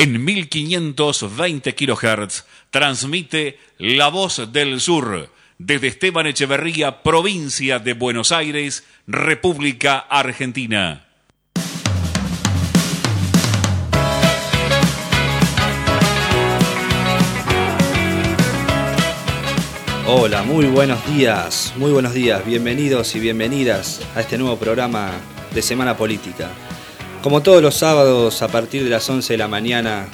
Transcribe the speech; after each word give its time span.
En 0.00 0.24
1520 0.24 1.74
kHz 1.74 2.44
transmite 2.70 3.58
La 3.78 4.10
Voz 4.10 4.52
del 4.52 4.80
Sur 4.80 5.28
desde 5.58 5.88
Esteban 5.88 6.28
Echeverría, 6.28 7.02
provincia 7.02 7.80
de 7.80 7.94
Buenos 7.94 8.30
Aires, 8.30 8.84
República 9.08 9.98
Argentina. 9.98 11.08
Hola, 20.06 20.44
muy 20.44 20.66
buenos 20.66 21.04
días, 21.12 21.74
muy 21.76 21.90
buenos 21.90 22.14
días, 22.14 22.46
bienvenidos 22.46 23.16
y 23.16 23.18
bienvenidas 23.18 24.00
a 24.14 24.20
este 24.20 24.38
nuevo 24.38 24.56
programa 24.58 25.10
de 25.52 25.60
Semana 25.60 25.96
Política. 25.96 26.52
Como 27.22 27.42
todos 27.42 27.60
los 27.60 27.74
sábados 27.74 28.42
a 28.42 28.48
partir 28.48 28.84
de 28.84 28.90
las 28.90 29.10
11 29.10 29.32
de 29.32 29.38
la 29.38 29.48
mañana, 29.48 30.06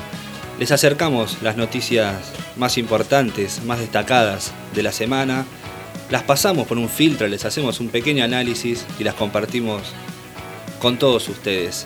les 0.58 0.72
acercamos 0.72 1.36
las 1.42 1.56
noticias 1.56 2.32
más 2.56 2.78
importantes, 2.78 3.62
más 3.64 3.78
destacadas 3.78 4.52
de 4.74 4.82
la 4.82 4.90
semana, 4.90 5.44
las 6.10 6.22
pasamos 6.22 6.66
por 6.66 6.78
un 6.78 6.88
filtro, 6.88 7.28
les 7.28 7.44
hacemos 7.44 7.78
un 7.80 7.88
pequeño 7.88 8.24
análisis 8.24 8.86
y 8.98 9.04
las 9.04 9.14
compartimos 9.14 9.82
con 10.80 10.98
todos 10.98 11.28
ustedes. 11.28 11.84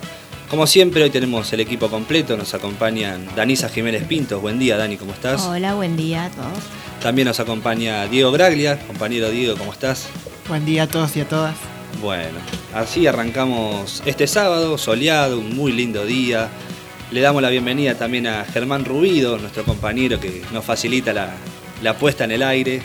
Como 0.49 0.65
siempre, 0.65 1.03
hoy 1.03 1.09
tenemos 1.09 1.51
el 1.51 1.59
equipo 1.59 1.89
completo, 1.89 2.37
nos 2.37 2.53
acompañan 2.53 3.27
Danisa 3.35 3.67
Jiménez 3.67 4.05
Pintos. 4.05 4.41
Buen 4.41 4.57
día, 4.57 4.77
Dani, 4.77 4.95
¿cómo 4.95 5.11
estás? 5.11 5.41
Hola, 5.41 5.75
buen 5.75 5.97
día 5.97 6.25
a 6.25 6.29
todos. 6.29 6.63
También 7.03 7.27
nos 7.27 7.39
acompaña 7.41 8.07
Diego 8.07 8.31
Graglia. 8.31 8.79
Compañero 8.87 9.29
Diego, 9.29 9.57
¿cómo 9.57 9.73
estás? 9.73 10.07
Buen 10.47 10.65
día 10.65 10.83
a 10.83 10.87
todos 10.87 11.15
y 11.17 11.21
a 11.21 11.27
todas. 11.27 11.55
Bueno, 12.01 12.39
así 12.73 13.07
arrancamos 13.07 14.01
este 14.05 14.25
sábado, 14.25 14.77
soleado, 14.77 15.39
un 15.39 15.53
muy 15.55 15.73
lindo 15.73 16.05
día. 16.05 16.49
Le 17.11 17.19
damos 17.19 17.41
la 17.41 17.49
bienvenida 17.49 17.95
también 17.95 18.25
a 18.25 18.45
Germán 18.45 18.85
Rubido, 18.85 19.37
nuestro 19.37 19.65
compañero 19.65 20.17
que 20.17 20.41
nos 20.53 20.63
facilita 20.63 21.11
la, 21.11 21.93
puesta 21.95 22.23
en 22.23 22.31
el 22.31 22.41
aire. 22.41 22.81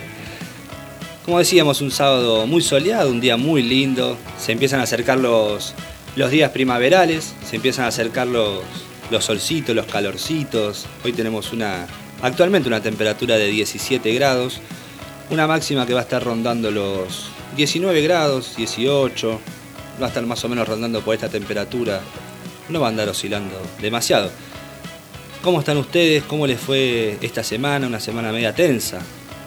Como 1.23 1.39
decíamos, 1.39 1.79
un 1.79 1.91
sábado 1.91 2.45
muy 2.45 2.61
soleado, 2.61 3.09
un 3.09 3.21
día 3.21 3.37
muy 3.37 3.63
lindo. 3.63 4.17
Se 4.37 4.51
empiezan 4.51 4.81
a 4.81 4.83
acercar 4.83 5.17
los, 5.17 5.73
los 6.17 6.29
días 6.29 6.51
primaverales, 6.51 7.35
se 7.49 7.55
empiezan 7.55 7.85
a 7.85 7.89
acercar 7.89 8.27
los, 8.27 8.63
los 9.11 9.23
solcitos, 9.23 9.73
los 9.73 9.85
calorcitos. 9.85 10.87
Hoy 11.05 11.13
tenemos 11.13 11.53
una, 11.53 11.87
actualmente 12.21 12.67
una 12.67 12.81
temperatura 12.81 13.37
de 13.37 13.47
17 13.47 14.13
grados, 14.13 14.59
una 15.29 15.47
máxima 15.47 15.85
que 15.85 15.93
va 15.93 16.01
a 16.01 16.03
estar 16.03 16.21
rondando 16.21 16.69
los 16.69 17.34
19 17.55 18.01
grados, 18.01 18.55
18, 18.57 19.39
va 20.01 20.05
a 20.05 20.09
estar 20.09 20.25
más 20.25 20.43
o 20.43 20.49
menos 20.49 20.67
rondando 20.67 21.01
por 21.01 21.15
esta 21.15 21.29
temperatura, 21.29 22.01
no 22.69 22.79
va 22.79 22.87
a 22.87 22.89
andar 22.89 23.07
oscilando 23.09 23.55
demasiado. 23.81 24.29
¿Cómo 25.41 25.59
están 25.59 25.77
ustedes? 25.77 26.23
¿Cómo 26.23 26.47
les 26.47 26.59
fue 26.59 27.17
esta 27.21 27.43
semana? 27.43 27.87
Una 27.87 27.99
semana 27.99 28.31
media 28.31 28.53
tensa, 28.53 28.99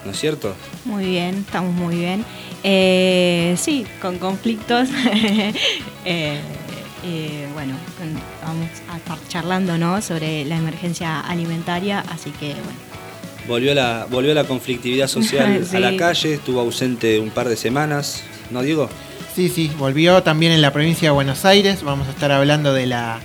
¿no 0.05 0.13
es 0.13 0.19
cierto? 0.19 0.55
Muy 0.85 1.07
bien, 1.07 1.45
estamos 1.47 1.75
muy 1.75 1.97
bien. 1.97 2.25
Eh, 2.63 3.57
sí, 3.59 3.87
con 4.01 4.19
conflictos. 4.19 4.89
Eh, 6.11 6.41
eh, 7.05 7.47
bueno, 7.53 7.75
vamos 8.43 8.71
a 8.91 8.97
estar 8.97 9.19
charlando 9.29 9.77
¿no? 9.77 10.01
sobre 10.01 10.47
la 10.47 10.57
emergencia 10.57 11.21
alimentaria, 11.21 12.01
así 12.09 12.31
que 12.31 12.55
bueno, 12.55 12.79
Volvió 13.49 13.75
la, 13.75 14.07
volvió 14.11 14.35
la 14.35 14.45
conflictividad 14.45 15.09
social 15.09 15.67
a 15.75 15.81
la 15.81 15.97
calle, 15.97 16.35
estuvo 16.35 16.61
ausente 16.61 17.19
un 17.19 17.31
par 17.31 17.49
de 17.49 17.57
semanas, 17.57 18.23
¿no, 18.51 18.61
Diego? 18.61 18.91
Sí, 19.35 19.49
sí, 19.49 19.71
volvió 19.79 20.23
también 20.23 20.53
en 20.53 20.61
la 20.61 20.73
provincia 20.73 21.09
de 21.09 21.15
Buenos 21.15 21.47
Aires. 21.47 21.83
Vamos 21.83 22.09
a 22.09 22.11
estar 22.11 22.31
hablando 22.31 22.75
de 22.75 22.87
la, 22.87 23.21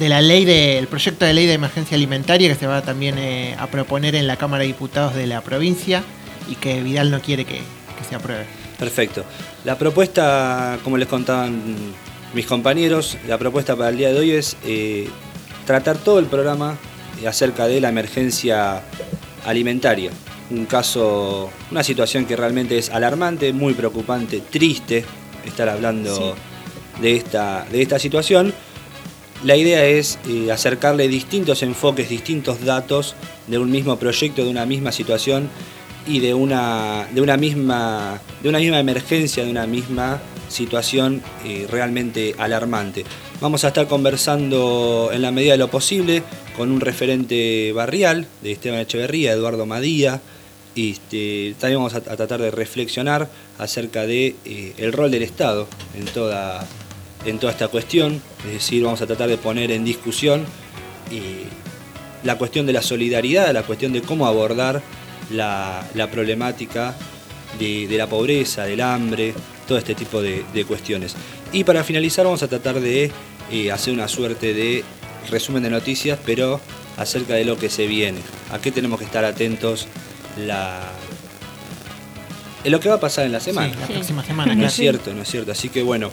de 0.00 0.08
la 0.08 0.20
ley 0.20 0.44
del 0.44 0.88
proyecto 0.88 1.24
de 1.24 1.34
ley 1.34 1.46
de 1.46 1.52
emergencia 1.52 1.96
alimentaria 1.96 2.48
que 2.48 2.54
se 2.56 2.66
va 2.66 2.82
también 2.82 3.16
eh, 3.18 3.54
a 3.58 3.68
proponer 3.68 4.16
en 4.16 4.26
la 4.26 4.36
Cámara 4.36 4.62
de 4.62 4.68
Diputados 4.68 5.14
de 5.14 5.26
la 5.26 5.40
provincia 5.40 6.02
y 6.48 6.56
que 6.56 6.82
Vidal 6.82 7.10
no 7.10 7.20
quiere 7.20 7.44
que, 7.44 7.60
se 8.08 8.14
apruebe. 8.14 8.46
Perfecto. 8.78 9.24
La 9.64 9.76
propuesta, 9.76 10.78
como 10.82 10.96
les 10.96 11.08
contaban 11.08 11.76
mis 12.34 12.46
compañeros, 12.46 13.18
la 13.28 13.38
propuesta 13.38 13.76
para 13.76 13.90
el 13.90 13.98
día 13.98 14.12
de 14.12 14.18
hoy 14.18 14.30
es 14.30 14.56
eh, 14.64 15.08
tratar 15.66 15.98
todo 15.98 16.18
el 16.18 16.26
programa 16.26 16.76
acerca 17.26 17.66
de 17.66 17.80
la 17.80 17.88
emergencia 17.88 18.82
alimentaria. 19.44 20.10
Un 20.50 20.66
caso, 20.66 21.50
una 21.70 21.82
situación 21.82 22.24
que 22.24 22.36
realmente 22.36 22.78
es 22.78 22.90
alarmante, 22.90 23.52
muy 23.52 23.74
preocupante, 23.74 24.40
triste 24.40 25.04
estar 25.44 25.68
hablando 25.68 26.34
de, 27.00 27.16
esta, 27.16 27.66
de 27.70 27.82
esta 27.82 27.98
situación. 27.98 28.54
La 29.44 29.56
idea 29.56 29.84
es 29.84 30.18
eh, 30.28 30.50
acercarle 30.50 31.06
distintos 31.06 31.62
enfoques, 31.62 32.08
distintos 32.08 32.64
datos 32.64 33.14
de 33.46 33.58
un 33.58 33.70
mismo 33.70 33.96
proyecto, 33.96 34.44
de 34.44 34.50
una 34.50 34.66
misma 34.66 34.90
situación 34.90 35.48
y 36.06 36.20
de 36.20 36.34
una, 36.34 37.06
de 37.12 37.20
una, 37.20 37.36
misma, 37.36 38.20
de 38.42 38.48
una 38.48 38.58
misma 38.58 38.80
emergencia, 38.80 39.44
de 39.44 39.50
una 39.50 39.66
misma 39.66 40.20
situación 40.48 41.22
eh, 41.44 41.66
realmente 41.70 42.34
alarmante. 42.38 43.04
Vamos 43.40 43.62
a 43.62 43.68
estar 43.68 43.86
conversando 43.86 45.10
en 45.12 45.22
la 45.22 45.30
medida 45.30 45.52
de 45.52 45.58
lo 45.58 45.70
posible 45.70 46.24
con 46.56 46.72
un 46.72 46.80
referente 46.80 47.72
barrial 47.72 48.26
de 48.42 48.50
Esteban 48.50 48.80
Echeverría, 48.80 49.32
Eduardo 49.32 49.64
Madía. 49.64 50.20
Y 50.74 50.92
este, 50.92 51.54
también 51.60 51.78
vamos 51.78 51.94
a, 51.94 52.00
tratar 52.00 52.40
de 52.40 52.50
reflexionar 52.50 53.28
acerca 53.58 54.06
de 54.06 54.34
eh, 54.44 54.74
el 54.78 54.92
rol 54.92 55.12
del 55.12 55.22
Estado 55.22 55.68
en 55.96 56.06
toda, 56.06 56.66
en 57.26 57.38
toda 57.38 57.52
esta 57.52 57.68
cuestión. 57.68 58.20
Es 58.44 58.54
decir, 58.54 58.82
vamos 58.82 59.02
a 59.02 59.06
tratar 59.06 59.28
de 59.28 59.38
poner 59.38 59.70
en 59.70 59.84
discusión 59.84 60.44
eh, 61.12 61.44
la 62.24 62.36
cuestión 62.38 62.66
de 62.66 62.72
la 62.72 62.82
solidaridad, 62.82 63.52
la 63.52 63.62
cuestión 63.62 63.92
de 63.92 64.02
cómo 64.02 64.26
abordar 64.26 64.82
la, 65.30 65.86
problemática 66.10 66.96
de, 67.58 67.86
la 67.90 68.08
pobreza, 68.08 68.64
del 68.64 68.80
hambre, 68.80 69.32
todo 69.66 69.78
este 69.78 69.94
tipo 69.94 70.20
de, 70.20 70.64
cuestiones. 70.66 71.14
Y 71.52 71.64
para 71.64 71.82
finalizar 71.84 72.24
vamos 72.24 72.42
a 72.42 72.48
tratar 72.48 72.80
de 72.80 73.10
eh, 73.50 73.72
hacer 73.72 73.94
una 73.94 74.08
suerte 74.08 74.52
de 74.52 74.84
resumen 75.30 75.62
de 75.62 75.70
noticias, 75.70 76.18
pero 76.24 76.60
acerca 76.96 77.34
de 77.34 77.44
lo 77.44 77.58
que 77.58 77.70
se 77.70 77.86
viene. 77.86 78.20
¿A 78.50 78.58
qué 78.58 78.70
tenemos 78.70 78.98
que 78.98 79.04
estar 79.04 79.24
atentos 79.24 79.86
la... 80.46 80.80
en 82.64 82.72
lo 82.72 82.80
que 82.80 82.88
va 82.88 82.96
a 82.96 83.00
pasar 83.00 83.24
en 83.24 83.32
la 83.32 83.40
semana? 83.40 83.74
la 83.80 83.86
próxima 83.86 84.24
semana. 84.24 84.54
No 84.54 84.66
es 84.66 84.74
cierto, 84.74 85.14
no 85.14 85.22
es 85.22 85.30
cierto. 85.30 85.52
Así 85.52 85.68
que 85.70 85.82
bueno, 85.82 86.10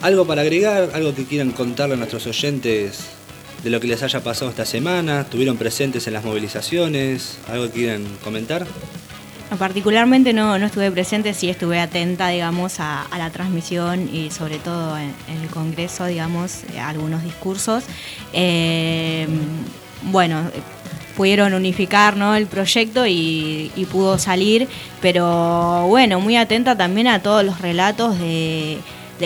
algo 0.00 0.26
para 0.26 0.42
agregar, 0.42 0.90
algo 0.94 1.14
que 1.14 1.24
quieran 1.24 1.52
contarle 1.52 1.94
a 1.94 1.98
nuestros 1.98 2.26
oyentes 2.26 3.10
de 3.62 3.70
lo 3.70 3.78
que 3.78 3.86
les 3.86 4.02
haya 4.02 4.20
pasado 4.24 4.50
esta 4.50 4.64
semana, 4.66 5.20
estuvieron 5.20 5.56
presentes 5.56 6.08
en 6.08 6.14
las 6.14 6.24
movilizaciones, 6.24 7.38
algo 7.48 7.66
que 7.66 7.72
quieran 7.72 8.04
comentar. 8.24 8.66
Particularmente 9.58 10.32
no, 10.32 10.58
no 10.58 10.66
estuve 10.66 10.90
presente, 10.90 11.34
sí 11.34 11.50
estuve 11.50 11.78
atenta, 11.78 12.28
digamos, 12.28 12.80
a, 12.80 13.06
la 13.16 13.30
transmisión 13.30 14.08
y 14.12 14.30
sobre 14.30 14.58
todo 14.58 14.96
en, 14.96 15.12
el 15.28 15.48
Congreso, 15.48 16.06
digamos, 16.06 16.62
a 16.78 16.88
algunos 16.88 17.22
discursos. 17.22 17.84
Eh, 18.32 19.26
bueno, 20.04 20.50
pudieron 21.16 21.54
unificar 21.54 22.16
¿no? 22.16 22.34
el 22.34 22.46
proyecto 22.46 23.06
y, 23.06 23.70
pudo 23.90 24.18
salir, 24.18 24.68
pero 25.00 25.86
bueno, 25.88 26.20
muy 26.20 26.36
atenta 26.36 26.76
también 26.76 27.06
a 27.08 27.20
todos 27.20 27.44
los 27.44 27.60
relatos 27.60 28.18
de, 28.18 28.78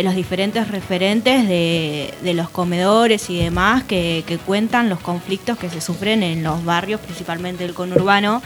los 0.03 0.15
diferentes 0.15 0.69
referentes 0.69 1.49
de, 1.49 2.33
los 2.35 2.51
comedores 2.51 3.31
y 3.31 3.39
demás 3.39 3.85
que, 3.85 4.39
cuentan 4.45 4.89
los 4.89 5.01
conflictos 5.01 5.59
que 5.59 5.71
se 5.71 5.81
sufren 5.81 6.23
en 6.23 6.43
los 6.43 6.65
barrios, 6.65 7.01
principalmente 7.01 7.65
el 7.65 7.75
conurbano, 7.75 8.43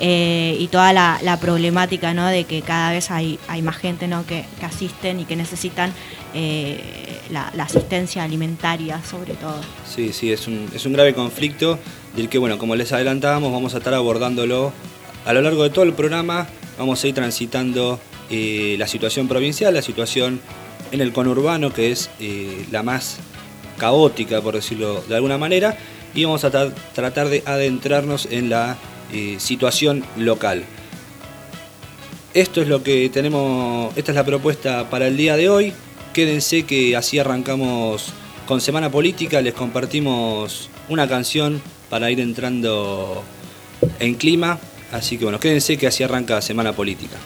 eh, 0.00 0.56
y 0.58 0.68
toda 0.68 0.92
la, 0.92 1.38
problemática 1.40 2.14
¿no? 2.14 2.26
de 2.26 2.44
que 2.44 2.62
cada 2.62 2.92
vez 2.92 3.10
hay, 3.10 3.38
hay 3.48 3.62
más 3.62 3.76
gente 3.76 4.08
¿no? 4.08 4.24
que, 4.26 4.44
asisten 4.62 5.20
y 5.20 5.24
que 5.24 5.36
necesitan 5.36 5.92
eh, 6.32 6.80
la, 7.30 7.50
asistencia 7.62 8.22
alimentaria 8.22 9.02
sobre 9.04 9.34
todo. 9.34 9.60
Sí, 9.86 10.12
sí, 10.12 10.32
es 10.32 10.46
un, 10.46 10.68
es 10.74 10.86
un 10.86 10.92
grave 10.92 11.14
conflicto 11.14 11.78
del 12.16 12.28
que, 12.28 12.38
bueno, 12.38 12.58
como 12.58 12.76
les 12.76 12.92
adelantábamos, 12.92 13.52
vamos 13.52 13.74
a 13.74 13.78
estar 13.78 13.94
abordándolo 13.94 14.72
a 15.24 15.32
lo 15.32 15.42
largo 15.42 15.62
de 15.62 15.70
todo 15.70 15.84
el 15.84 15.94
programa, 15.94 16.46
vamos 16.78 17.02
a 17.02 17.08
ir 17.08 17.14
transitando 17.14 17.98
eh, 18.30 18.76
la 18.78 18.86
situación 18.86 19.28
provincial, 19.28 19.74
la 19.74 19.82
situación 19.82 20.40
en 20.94 21.00
el 21.00 21.12
conurbano, 21.12 21.72
que 21.72 21.90
es 21.90 22.08
la 22.70 22.82
más 22.84 23.18
caótica, 23.78 24.40
por 24.40 24.54
decirlo 24.54 25.02
de 25.08 25.16
alguna 25.16 25.38
manera, 25.38 25.76
y 26.14 26.24
vamos 26.24 26.44
a 26.44 26.50
tratar 26.50 27.28
de 27.28 27.42
adentrarnos 27.44 28.28
en 28.30 28.48
la 28.48 28.78
eh, 29.12 29.36
situación 29.38 30.04
local. 30.16 30.64
Esto 32.32 32.62
es 32.62 32.68
lo 32.68 32.82
que 32.82 33.08
tenemos, 33.10 33.96
esta 33.96 34.12
es 34.12 34.16
la 34.16 34.24
propuesta 34.24 34.88
para 34.88 35.08
el 35.08 35.16
día 35.16 35.36
de 35.36 35.48
hoy. 35.48 35.72
Quédense 36.12 36.64
que 36.64 36.96
así 36.96 37.18
arrancamos 37.18 38.12
con 38.46 38.60
Semana 38.60 38.90
Política, 38.90 39.40
les 39.40 39.54
compartimos 39.54 40.70
una 40.88 41.08
canción 41.08 41.60
para 41.90 42.10
ir 42.10 42.20
entrando 42.20 43.22
en 43.98 44.14
clima. 44.14 44.58
Así 44.92 45.18
que 45.18 45.24
bueno, 45.24 45.40
quédense 45.40 45.76
que 45.76 45.88
así 45.88 46.04
arranca 46.04 46.40
Semana 46.40 46.72
Política. 46.72 47.16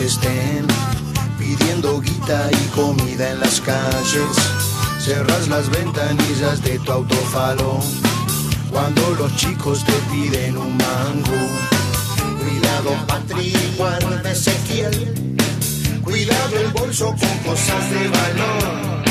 Estén 0.00 0.66
pidiendo 1.38 2.00
guita 2.00 2.50
y 2.52 2.66
comida 2.74 3.30
en 3.30 3.40
las 3.40 3.60
calles. 3.60 4.36
Cerras 4.98 5.48
las 5.48 5.70
ventanillas 5.70 6.62
de 6.62 6.78
tu 6.80 6.92
autofalo 6.92 7.78
cuando 8.70 9.10
los 9.14 9.34
chicos 9.36 9.84
te 9.84 9.92
piden 10.12 10.56
un 10.58 10.76
mango. 10.76 11.40
Cuidado, 12.40 13.06
Patri, 13.06 13.54
guarda 13.76 14.30
Ezequiel. 14.30 15.36
Cuidado 16.02 16.58
el 16.58 16.72
bolso 16.72 17.06
con 17.06 17.38
cosas 17.38 17.90
de 17.90 18.08
valor. 18.08 19.04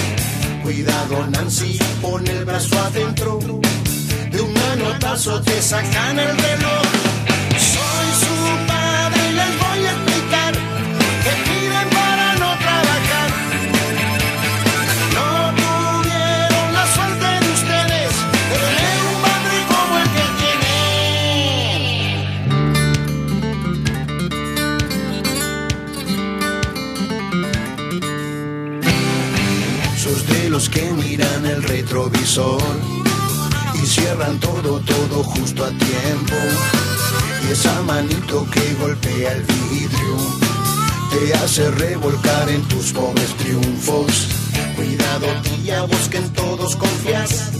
Cuidado, 0.64 1.28
Nancy, 1.32 1.80
pon 2.02 2.28
el 2.28 2.46
brazo 2.46 2.80
adentro. 2.80 3.40
De 4.32 4.42
un 4.42 4.54
manotazo 4.54 5.42
te 5.42 5.62
sacan 5.62 6.20
el 6.20 6.38
reloj. 6.38 7.15
Que 30.76 30.92
miran 30.92 31.46
el 31.46 31.64
retrovisor 31.64 32.62
y 33.74 33.88
cierran 33.88 34.38
todo, 34.42 34.82
todo 34.82 35.24
justo 35.24 35.64
a 35.64 35.70
tiempo. 35.70 36.36
Y 37.48 37.52
esa 37.54 37.82
manito 37.84 38.46
que 38.52 38.74
golpea 38.82 39.32
el 39.32 39.44
vidrio 39.44 40.18
te 41.12 41.34
hace 41.36 41.72
revolcar 41.72 42.50
en 42.50 42.62
tus 42.64 42.92
pobres 42.92 43.34
triunfos. 43.38 44.28
Cuidado, 44.76 45.28
tía, 45.44 45.82
vos 45.84 46.10
que 46.10 46.18
en 46.18 46.30
todos 46.34 46.76
confías. 46.76 47.52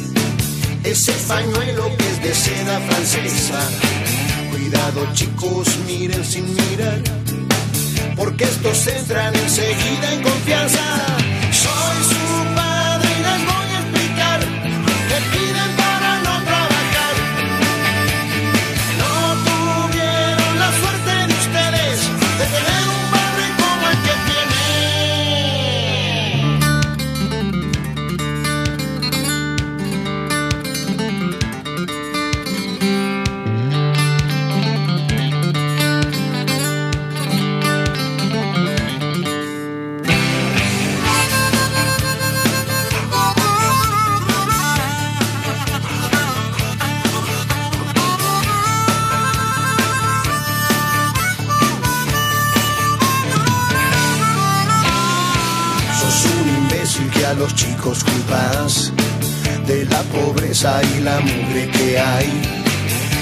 Ese 0.84 1.14
pañuelo 1.28 1.86
que 1.98 2.12
es 2.12 2.22
de 2.22 2.36
seda 2.36 2.82
francesa. 2.82 3.62
Cuidado, 4.52 5.08
chicos, 5.14 5.68
miren 5.88 6.26
sin 6.26 6.54
mirar. 6.54 7.02
Porque 8.18 8.44
estos 8.44 8.88
entran 8.88 9.34
enseguida 9.36 10.14
en 10.14 10.22
confianza. 10.22 11.35
La 61.06 61.20
mugre 61.20 61.70
que 61.70 62.00
hay. 62.00 62.30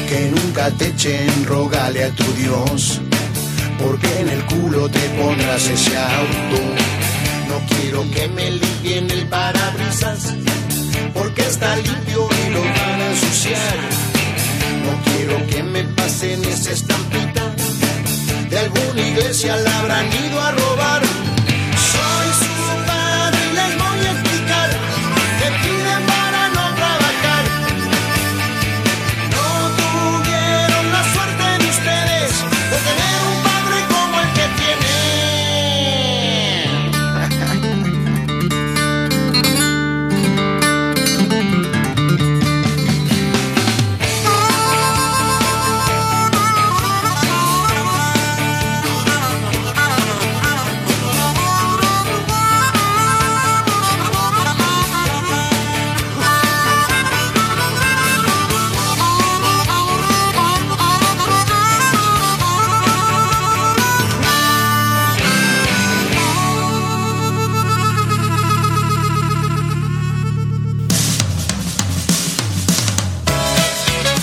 Que 0.07 0.31
nunca 0.31 0.71
te 0.71 0.88
echen, 0.88 1.45
rogale 1.45 2.06
a 2.06 2.09
tu 2.12 2.24
Dios, 2.33 3.01
porque 3.77 4.09
en 4.21 4.30
el 4.30 4.45
culo 4.45 4.89
te 4.89 5.06
pondrás 5.19 5.68
ese 5.68 5.97
auto. 5.97 6.59
No 7.50 7.57
quiero 7.71 8.09
que 8.12 8.27
me 8.30 8.51
limpien 8.51 9.12
el 9.12 9.27
parabrisas, 9.27 10.33
porque 11.13 11.41
está 11.41 11.75
limpio 11.75 12.30
y 12.41 12.53
lo 12.53 12.62
van 12.62 13.01
a 13.01 13.07
ensuciar. 13.12 13.77
No 14.85 14.94
quiero 15.07 15.35
que 15.47 15.63
me 15.63 15.83
pasen 15.83 16.44
esa 16.45 16.71
estampita, 16.71 17.44
de 18.50 18.59
alguna 18.59 19.01
iglesia 19.01 19.57
la 19.57 19.80
habrán 19.80 20.07
ido 20.25 20.39
a 20.39 20.51
robar. 20.51 21.02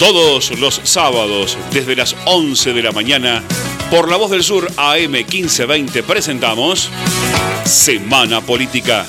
Todos 0.00 0.58
los 0.58 0.80
sábados, 0.84 1.58
desde 1.72 1.94
las 1.94 2.16
11 2.24 2.72
de 2.72 2.82
la 2.82 2.90
mañana, 2.90 3.42
por 3.90 4.08
La 4.08 4.16
Voz 4.16 4.30
del 4.30 4.42
Sur 4.42 4.66
AM 4.78 5.12
1520 5.12 6.02
presentamos 6.04 6.88
Semana 7.66 8.40
Política. 8.40 9.04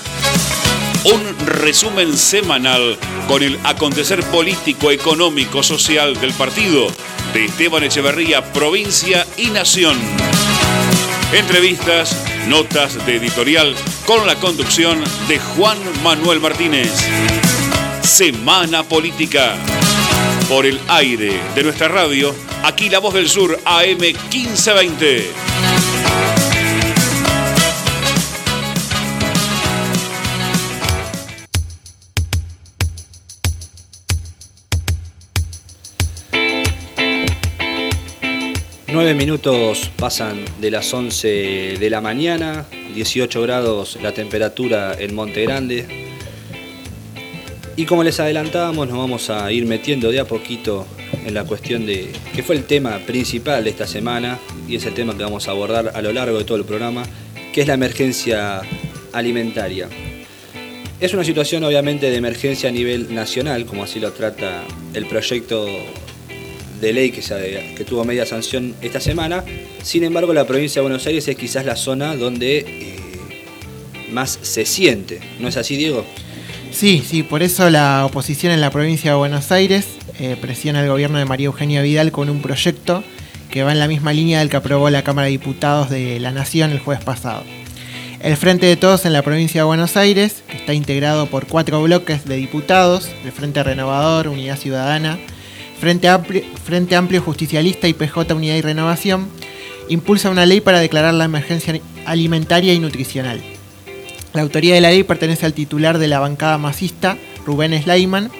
Un 1.05 1.47
resumen 1.47 2.17
semanal 2.17 2.97
con 3.29 3.41
el 3.41 3.57
acontecer 3.63 4.21
político, 4.25 4.91
económico, 4.91 5.63
social 5.63 6.19
del 6.19 6.33
partido 6.33 6.87
de 7.33 7.45
Esteban 7.45 7.85
Echeverría, 7.85 8.51
provincia 8.51 9.25
y 9.37 9.45
nación. 9.45 9.97
Entrevistas, 11.31 12.21
notas 12.49 13.05
de 13.05 13.15
editorial 13.15 13.75
con 14.05 14.27
la 14.27 14.35
conducción 14.35 15.01
de 15.29 15.39
Juan 15.39 15.77
Manuel 16.03 16.41
Martínez. 16.41 16.91
Semana 18.03 18.83
Política. 18.83 19.55
Por 20.51 20.65
el 20.65 20.77
aire 20.89 21.39
de 21.55 21.63
nuestra 21.63 21.87
radio, 21.87 22.35
aquí 22.61 22.89
La 22.89 22.99
Voz 22.99 23.13
del 23.13 23.29
Sur 23.29 23.57
AM 23.63 23.99
1520. 23.99 25.23
Nueve 38.89 39.13
minutos 39.13 39.89
pasan 39.95 40.43
de 40.59 40.69
las 40.69 40.93
11 40.93 41.77
de 41.79 41.89
la 41.89 42.01
mañana, 42.01 42.65
18 42.93 43.41
grados 43.41 43.97
la 44.01 44.11
temperatura 44.11 44.95
en 44.99 45.15
Monte 45.15 45.43
Grande. 45.43 46.10
Y 47.77 47.85
como 47.85 48.03
les 48.03 48.19
adelantábamos, 48.19 48.87
nos 48.87 48.97
vamos 48.97 49.29
a 49.29 49.51
ir 49.51 49.65
metiendo 49.65 50.11
de 50.11 50.19
a 50.19 50.25
poquito 50.25 50.85
en 51.25 51.33
la 51.33 51.45
cuestión 51.45 51.85
de 51.85 52.09
que 52.35 52.43
fue 52.43 52.55
el 52.55 52.65
tema 52.65 52.99
principal 52.99 53.63
de 53.63 53.69
esta 53.69 53.87
semana 53.87 54.39
y 54.67 54.75
es 54.75 54.85
el 54.85 54.93
tema 54.93 55.17
que 55.17 55.23
vamos 55.23 55.47
a 55.47 55.51
abordar 55.51 55.91
a 55.95 56.01
lo 56.01 56.11
largo 56.13 56.37
de 56.37 56.43
todo 56.43 56.57
el 56.57 56.65
programa, 56.65 57.03
que 57.53 57.61
es 57.61 57.67
la 57.67 57.73
emergencia 57.75 58.61
alimentaria. 59.13 59.87
Es 60.99 61.13
una 61.13 61.23
situación 61.23 61.63
obviamente 61.63 62.09
de 62.11 62.15
emergencia 62.17 62.69
a 62.69 62.71
nivel 62.71 63.13
nacional, 63.15 63.65
como 63.65 63.83
así 63.83 63.99
lo 63.99 64.11
trata 64.11 64.63
el 64.93 65.05
proyecto 65.07 65.65
de 66.79 66.93
ley 66.93 67.11
que, 67.11 67.21
se- 67.21 67.73
que 67.75 67.83
tuvo 67.85 68.03
media 68.05 68.25
sanción 68.25 68.75
esta 68.81 68.99
semana. 68.99 69.43
Sin 69.81 70.03
embargo, 70.03 70.33
la 70.33 70.45
provincia 70.45 70.79
de 70.81 70.83
Buenos 70.83 71.05
Aires 71.07 71.27
es 71.27 71.35
quizás 71.35 71.65
la 71.65 71.75
zona 71.75 72.15
donde 72.15 72.57
eh, 72.59 72.95
más 74.11 74.37
se 74.43 74.65
siente. 74.65 75.19
¿No 75.39 75.47
es 75.47 75.57
así, 75.57 75.75
Diego? 75.77 76.05
Sí, 76.71 77.03
sí, 77.05 77.21
por 77.21 77.43
eso 77.43 77.69
la 77.69 78.05
oposición 78.05 78.53
en 78.53 78.61
la 78.61 78.71
provincia 78.71 79.11
de 79.11 79.17
Buenos 79.17 79.51
Aires 79.51 79.87
eh, 80.19 80.37
presiona 80.39 80.79
al 80.79 80.87
gobierno 80.87 81.19
de 81.19 81.25
María 81.25 81.47
Eugenia 81.47 81.81
Vidal 81.81 82.11
con 82.11 82.29
un 82.29 82.41
proyecto 82.41 83.03
que 83.51 83.63
va 83.63 83.73
en 83.73 83.79
la 83.79 83.87
misma 83.87 84.13
línea 84.13 84.39
del 84.39 84.49
que 84.49 84.57
aprobó 84.57 84.89
la 84.89 85.03
Cámara 85.03 85.25
de 85.25 85.31
Diputados 85.31 85.89
de 85.89 86.19
la 86.19 86.31
Nación 86.31 86.71
el 86.71 86.79
jueves 86.79 87.03
pasado. 87.03 87.43
El 88.21 88.37
Frente 88.37 88.65
de 88.67 88.77
Todos 88.77 89.05
en 89.05 89.13
la 89.13 89.21
provincia 89.21 89.61
de 89.61 89.65
Buenos 89.65 89.97
Aires, 89.97 90.43
que 90.47 90.57
está 90.57 90.73
integrado 90.73 91.25
por 91.25 91.45
cuatro 91.47 91.83
bloques 91.83 92.25
de 92.25 92.37
diputados, 92.37 93.09
el 93.25 93.31
Frente 93.31 93.63
Renovador, 93.63 94.27
Unidad 94.29 94.57
Ciudadana, 94.57 95.19
Frente 95.79 96.07
Amplio, 96.07 96.43
Frente 96.63 96.95
Amplio 96.95 97.21
Justicialista 97.21 97.87
y 97.87 97.93
PJ 97.93 98.33
Unidad 98.33 98.55
y 98.55 98.61
Renovación, 98.61 99.27
impulsa 99.89 100.29
una 100.29 100.45
ley 100.45 100.61
para 100.61 100.79
declarar 100.79 101.15
la 101.15 101.25
emergencia 101.25 101.81
alimentaria 102.05 102.73
y 102.73 102.79
nutricional. 102.79 103.41
La 104.33 104.41
autoría 104.41 104.75
de 104.75 104.81
la 104.81 104.91
ley 104.91 105.03
pertenece 105.03 105.45
al 105.45 105.53
titular 105.53 105.97
de 105.97 106.07
la 106.07 106.19
bancada 106.19 106.57
masista, 106.57 107.17
Rubén 107.45 107.79
Sleiman, 107.81 108.31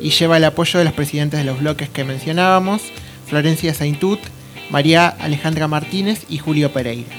y 0.00 0.10
lleva 0.10 0.38
el 0.38 0.44
apoyo 0.44 0.78
de 0.78 0.86
los 0.86 0.94
presidentes 0.94 1.38
de 1.38 1.44
los 1.44 1.60
bloques 1.60 1.90
que 1.90 2.04
mencionábamos, 2.04 2.82
Florencia 3.26 3.74
Saintut, 3.74 4.20
María 4.70 5.08
Alejandra 5.08 5.68
Martínez 5.68 6.24
y 6.30 6.38
Julio 6.38 6.72
Pereira. 6.72 7.10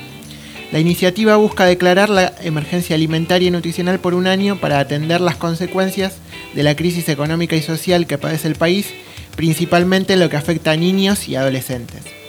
La 0.71 0.79
iniciativa 0.79 1.35
busca 1.35 1.65
declarar 1.65 2.09
la 2.09 2.33
emergencia 2.41 2.95
alimentaria 2.95 3.47
y 3.47 3.51
nutricional 3.51 3.99
por 3.99 4.15
un 4.15 4.25
año 4.25 4.57
para 4.59 4.79
atender 4.79 5.21
las 5.21 5.35
consecuencias 5.35 6.15
de 6.55 6.63
la 6.63 6.75
crisis 6.75 7.07
económica 7.09 7.55
y 7.55 7.61
social 7.61 8.07
que 8.07 8.17
padece 8.17 8.47
el 8.47 8.55
país, 8.55 8.87
principalmente 9.35 10.13
en 10.13 10.19
lo 10.19 10.29
que 10.29 10.37
afecta 10.37 10.71
a 10.71 10.77
niños 10.77 11.27
y 11.27 11.35
adolescentes. 11.35 12.24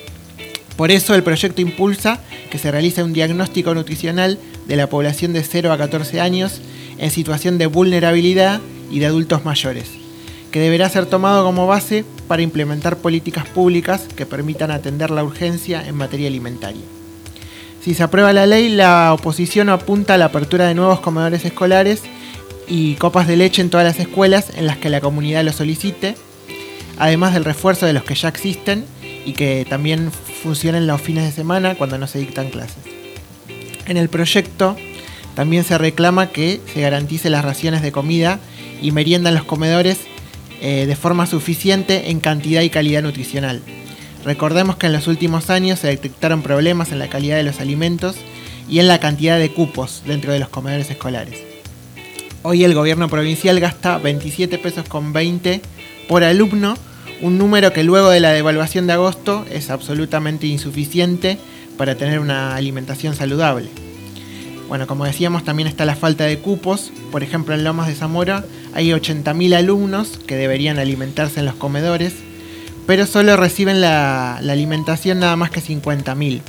Por 0.76 0.90
eso 0.90 1.14
el 1.14 1.22
proyecto 1.22 1.62
impulsa 1.62 2.20
que 2.50 2.58
se 2.58 2.70
realice 2.70 3.02
un 3.02 3.14
diagnóstico 3.14 3.74
nutricional 3.74 4.38
de 4.66 4.76
la 4.76 4.88
población 4.88 5.32
de 5.32 5.42
0 5.42 5.72
a 5.72 5.78
14 5.78 6.20
años 6.20 6.60
en 6.98 7.10
situación 7.10 7.56
de 7.58 7.66
vulnerabilidad 7.66 8.60
y 8.90 8.98
de 8.98 9.06
adultos 9.06 9.44
mayores, 9.44 9.88
que 10.50 10.60
deberá 10.60 10.88
ser 10.88 11.06
tomado 11.06 11.44
como 11.44 11.66
base 11.66 12.04
para 12.28 12.42
implementar 12.42 12.98
políticas 12.98 13.46
públicas 13.46 14.02
que 14.14 14.26
permitan 14.26 14.70
atender 14.70 15.10
la 15.10 15.24
urgencia 15.24 15.86
en 15.86 15.96
materia 15.96 16.28
alimentaria. 16.28 16.82
Si 17.82 17.94
se 17.94 18.02
aprueba 18.02 18.32
la 18.32 18.46
ley, 18.46 18.68
la 18.68 19.14
oposición 19.14 19.68
apunta 19.68 20.14
a 20.14 20.18
la 20.18 20.26
apertura 20.26 20.66
de 20.66 20.74
nuevos 20.74 21.00
comedores 21.00 21.44
escolares 21.44 22.02
y 22.68 22.94
copas 22.94 23.28
de 23.28 23.36
leche 23.36 23.62
en 23.62 23.70
todas 23.70 23.86
las 23.86 24.00
escuelas 24.00 24.50
en 24.56 24.66
las 24.66 24.76
que 24.76 24.90
la 24.90 25.00
comunidad 25.00 25.44
lo 25.44 25.52
solicite, 25.52 26.16
además 26.98 27.32
del 27.32 27.44
refuerzo 27.44 27.86
de 27.86 27.92
los 27.92 28.02
que 28.02 28.14
ya 28.14 28.28
existen 28.28 28.84
y 29.26 29.32
que 29.32 29.66
también 29.68 30.10
funcionen 30.12 30.86
los 30.86 31.02
fines 31.02 31.24
de 31.24 31.32
semana 31.32 31.74
cuando 31.74 31.98
no 31.98 32.06
se 32.06 32.20
dictan 32.20 32.48
clases. 32.48 32.78
En 33.86 33.98
el 33.98 34.08
proyecto 34.08 34.76
también 35.34 35.64
se 35.64 35.76
reclama 35.76 36.28
que 36.30 36.60
se 36.72 36.80
garantice 36.80 37.28
las 37.28 37.44
raciones 37.44 37.82
de 37.82 37.92
comida 37.92 38.40
y 38.80 38.92
merienda 38.92 39.28
en 39.28 39.34
los 39.34 39.44
comedores 39.44 39.98
eh, 40.62 40.86
de 40.86 40.96
forma 40.96 41.26
suficiente 41.26 42.10
en 42.10 42.20
cantidad 42.20 42.62
y 42.62 42.70
calidad 42.70 43.02
nutricional. 43.02 43.60
Recordemos 44.24 44.76
que 44.76 44.86
en 44.86 44.92
los 44.92 45.06
últimos 45.06 45.50
años 45.50 45.80
se 45.80 45.88
detectaron 45.88 46.42
problemas 46.42 46.90
en 46.92 46.98
la 46.98 47.08
calidad 47.08 47.36
de 47.36 47.42
los 47.42 47.60
alimentos 47.60 48.16
y 48.68 48.78
en 48.78 48.88
la 48.88 48.98
cantidad 48.98 49.38
de 49.38 49.52
cupos 49.52 50.02
dentro 50.06 50.32
de 50.32 50.38
los 50.38 50.48
comedores 50.48 50.90
escolares. 50.90 51.38
Hoy 52.42 52.64
el 52.64 52.74
gobierno 52.74 53.08
provincial 53.08 53.60
gasta 53.60 53.98
27 53.98 54.58
pesos 54.58 54.88
con 54.88 55.12
20 55.12 55.60
por 56.08 56.24
alumno, 56.24 56.76
un 57.22 57.38
número 57.38 57.72
que 57.72 57.84
luego 57.84 58.10
de 58.10 58.20
la 58.20 58.32
devaluación 58.32 58.86
de 58.86 58.92
agosto 58.94 59.46
es 59.50 59.70
absolutamente 59.70 60.46
insuficiente 60.46 61.38
para 61.76 61.94
tener 61.94 62.18
una 62.18 62.54
alimentación 62.54 63.14
saludable. 63.14 63.68
Bueno, 64.68 64.86
como 64.86 65.04
decíamos, 65.04 65.44
también 65.44 65.68
está 65.68 65.84
la 65.84 65.94
falta 65.94 66.24
de 66.24 66.38
cupos. 66.38 66.92
Por 67.12 67.22
ejemplo, 67.22 67.54
en 67.54 67.62
Lomas 67.62 67.86
de 67.86 67.94
Zamora 67.94 68.44
hay 68.74 68.90
80.000 68.90 69.54
alumnos 69.54 70.18
que 70.26 70.36
deberían 70.36 70.78
alimentarse 70.78 71.40
en 71.40 71.46
los 71.46 71.54
comedores, 71.54 72.14
pero 72.86 73.06
solo 73.06 73.36
reciben 73.36 73.80
la, 73.80 74.36
alimentación 74.36 75.20
nada 75.20 75.36
más 75.36 75.50
que 75.50 75.62
50.000. 75.62 76.40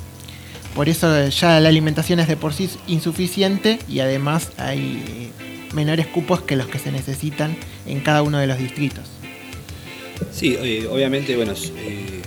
Por 0.75 0.89
eso 0.89 1.27
ya 1.29 1.59
la 1.59 1.69
alimentación 1.69 2.19
es 2.19 2.27
de 2.27 2.37
por 2.37 2.53
sí 2.53 2.69
insuficiente 2.87 3.79
y 3.87 3.99
además 3.99 4.51
hay 4.57 5.03
eh, 5.07 5.31
menores 5.73 6.07
cupos 6.07 6.41
que 6.41 6.55
los 6.55 6.67
que 6.67 6.79
se 6.79 6.91
necesitan 6.91 7.55
en 7.85 7.99
cada 8.01 8.21
uno 8.21 8.37
de 8.37 8.47
los 8.47 8.57
distritos. 8.57 9.16
Sí, 10.31 10.55
eh, 10.59 10.87
obviamente, 10.89 11.35
bueno, 11.35 11.53
eh, 11.53 12.21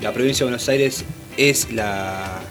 la 0.00 0.12
provincia 0.12 0.44
de 0.44 0.50
Buenos 0.50 0.68
Aires 0.68 1.04
es 1.36 1.70
la, 1.72 2.42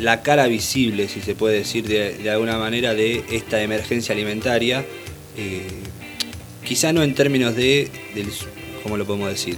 la 0.00 0.22
cara 0.22 0.46
visible, 0.46 1.08
si 1.08 1.20
se 1.20 1.34
puede 1.34 1.58
decir 1.58 1.86
de, 1.86 2.30
alguna 2.30 2.58
manera, 2.58 2.94
de 2.94 3.24
esta 3.30 3.62
emergencia 3.62 4.14
alimentaria. 4.14 4.84
Eh, 5.36 5.62
quizá 6.64 6.92
no 6.92 7.02
en 7.02 7.14
términos 7.14 7.54
de, 7.56 7.88
¿cómo 8.82 8.96
lo 8.96 9.06
podemos 9.06 9.30
decir? 9.30 9.56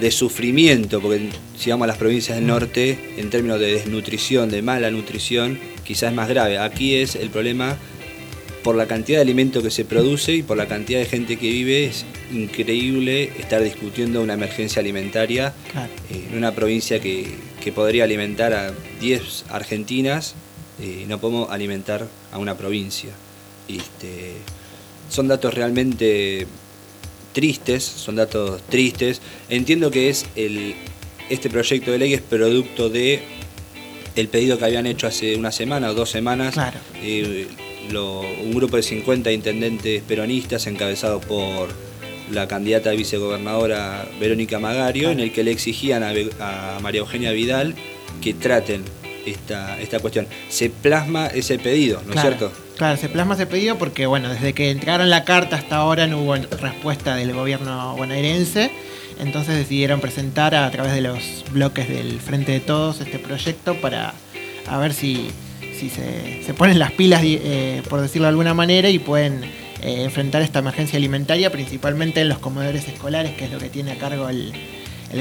De 0.00 0.10
sufrimiento, 0.10 1.00
porque 1.00 1.30
si 1.58 1.70
vamos 1.70 1.84
a 1.84 1.88
las 1.88 1.98
provincias 1.98 2.36
del 2.36 2.46
norte, 2.46 2.98
en 3.16 3.30
términos 3.30 3.60
de 3.60 3.72
desnutrición, 3.72 4.50
de 4.50 4.62
mala 4.62 4.90
nutrición, 4.90 5.58
quizás 5.84 6.10
es 6.10 6.16
más 6.16 6.28
grave. 6.28 6.58
Aquí 6.58 6.96
es 6.96 7.16
el 7.16 7.30
problema 7.30 7.76
por 8.66 8.74
la 8.74 8.88
cantidad 8.88 9.18
de 9.18 9.22
alimento 9.22 9.62
que 9.62 9.70
se 9.70 9.84
produce 9.84 10.32
y 10.32 10.42
por 10.42 10.56
la 10.56 10.66
cantidad 10.66 10.98
de 10.98 11.06
gente 11.06 11.36
que 11.36 11.48
vive, 11.48 11.86
es 11.86 12.04
increíble 12.32 13.30
estar 13.38 13.62
discutiendo 13.62 14.20
una 14.20 14.34
emergencia 14.34 14.80
alimentaria 14.80 15.54
eh, 16.10 16.26
en 16.28 16.36
una 16.36 16.50
provincia 16.52 16.98
que, 16.98 17.32
podría 17.72 18.02
alimentar 18.02 18.52
a 18.52 18.72
10 19.00 19.44
argentinas, 19.50 20.34
eh, 20.80 21.04
no 21.06 21.20
podemos 21.20 21.48
alimentar 21.50 22.08
a 22.32 22.38
una 22.38 22.56
provincia. 22.56 23.10
Este, 23.68 24.32
son 25.10 25.28
datos 25.28 25.54
realmente 25.54 26.48
tristes, 27.32 27.84
son 27.84 28.16
datos 28.16 28.62
tristes. 28.62 29.20
Entiendo 29.48 29.92
que 29.92 30.08
es 30.08 30.26
el, 30.34 30.74
este 31.30 31.50
proyecto 31.50 31.92
de 31.92 31.98
ley 31.98 32.14
es 32.14 32.22
producto 32.22 32.90
de 32.90 33.22
el 34.16 34.26
pedido 34.26 34.58
que 34.58 34.64
habían 34.64 34.86
hecho 34.86 35.06
hace 35.06 35.36
una 35.36 35.52
semana 35.52 35.90
o 35.90 35.94
dos 35.94 36.10
semanas. 36.10 36.56
Eh, 37.00 37.46
un 37.94 38.52
grupo 38.54 38.76
de 38.76 38.82
50 38.82 39.32
intendentes 39.32 40.02
peronistas 40.02 40.66
encabezado 40.66 41.20
por 41.20 41.68
la 42.30 42.48
candidata 42.48 42.90
a 42.90 42.92
vicegobernadora 42.92 44.06
Verónica 44.18 44.58
Magario, 44.58 45.10
en 45.10 45.20
el 45.20 45.32
que 45.32 45.44
le 45.44 45.52
exigían 45.52 46.02
a, 46.02 46.78
María 46.80 47.00
Eugenia 47.00 47.32
Vidal 47.32 47.74
que 48.20 48.34
traten 48.34 48.82
esta, 49.26 49.78
esta 49.80 50.00
cuestión. 50.00 50.26
Se 50.48 50.70
plasma 50.70 51.26
ese 51.26 51.58
pedido, 51.58 52.02
¿no 52.06 52.14
es 52.14 52.20
cierto? 52.20 52.52
Claro, 52.76 52.96
se 52.96 53.08
plasma 53.08 53.34
ese 53.34 53.46
pedido 53.46 53.78
porque, 53.78 54.06
bueno, 54.06 54.28
desde 54.28 54.52
que 54.52 54.70
entregaron 54.70 55.10
la 55.10 55.24
carta 55.24 55.56
hasta 55.56 55.76
ahora 55.76 56.06
no 56.06 56.20
hubo 56.20 56.34
respuesta 56.34 57.16
del 57.16 57.32
gobierno 57.32 57.94
bonaerense. 57.96 58.70
Entonces 59.18 59.56
decidieron 59.56 60.00
presentar 60.00 60.54
a 60.54 60.70
través 60.70 60.92
de 60.92 61.00
los 61.00 61.44
bloques 61.50 61.88
del 61.88 62.20
Frente 62.20 62.52
de 62.52 62.60
Todos 62.60 63.00
este 63.00 63.18
proyecto 63.18 63.74
para 63.80 64.12
a 64.66 64.78
ver 64.78 64.92
si 64.92 65.28
si 65.76 65.90
se, 65.90 66.54
ponen 66.54 66.78
las 66.78 66.92
pilas, 66.92 67.22
eh, 67.24 67.82
por 67.88 68.00
decirlo 68.00 68.26
de 68.26 68.30
alguna 68.30 68.54
manera, 68.54 68.90
y 68.90 68.98
pueden 68.98 69.44
eh, 69.44 70.02
enfrentar 70.04 70.42
esta 70.42 70.60
emergencia 70.60 70.96
alimentaria, 70.96 71.50
principalmente 71.50 72.20
en 72.20 72.28
los 72.28 72.38
comedores 72.38 72.88
escolares, 72.88 73.36
que 73.36 73.44
es 73.44 73.52
lo 73.52 73.58
que 73.58 73.68
tiene 73.68 73.92
a 73.92 73.98
cargo 73.98 74.28
el, 74.28 74.52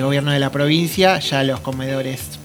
gobierno 0.02 0.32
de 0.32 0.40
la 0.40 0.52
provincia. 0.52 1.20
Ya 1.20 1.44
los 1.44 1.60
comedores 1.60 2.40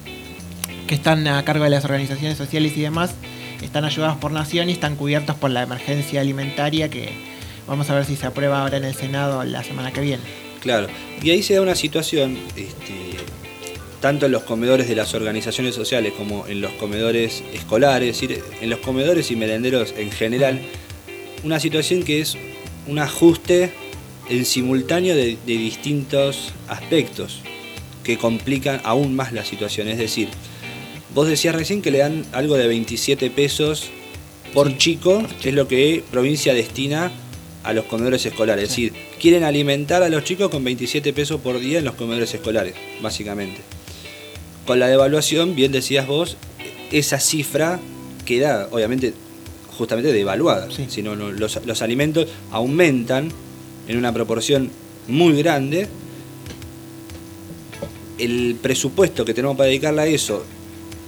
que 0.86 0.94
están 0.94 1.26
a 1.26 1.44
cargo 1.44 1.64
de 1.64 1.70
las 1.70 1.84
organizaciones 1.84 2.36
sociales 2.36 2.76
y 2.76 2.82
demás 2.82 3.14
están 3.62 3.84
ayudados 3.84 4.18
por 4.18 4.32
Nación 4.32 4.68
y 4.68 4.72
están 4.72 4.96
cubiertos 4.96 5.36
por 5.36 5.50
la 5.50 5.62
emergencia 5.62 6.20
alimentaria 6.20 6.88
que 6.88 7.10
vamos 7.66 7.90
a 7.90 7.94
ver 7.94 8.04
si 8.04 8.16
se 8.16 8.26
aprueba 8.26 8.62
ahora 8.62 8.76
en 8.76 8.84
el 8.84 8.94
Senado 8.94 9.44
la 9.44 9.62
semana 9.64 9.92
que 9.92 10.00
viene. 10.00 10.22
Claro, 10.60 10.88
y 11.22 11.30
ahí 11.30 11.42
se 11.42 11.54
da 11.54 11.62
una 11.62 11.74
situación 11.74 12.38
este, 12.56 13.16
tanto 14.00 14.26
en 14.26 14.32
los 14.32 14.42
comedores 14.44 14.88
de 14.88 14.96
las 14.96 15.14
organizaciones 15.14 15.74
sociales 15.74 16.14
como 16.16 16.46
en 16.46 16.60
los 16.60 16.72
comedores 16.72 17.42
escolares, 17.52 18.10
es 18.10 18.28
decir, 18.28 18.42
en 18.60 18.70
los 18.70 18.80
comedores 18.80 19.30
y 19.30 19.36
merenderos 19.36 19.94
en 19.96 20.10
general, 20.10 20.60
una 21.44 21.60
situación 21.60 22.02
que 22.02 22.20
es 22.20 22.36
un 22.86 22.98
ajuste 22.98 23.70
en 24.28 24.44
simultáneo 24.44 25.14
de, 25.14 25.36
distintos 25.44 26.52
aspectos 26.68 27.40
que 28.02 28.16
complican 28.16 28.80
aún 28.84 29.14
más 29.14 29.32
la 29.32 29.44
situación. 29.44 29.88
Es 29.88 29.98
decir, 29.98 30.28
vos 31.14 31.28
decías 31.28 31.54
recién 31.54 31.82
que 31.82 31.90
le 31.90 31.98
dan 31.98 32.24
algo 32.32 32.56
de 32.56 32.68
27 32.68 33.30
pesos 33.30 33.90
por 34.54 34.76
chico, 34.78 35.22
que 35.42 35.50
es 35.50 35.54
lo 35.54 35.68
que 35.68 36.02
provincia 36.10 36.54
destina 36.54 37.12
a 37.64 37.74
los 37.74 37.84
comedores 37.84 38.24
escolares. 38.24 38.64
Es 38.64 38.70
decir, 38.70 38.94
quieren 39.20 39.44
alimentar 39.44 40.02
a 40.02 40.08
los 40.08 40.24
chicos 40.24 40.48
con 40.48 40.64
27 40.64 41.12
pesos 41.12 41.40
por 41.40 41.58
día 41.60 41.80
en 41.80 41.84
los 41.84 41.94
comedores 41.94 42.32
escolares, 42.32 42.74
básicamente 43.02 43.60
con 44.70 44.78
la 44.78 44.86
devaluación, 44.86 45.56
bien 45.56 45.72
decías 45.72 46.06
vos, 46.06 46.36
esa 46.92 47.18
cifra 47.18 47.80
queda 48.24 48.68
obviamente 48.70 49.12
justamente 49.76 50.12
devaluada. 50.12 50.68
sino 50.86 51.16
los, 51.16 51.82
alimentos 51.82 52.28
aumentan 52.52 53.32
en 53.88 53.98
una 53.98 54.14
proporción 54.14 54.70
muy 55.08 55.36
grande. 55.42 55.88
El 58.16 58.58
presupuesto 58.62 59.24
que 59.24 59.34
tenemos 59.34 59.56
para 59.56 59.66
dedicarle 59.66 60.02
a 60.02 60.06
eso 60.06 60.44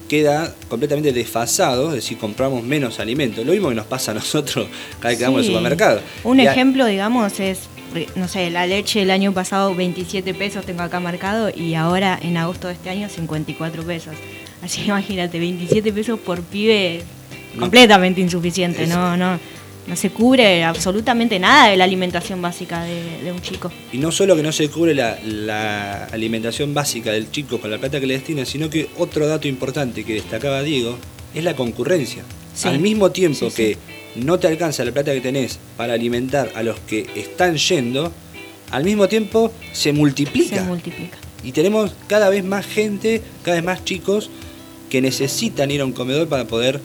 queda 0.09 0.53
completamente 0.69 1.13
desfasado, 1.13 1.91
es 1.91 1.95
decir, 1.95 2.19
compramos 2.19 2.65
menos 2.65 2.99
alimentos. 2.99 3.47
Lo 3.47 3.53
mismo 3.53 3.69
que 3.69 3.77
nos 3.77 3.87
pasa 3.87 4.11
a 4.11 4.15
nosotros 4.15 4.67
cada 4.99 5.11
vez 5.11 5.19
que 5.19 5.25
vamos 5.25 5.39
al 5.39 5.47
supermercado. 5.47 6.01
Un 6.25 6.41
ejemplo, 6.41 6.85
digamos, 6.85 7.39
es 7.39 7.61
Porque, 7.93 8.09
No 8.17 8.27
sé, 8.29 8.51
la 8.51 8.67
leche 8.67 9.03
el 9.03 9.11
año 9.11 9.33
pasado 9.33 9.75
27 9.75 10.35
pesos 10.35 10.65
tengo 10.65 10.83
acá 10.83 10.99
marcado 11.01 11.51
y 11.55 11.75
ahora 11.75 12.19
en 12.23 12.37
agosto 12.37 12.69
de 12.69 12.75
este 12.75 12.91
año 12.91 13.09
54 13.09 13.83
pesos. 13.85 14.15
Así 14.63 14.81
que 14.83 14.87
imagínate, 14.89 15.39
27 15.39 15.93
pesos 15.93 16.19
por 16.21 16.41
pibe 16.43 17.03
No. 17.55 17.61
completamente 17.63 18.21
insuficiente, 18.21 18.87
no, 18.87 19.17
no, 19.17 19.39
no 19.87 19.97
se 19.97 20.11
cubre 20.11 20.65
absolutamente 20.65 21.39
nada 21.39 21.69
de 21.71 21.77
la 21.77 21.85
alimentación 21.85 22.41
básica 22.41 22.83
de, 22.85 23.23
de 23.25 23.33
un 23.33 23.43
chico. 23.43 23.71
Y 23.93 23.99
no 23.99 24.11
solo 24.11 24.35
que 24.37 24.43
no 24.43 24.53
se 24.53 24.71
cubre 24.71 24.95
la, 24.95 25.19
la 25.25 26.05
alimentación 26.07 26.73
básica 26.73 27.11
del 27.13 27.31
chico 27.31 27.61
con 27.61 27.71
la 27.71 27.79
plata 27.79 28.01
que 28.01 28.07
le 28.07 28.15
destina, 28.15 28.45
sino 28.47 28.71
que 28.71 28.89
otro 28.99 29.27
dato 29.27 29.49
importante 29.49 30.05
que 30.05 30.15
destacaba 30.15 30.63
Diego 30.63 30.97
es 31.35 31.45
la 31.45 31.55
concurrencia. 31.57 32.23
Sí. 32.55 32.69
Al 32.69 32.79
mismo 32.79 33.11
tiempo 33.11 33.51
Sí, 33.51 33.57
que 33.57 33.79
no 34.17 34.39
te 34.39 34.47
alcanza 34.47 34.85
la 34.85 34.93
plata 34.93 35.13
que 35.13 35.21
tenés 35.21 35.59
para 35.77 35.95
alimentar 35.95 36.51
a 36.55 36.63
los 36.63 36.79
que 36.81 37.07
están 37.17 37.57
yendo, 37.57 38.13
al 38.71 38.85
mismo 38.85 39.09
tiempo 39.09 39.53
se 39.73 39.93
multiplica. 39.93 40.57
Se 40.57 40.63
multiplica. 40.63 41.19
Y 41.45 41.53
tenemos 41.53 41.93
cada 42.07 42.29
vez 42.31 42.45
más 42.45 42.67
gente, 42.67 43.21
cada 43.43 43.57
vez 43.57 43.65
más 43.65 43.85
chicos 43.85 44.31
que 44.89 45.01
necesitan 45.01 45.71
ir 45.71 45.81
a 45.81 45.85
un 45.85 45.93
comedor 45.93 46.29
para 46.29 46.45
poder 46.47 46.81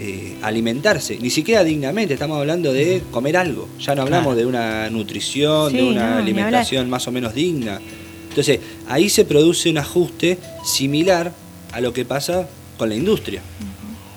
eh, 0.00 0.36
alimentarse. 0.42 1.18
Ni 1.20 1.30
siquiera 1.30 1.64
dignamente, 1.64 2.14
estamos 2.14 2.38
hablando 2.38 2.72
de 2.72 3.02
comer 3.10 3.36
algo. 3.36 3.68
Ya 3.80 3.94
no 3.94 4.02
hablamos 4.02 4.34
Claro. 4.34 4.38
de 4.38 4.46
una 4.46 4.88
nutrición, 4.90 5.72
de 5.72 5.82
una 5.82 6.10
no, 6.10 6.18
alimentación 6.18 6.88
más 6.88 7.06
o 7.08 7.12
menos 7.12 7.34
digna. 7.34 7.80
Entonces, 8.28 8.60
ahí 8.88 9.08
se 9.08 9.24
produce 9.24 9.68
un 9.70 9.78
ajuste 9.78 10.38
similar 10.64 11.32
a 11.72 11.80
lo 11.80 11.92
que 11.92 12.04
pasa 12.04 12.48
con 12.76 12.88
la 12.88 12.94
industria. 12.94 13.42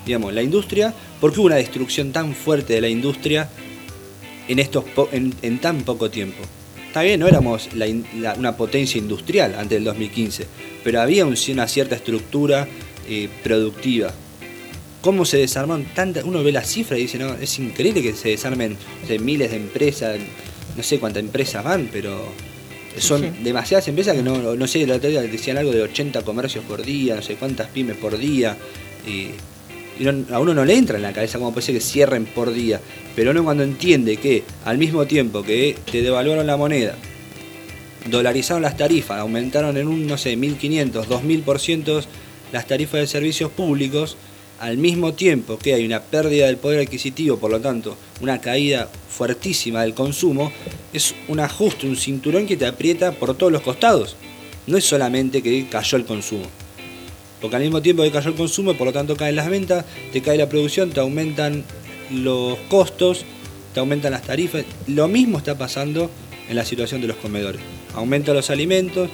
Digamos, 0.06 0.34
la 0.34 0.44
industria, 0.44 0.94
¿por 1.22 1.32
qué 1.32 1.40
hubo 1.40 1.46
una 1.48 1.56
destrucción 1.56 2.12
tan 2.12 2.36
fuerte 2.36 2.74
de 2.74 2.82
la 2.82 2.90
industria 2.90 3.48
en, 4.50 4.60
estos 4.60 4.84
po- 4.84 5.08
en, 5.14 5.34
en 5.42 5.60
tan 5.60 5.84
poco 5.84 6.10
tiempo? 6.10 6.40
Está 6.88 7.04
bien, 7.04 7.22
no 7.22 7.28
éramos 7.28 7.70
la 7.74 7.88
in- 7.88 8.06
la- 8.20 8.34
una 8.34 8.58
potencia 8.58 9.00
industrial 9.00 9.56
antes 9.56 9.78
del 9.78 9.86
2015, 9.86 10.46
pero 10.84 11.00
había 11.00 11.26
un- 11.26 11.38
una 11.54 11.68
cierta 11.68 11.96
estructura 11.96 12.68
eh, 13.08 13.30
productiva. 13.44 14.14
¿Cómo 15.02 15.26
se 15.26 15.38
desarmaron 15.38 15.86
tantas? 15.96 16.24
Uno 16.26 16.44
ve 16.44 16.52
las 16.52 16.68
cifras 16.68 17.00
y 17.00 17.04
dice, 17.04 17.18
no, 17.18 17.34
es 17.34 17.58
increíble 17.60 18.02
que 18.04 18.14
se 18.14 18.30
desarmen 18.30 18.78
miles 19.22 19.50
de 19.52 19.58
empresas, 19.58 20.18
no 20.78 20.84
sé 20.84 21.00
cuántas 21.00 21.24
empresas 21.24 21.64
van, 21.64 21.90
pero 21.92 22.22
son 23.00 23.22
Sí. 23.22 23.30
demasiadas 23.44 23.88
empresas 23.88 24.16
que 24.16 24.22
no, 24.22 24.56
no 24.56 24.68
sé, 24.68 24.84
el 24.84 24.92
otro 24.92 25.10
día 25.10 25.22
decían 25.22 25.58
algo 25.58 25.72
de 25.72 25.82
80 25.82 26.22
comercios 26.24 26.64
por 26.66 26.84
día, 26.84 27.16
no 27.16 27.22
sé 27.22 27.36
cuántas 27.36 27.68
pymes 27.70 27.98
por 27.98 28.18
día. 28.18 28.58
eh, 29.08 29.32
no- 30.04 30.36
a 30.36 30.40
uno 30.40 30.54
no 30.54 30.66
le 30.66 30.76
entra 30.76 30.98
en 30.98 31.04
la 31.04 31.14
cabeza 31.14 31.38
cómo 31.40 31.52
puede 31.54 31.66
ser 31.66 31.76
que 31.76 31.82
cierren 31.82 32.26
por 32.26 32.52
día. 32.54 32.80
Pero 33.16 33.32
uno 33.32 33.44
cuando 33.44 33.64
entiende 33.64 34.18
que 34.18 34.44
al 34.66 34.78
mismo 34.78 35.06
tiempo 35.06 35.44
que 35.44 35.76
te 35.92 36.02
devaluaron 36.02 36.48
la 36.48 36.58
moneda, 36.58 36.96
dolarizaron 38.10 38.62
las 38.64 38.78
tarifas, 38.78 39.20
aumentaron 39.20 39.78
en 39.78 39.88
un, 39.88 40.08
no 40.08 40.18
sé, 40.18 40.36
1.500, 40.36 41.08
2.000% 41.08 42.04
las 42.52 42.68
tarifas 42.68 43.02
de 43.02 43.08
servicios 43.08 43.52
públicos, 43.52 44.18
al 44.60 44.78
mismo 44.78 45.14
tiempo 45.14 45.58
que 45.58 45.74
hay 45.74 45.86
una 45.86 46.02
pérdida 46.02 46.46
del 46.46 46.58
poder 46.58 46.82
adquisitivo, 46.82 47.38
por 47.38 47.50
lo 47.50 47.60
tanto, 47.60 47.98
una 48.22 48.40
caída 48.42 48.90
fuertísima 49.10 49.82
del 49.82 49.94
consumo, 49.96 50.52
es 50.94 51.16
un 51.28 51.40
ajuste, 51.40 51.88
un 51.88 51.96
cinturón 51.96 52.46
que 52.46 52.58
te 52.58 52.66
aprieta 52.68 53.12
por 53.12 53.36
todos 53.36 53.52
los 53.52 53.62
costados. 53.62 54.16
No 54.68 54.78
es 54.78 54.86
solamente 54.86 55.42
que 55.42 55.68
cayó 55.68 55.98
el 55.98 56.06
consumo. 56.06 56.46
Porque 57.42 57.56
al 57.56 57.64
mismo 57.64 57.82
tiempo 57.82 58.04
que 58.04 58.12
cayó 58.12 58.30
el 58.30 58.36
consumo, 58.36 58.76
por 58.76 58.88
lo 58.88 58.94
tanto 58.94 59.18
caen 59.18 59.36
las 59.36 59.50
ventas, 59.50 59.86
te 60.14 60.22
cae 60.22 60.38
la 60.38 60.48
producción, 60.48 60.92
te 60.92 61.00
aumentan 61.00 61.64
los 62.12 62.58
costos, 62.70 63.26
te 63.74 63.80
aumentan 63.80 64.12
las 64.12 64.22
tarifas. 64.22 64.64
Lo 64.88 65.08
mismo 65.08 65.40
está 65.40 65.58
pasando 65.58 66.12
en 66.50 66.56
la 66.56 66.66
situación 66.66 67.02
de 67.02 67.08
los 67.08 67.18
comedores. 67.18 67.62
Aumentan 67.96 68.36
los 68.36 68.50
alimentos, 68.50 69.10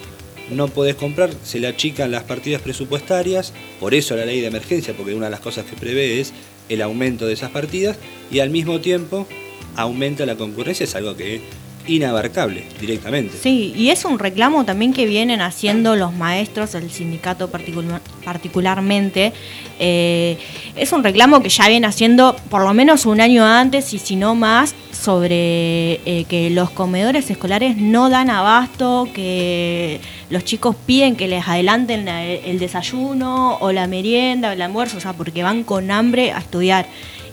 no 0.51 0.67
podés 0.67 0.95
comprar, 0.95 1.29
se 1.43 1.59
le 1.59 1.67
achican 1.67 2.11
las 2.11 2.23
partidas 2.23 2.61
presupuestarias, 2.61 3.53
por 3.79 3.93
eso 3.93 4.15
la 4.15 4.25
ley 4.25 4.41
de 4.41 4.47
emergencia, 4.47 4.93
porque 4.95 5.13
una 5.13 5.25
de 5.25 5.31
las 5.31 5.39
cosas 5.39 5.65
que 5.65 5.75
prevé 5.75 6.19
es 6.19 6.33
el 6.69 6.81
aumento 6.81 7.25
de 7.27 7.33
esas 7.33 7.51
partidas, 7.51 7.97
y 8.31 8.39
al 8.39 8.49
mismo 8.49 8.79
tiempo 8.79 9.27
aumenta 9.75 10.25
la 10.25 10.35
concurrencia, 10.35 10.83
es 10.83 10.95
algo 10.95 11.15
que 11.15 11.41
inabarcable 11.87 12.63
directamente. 12.79 13.35
Sí, 13.41 13.73
y 13.75 13.89
es 13.89 14.03
un 14.05 14.19
reclamo 14.19 14.65
también 14.65 14.93
que 14.93 15.05
vienen 15.05 15.41
haciendo 15.41 15.95
los 15.95 16.13
maestros, 16.13 16.75
el 16.75 16.91
sindicato 16.91 17.49
particular- 17.49 18.01
particularmente. 18.23 19.33
Eh, 19.79 20.37
es 20.75 20.91
un 20.91 21.03
reclamo 21.03 21.41
que 21.41 21.49
ya 21.49 21.67
viene 21.67 21.87
haciendo 21.87 22.35
por 22.49 22.61
lo 22.63 22.73
menos 22.73 23.05
un 23.05 23.21
año 23.21 23.45
antes 23.45 23.93
y 23.93 23.99
si 23.99 24.15
no 24.15 24.35
más 24.35 24.75
sobre 24.91 26.01
eh, 26.05 26.25
que 26.27 26.49
los 26.49 26.69
comedores 26.71 27.29
escolares 27.29 27.77
no 27.77 28.09
dan 28.09 28.29
abasto, 28.29 29.07
que 29.13 29.99
los 30.29 30.43
chicos 30.43 30.75
piden 30.85 31.15
que 31.15 31.27
les 31.27 31.47
adelanten 31.47 32.05
la- 32.05 32.25
el 32.25 32.59
desayuno 32.59 33.57
o 33.61 33.71
la 33.71 33.87
merienda 33.87 34.49
o 34.49 34.51
el 34.51 34.61
almuerzo, 34.61 34.97
o 34.97 34.99
sea, 34.99 35.13
porque 35.13 35.43
van 35.43 35.63
con 35.63 35.89
hambre 35.91 36.31
a 36.31 36.39
estudiar. 36.39 36.87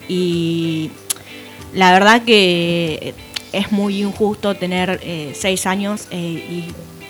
Y 0.08 0.90
la 1.72 1.92
verdad 1.92 2.22
que 2.22 3.14
es 3.58 3.72
muy 3.72 4.02
injusto 4.02 4.54
tener 4.54 5.00
eh, 5.02 5.32
seis 5.34 5.66
años 5.66 6.08
eh, 6.10 6.16
y 6.18 6.64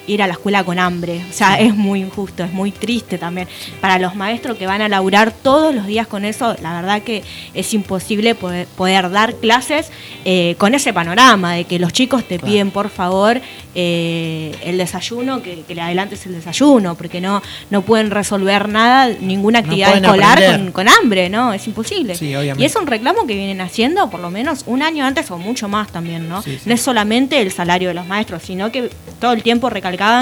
ir 0.06 0.22
a 0.22 0.26
la 0.26 0.34
escuela 0.34 0.64
con 0.64 0.78
hambre. 0.78 1.22
O 1.30 1.32
sea, 1.32 1.58
es 1.60 1.74
muy 1.74 2.00
injusto, 2.00 2.44
es 2.44 2.52
muy 2.52 2.70
triste 2.72 3.18
también. 3.18 3.48
Para 3.80 3.98
los 3.98 4.14
maestros 4.14 4.56
que 4.56 4.66
van 4.66 4.82
a 4.82 4.88
laburar 4.88 5.32
todos 5.32 5.74
los 5.74 5.86
días 5.86 6.06
con 6.06 6.24
eso, 6.24 6.54
la 6.62 6.74
verdad 6.74 7.02
que 7.02 7.22
es 7.54 7.72
imposible 7.74 8.34
poder, 8.34 8.66
poder 8.68 9.10
dar 9.10 9.34
clases 9.36 9.90
eh, 10.24 10.54
con 10.58 10.74
ese 10.74 10.92
panorama 10.92 11.54
de 11.54 11.64
que 11.64 11.78
los 11.78 11.92
chicos 11.92 12.22
te 12.24 12.38
Claro. 12.38 12.52
piden, 12.52 12.70
por 12.70 12.90
favor, 12.90 13.40
eh, 13.74 14.54
el 14.64 14.78
desayuno, 14.78 15.42
que, 15.42 15.62
que 15.66 15.74
le 15.74 15.80
adelantes 15.80 16.24
el 16.26 16.32
desayuno, 16.34 16.94
porque 16.94 17.20
no, 17.20 17.42
no 17.70 17.82
pueden 17.82 18.10
resolver 18.10 18.68
nada, 18.68 19.08
ninguna 19.20 19.60
actividad 19.60 19.96
escolar 19.96 20.42
con, 20.56 20.72
con 20.72 20.88
hambre, 20.88 21.28
¿no? 21.28 21.52
Es 21.52 21.66
imposible. 21.66 22.14
Sí. 22.14 22.32
Y 22.56 22.64
es 22.64 22.76
un 22.76 22.86
reclamo 22.86 23.26
que 23.26 23.34
vienen 23.34 23.60
haciendo 23.60 24.10
por 24.10 24.20
lo 24.20 24.30
menos 24.30 24.64
un 24.66 24.82
año 24.82 25.04
antes 25.04 25.30
o 25.30 25.38
mucho 25.38 25.68
más 25.68 25.88
también, 25.92 26.28
¿no? 26.28 26.42
Sí, 26.42 26.52
sí. 26.56 26.62
No 26.66 26.74
es 26.74 26.80
solamente 26.80 27.40
el 27.40 27.50
salario 27.52 27.88
de 27.88 27.94
los 27.94 28.06
maestros, 28.06 28.42
sino 28.42 28.70
que 28.72 28.90
todo 29.20 29.32
el 29.32 29.42
tiempo 29.42 29.70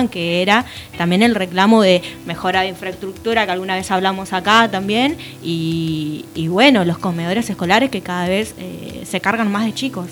que 0.09 0.43
era 0.43 0.67
también 0.99 1.23
el 1.23 1.35
reclamo 1.35 1.83
de 1.83 2.03
mejora 2.27 2.63
de 2.63 2.69
infraestructura, 2.69 3.47
que 3.47 3.53
alguna 3.53 3.75
vez 3.77 3.91
hablamos 3.91 4.33
acá 4.33 4.71
también, 4.71 5.17
y, 5.43 6.25
y 6.35 6.49
bueno, 6.49 6.85
los 6.85 6.99
comedores 6.99 7.49
escolares 7.51 7.91
que 7.91 8.01
cada 8.01 8.29
vez 8.29 8.55
eh, 8.59 9.05
se 9.05 9.21
cargan 9.21 9.51
más 9.51 9.65
de 9.65 9.75
chicos. 9.75 10.09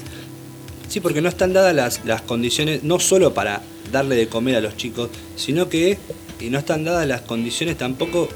Sí, 0.89 1.01
porque 1.01 1.21
no 1.21 1.29
están 1.29 1.53
dadas 1.53 1.75
las, 1.75 2.05
las 2.05 2.23
condiciones, 2.23 2.83
no 2.83 2.99
solo 2.99 3.33
para 3.33 3.63
darle 3.93 4.17
de 4.17 4.29
comer 4.29 4.57
a 4.57 4.61
los 4.61 4.77
chicos, 4.77 5.11
sino 5.37 5.69
que 5.69 5.99
y 6.41 6.49
no 6.49 6.59
están 6.59 6.85
dadas 6.85 7.07
las 7.07 7.21
condiciones 7.21 7.77
tampoco 7.77 8.29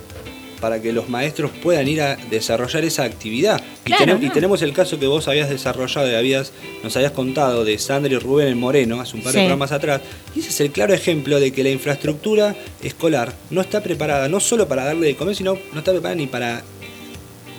para 0.65 0.81
que 0.81 0.95
los 0.95 1.11
maestros 1.11 1.51
puedan 1.63 1.87
ir 1.89 2.01
a 2.01 2.17
desarrollar 2.17 2.85
esa 2.85 3.05
actividad. 3.05 3.63
Y, 3.85 4.31
tenemos 4.31 4.63
el 4.63 4.73
caso 4.73 4.99
que 4.99 5.07
vos 5.07 5.29
habías 5.29 5.51
desarrollado 5.51 6.11
y 6.11 6.15
habías, 6.15 6.53
nos 6.83 6.97
habías 6.97 7.13
contado 7.13 7.67
de 7.67 7.79
Sandra 7.79 8.15
y 8.15 8.17
Rubén 8.17 8.49
en 8.49 8.59
Moreno 8.59 8.99
hace 8.99 9.15
un 9.15 9.23
par 9.23 9.35
de 9.35 9.41
Sí. 9.41 9.45
programas 9.45 9.73
atrás. 9.73 10.01
Y 10.35 10.41
ese 10.41 10.49
es 10.49 10.61
el 10.61 10.71
claro 10.71 10.95
ejemplo 10.95 11.39
de 11.39 11.53
que 11.53 11.63
la 11.63 11.69
infraestructura 11.69 12.57
escolar 12.83 13.35
no 13.51 13.61
está 13.61 13.83
preparada, 13.83 14.27
no 14.31 14.41
solo 14.41 14.67
para 14.67 14.87
darle 14.87 15.09
de 15.09 15.17
comer, 15.17 15.37
sino 15.37 15.59
no 15.75 15.81
está 15.81 15.93
preparada 15.93 16.15
ni 16.15 16.29
para 16.29 16.63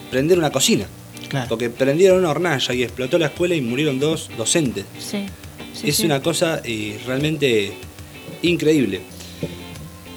prender 0.10 0.40
una 0.40 0.50
cocina. 0.52 0.88
Claro. 1.30 1.46
Porque 1.48 1.70
prendieron 1.70 2.18
una 2.18 2.32
hornalla 2.32 2.74
y 2.74 2.82
explotó 2.82 3.20
la 3.20 3.28
escuela 3.28 3.54
y 3.54 3.62
murieron 3.62 4.00
dos 4.00 4.32
docentes. 4.36 4.86
Sí. 4.98 5.28
sí, 5.80 5.90
es 5.90 6.00
una 6.00 6.24
cosa 6.24 6.60
eh, 6.64 6.98
realmente 7.06 7.72
increíble. 8.42 9.02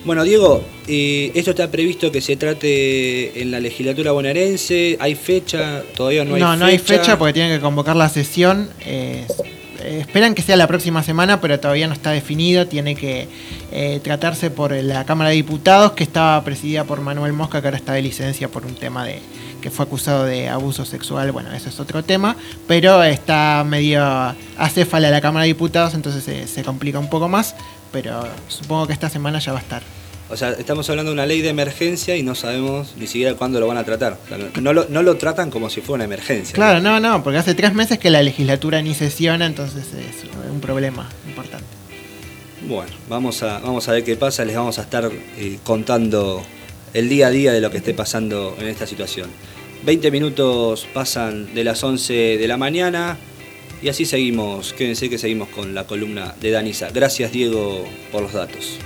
Bueno, 0.09 0.25
Diego, 0.25 0.65
eh, 0.87 1.33
esto 1.35 1.51
está 1.51 1.71
previsto 1.71 2.11
que 2.11 2.23
se 2.23 2.35
trate 2.37 3.43
en 3.43 3.51
la 3.51 3.61
legislatura 3.61 4.11
bonaerense. 4.13 4.97
¿Hay 5.01 5.15
fecha? 5.15 5.83
Todavía 5.95 6.25
no 6.25 6.35
hay 6.37 6.41
no, 6.41 6.47
fecha. 6.47 6.57
no 6.57 6.65
hay 6.65 6.79
fecha 6.79 7.19
porque 7.19 7.35
tienen 7.35 7.55
que 7.55 7.61
convocar 7.61 7.95
la 7.95 8.09
sesión. 8.09 8.71
eh, 8.87 9.27
esperan 9.85 10.35
que 10.35 10.41
sea 10.41 10.57
la 10.57 10.67
próxima 10.67 11.03
semana, 11.03 11.43
pero 11.43 11.61
todavía 11.61 11.87
no 11.89 11.93
está 11.93 12.11
definido. 12.13 12.67
Tiene 12.67 12.95
que 12.97 13.29
eh, 13.71 14.01
tratarse 14.03 14.49
por 14.51 14.73
la 14.73 15.05
Cámara 15.05 15.29
de 15.29 15.37
Diputados, 15.37 15.93
que 15.93 16.05
estaba 16.05 16.43
presidida 16.43 16.85
por 16.85 17.03
Manuel 17.03 17.35
Mosca, 17.35 17.61
que 17.61 17.67
ahora 17.67 17.77
está 17.77 17.93
de 17.93 18.01
licencia 18.01 18.49
por 18.49 18.65
un 18.65 18.77
tema 18.77 19.05
de 19.05 19.19
que 19.61 19.69
fue 19.69 19.85
acusado 19.85 20.25
de 20.25 20.49
abuso 20.49 20.87
sexual. 20.87 21.33
Bueno, 21.33 21.53
eso 21.53 21.69
es 21.69 21.79
otro 21.81 22.03
tema, 22.03 22.35
pero 22.67 23.05
está 23.05 23.63
medio 23.69 24.03
acéfala 24.57 25.11
la 25.11 25.21
Cámara 25.21 25.43
de 25.43 25.49
Diputados, 25.49 25.93
entonces 25.93 26.25
se- 26.25 26.47
se 26.47 26.63
complica 26.63 26.99
un 26.99 27.11
poco 27.11 27.29
más. 27.29 27.55
Pero 27.93 28.27
supongo 28.49 28.87
que 28.87 28.93
esta 28.95 29.09
semana 29.11 29.39
ya 29.39 29.53
va 29.53 29.59
a 29.59 29.63
estar. 29.63 29.83
O 30.31 30.37
sea, 30.37 30.51
estamos 30.51 30.89
hablando 30.91 31.11
de 31.11 31.15
una 31.15 31.27
ley 31.27 31.41
de 31.41 31.49
emergencia 31.49 32.17
y 32.17 32.23
no 32.23 32.35
sabemos 32.35 32.95
ni 32.99 33.07
siquiera 33.07 33.35
cuándo 33.35 33.61
lo 33.61 33.67
van 33.67 33.79
a 33.79 33.85
tratar. 33.85 34.19
O 34.25 34.29
sea, 34.29 34.37
no, 34.37 34.49
no 34.61 34.73
lo, 34.75 34.87
no 34.89 35.03
lo 35.03 35.17
tratan 35.17 35.51
como 35.51 35.71
si 35.71 35.81
fuera 35.81 35.97
una 35.97 36.05
emergencia. 36.05 36.55
Claro, 36.55 36.81
no, 36.81 37.01
no, 37.01 37.23
porque 37.23 37.39
hace 37.39 37.55
tres 37.55 37.73
meses 37.73 37.99
que 37.99 38.11
la 38.11 38.23
legislatura 38.23 38.83
ni 38.83 38.95
sesiona, 38.95 39.47
entonces 39.47 39.87
es 39.95 40.25
un 40.53 40.61
problema 40.61 41.09
importante. 41.27 41.67
Bueno, 42.69 42.93
vamos 43.09 43.43
a, 43.43 43.61
vamos 43.61 43.89
a 43.89 43.93
ver 43.93 44.05
qué 44.05 44.17
pasa. 44.17 44.45
Les 44.45 44.55
vamos 44.55 44.79
a 44.79 44.83
estar 44.83 45.11
eh, 45.39 45.59
contando 45.65 46.43
el 46.93 47.09
día 47.09 47.29
a 47.29 47.31
día 47.31 47.53
de 47.53 47.61
lo 47.61 47.71
que 47.71 47.79
esté 47.79 47.95
pasando 47.95 48.55
en 48.61 48.69
esta 48.69 48.87
situación. 48.87 49.31
20 49.85 50.11
minutos 50.11 50.87
pasan 50.93 51.55
de 51.55 51.65
las 51.65 51.83
11 51.83 52.37
de 52.37 52.49
la 52.49 52.57
mañana. 52.59 53.17
Y 53.81 53.89
así 53.89 54.05
seguimos, 54.05 54.73
quédense 54.73 55.09
que 55.09 55.19
seguimos 55.19 55.49
con 55.49 55.75
la 55.75 55.85
columna 55.85 56.35
de 56.41 56.51
Danisa. 56.51 56.89
Gracias 56.93 57.31
Diego 57.31 57.85
por 58.11 58.23
los 58.23 58.33
datos. 58.33 58.79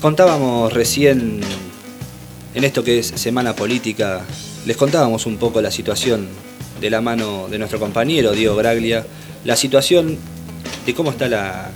Contábamos 0.00 0.72
recién, 0.72 1.42
en 2.54 2.64
esto 2.64 2.82
que 2.82 3.00
es 3.00 3.08
Semana 3.08 3.54
Política, 3.54 4.24
les 4.64 4.78
contábamos 4.78 5.26
un 5.26 5.36
poco 5.36 5.60
la 5.60 5.70
situación 5.70 6.49
de 6.80 6.90
la 6.90 7.00
mano 7.00 7.48
de 7.48 7.58
nuestro 7.58 7.78
compañero 7.78 8.32
Diego 8.32 8.56
Graglia, 8.56 9.04
la 9.44 9.56
situación 9.56 10.18
de 10.86 10.94
cómo 10.94 11.10
está 11.10 11.28
la, 11.28 11.70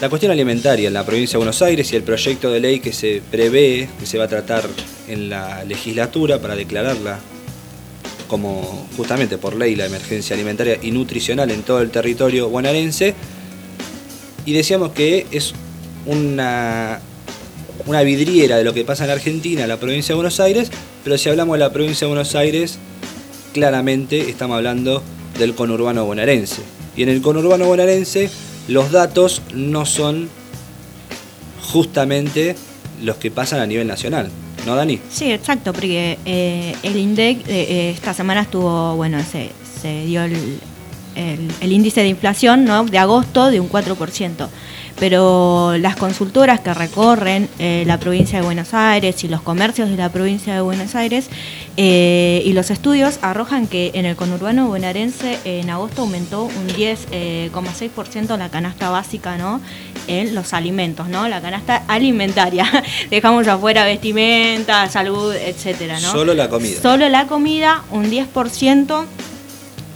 la 0.00 0.08
cuestión 0.08 0.32
alimentaria 0.32 0.88
en 0.88 0.94
la 0.94 1.04
provincia 1.04 1.34
de 1.34 1.38
Buenos 1.38 1.60
Aires 1.62 1.92
y 1.92 1.96
el 1.96 2.02
proyecto 2.02 2.50
de 2.50 2.60
ley 2.60 2.80
que 2.80 2.92
se 2.92 3.22
prevé, 3.30 3.88
que 3.98 4.06
se 4.06 4.18
va 4.18 4.24
a 4.24 4.28
tratar 4.28 4.64
en 5.08 5.28
la 5.28 5.64
legislatura 5.64 6.38
para 6.40 6.56
declararla 6.56 7.20
como 8.28 8.88
justamente 8.96 9.36
por 9.38 9.56
ley 9.56 9.74
la 9.74 9.86
emergencia 9.86 10.34
alimentaria 10.34 10.78
y 10.80 10.92
nutricional 10.92 11.50
en 11.50 11.62
todo 11.62 11.82
el 11.82 11.90
territorio 11.90 12.48
bonaerense. 12.48 13.14
Y 14.46 14.52
decíamos 14.52 14.92
que 14.92 15.26
es 15.32 15.52
una, 16.06 17.00
una 17.86 18.02
vidriera 18.02 18.56
de 18.56 18.64
lo 18.64 18.72
que 18.72 18.84
pasa 18.84 19.04
en 19.04 19.10
Argentina, 19.10 19.62
en 19.62 19.68
la 19.68 19.78
provincia 19.78 20.12
de 20.12 20.16
Buenos 20.16 20.40
Aires, 20.40 20.70
pero 21.04 21.18
si 21.18 21.28
hablamos 21.28 21.54
de 21.54 21.58
la 21.58 21.72
provincia 21.72 22.06
de 22.06 22.14
Buenos 22.14 22.34
Aires, 22.34 22.78
claramente 23.52 24.30
estamos 24.30 24.56
hablando 24.56 25.02
del 25.38 25.54
conurbano 25.54 26.04
bonaerense. 26.04 26.62
Y 26.96 27.02
en 27.02 27.08
el 27.08 27.22
conurbano 27.22 27.66
bonaerense 27.66 28.30
los 28.68 28.90
datos 28.92 29.42
no 29.54 29.86
son 29.86 30.28
justamente 31.72 32.56
los 33.02 33.16
que 33.16 33.30
pasan 33.30 33.60
a 33.60 33.66
nivel 33.66 33.86
nacional. 33.86 34.30
¿No, 34.66 34.76
Dani? 34.76 35.00
Sí, 35.10 35.32
exacto, 35.32 35.72
porque 35.72 36.18
eh, 36.24 36.74
el 36.82 36.96
INDEC 36.96 37.38
eh, 37.38 37.42
eh, 37.48 37.90
esta 37.90 38.12
semana 38.12 38.42
estuvo, 38.42 38.94
bueno, 38.96 39.18
se, 39.22 39.50
dio 40.04 40.22
el, 40.22 40.60
índice 41.62 42.02
de 42.02 42.08
inflación 42.08 42.64
¿no? 42.64 42.84
de 42.84 42.98
agosto 42.98 43.50
de 43.50 43.60
un 43.60 43.70
4% 43.70 44.48
pero 44.98 45.78
las 45.78 45.96
consultoras 45.96 46.60
que 46.60 46.74
recorren 46.74 47.48
la 47.58 47.98
provincia 47.98 48.38
de 48.38 48.44
Buenos 48.44 48.74
Aires 48.74 49.24
y 49.24 49.28
los 49.28 49.40
comercios 49.40 49.88
de 49.88 49.96
la 49.96 50.10
provincia 50.10 50.54
de 50.54 50.60
Buenos 50.60 50.94
Aires 50.94 51.30
eh, 51.76 52.42
y 52.44 52.52
los 52.52 52.70
estudios 52.70 53.18
arrojan 53.22 53.66
que 53.66 53.92
en 53.94 54.04
el 54.04 54.16
conurbano 54.16 54.68
bonaerense 54.68 55.38
en 55.44 55.70
agosto 55.70 56.02
aumentó 56.02 56.44
un 56.44 56.68
10,6% 56.68 58.36
la 58.36 58.48
canasta 58.48 58.90
básica 58.90 59.36
¿no? 59.36 59.60
en 60.06 60.34
los 60.34 60.52
alimentos, 60.52 61.08
¿no? 61.08 61.28
la 61.28 61.40
canasta 61.40 61.84
alimentaria. 61.88 62.66
Dejamos 63.10 63.46
afuera 63.48 63.84
vestimenta, 63.84 64.88
salud, 64.88 65.34
etcétera. 65.34 66.00
¿no? 66.00 66.12
Solo 66.12 66.34
la 66.34 66.48
comida. 66.48 66.80
Solo 66.80 67.08
la 67.08 67.26
comida, 67.26 67.84
un 67.90 68.10
10%. 68.10 69.06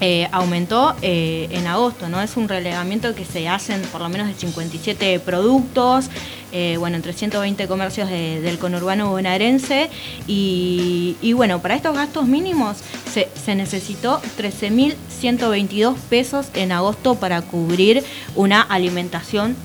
Eh, 0.00 0.28
aumentó 0.32 0.94
eh, 1.02 1.46
en 1.52 1.66
agosto, 1.68 2.08
¿no? 2.08 2.20
Es 2.20 2.36
un 2.36 2.48
relevamiento 2.48 3.14
que 3.14 3.24
se 3.24 3.48
hacen 3.48 3.80
por 3.92 4.00
lo 4.00 4.08
menos 4.08 4.26
de 4.26 4.34
57 4.34 5.20
productos, 5.20 6.06
eh, 6.52 6.76
bueno, 6.78 6.96
en 6.96 7.02
320 7.02 7.68
comercios 7.68 8.10
de- 8.10 8.40
del 8.40 8.58
conurbano 8.58 9.08
bonaerense 9.10 9.88
y, 10.26 11.16
y, 11.22 11.32
bueno, 11.32 11.62
para 11.62 11.76
estos 11.76 11.94
gastos 11.96 12.26
mínimos 12.26 12.78
se, 13.12 13.28
se 13.44 13.54
necesitó 13.54 14.20
13.122 14.36 15.94
pesos 16.10 16.46
en 16.54 16.72
agosto 16.72 17.14
para 17.14 17.40
cubrir 17.42 18.02
una 18.34 18.62
alimentación 18.62 19.56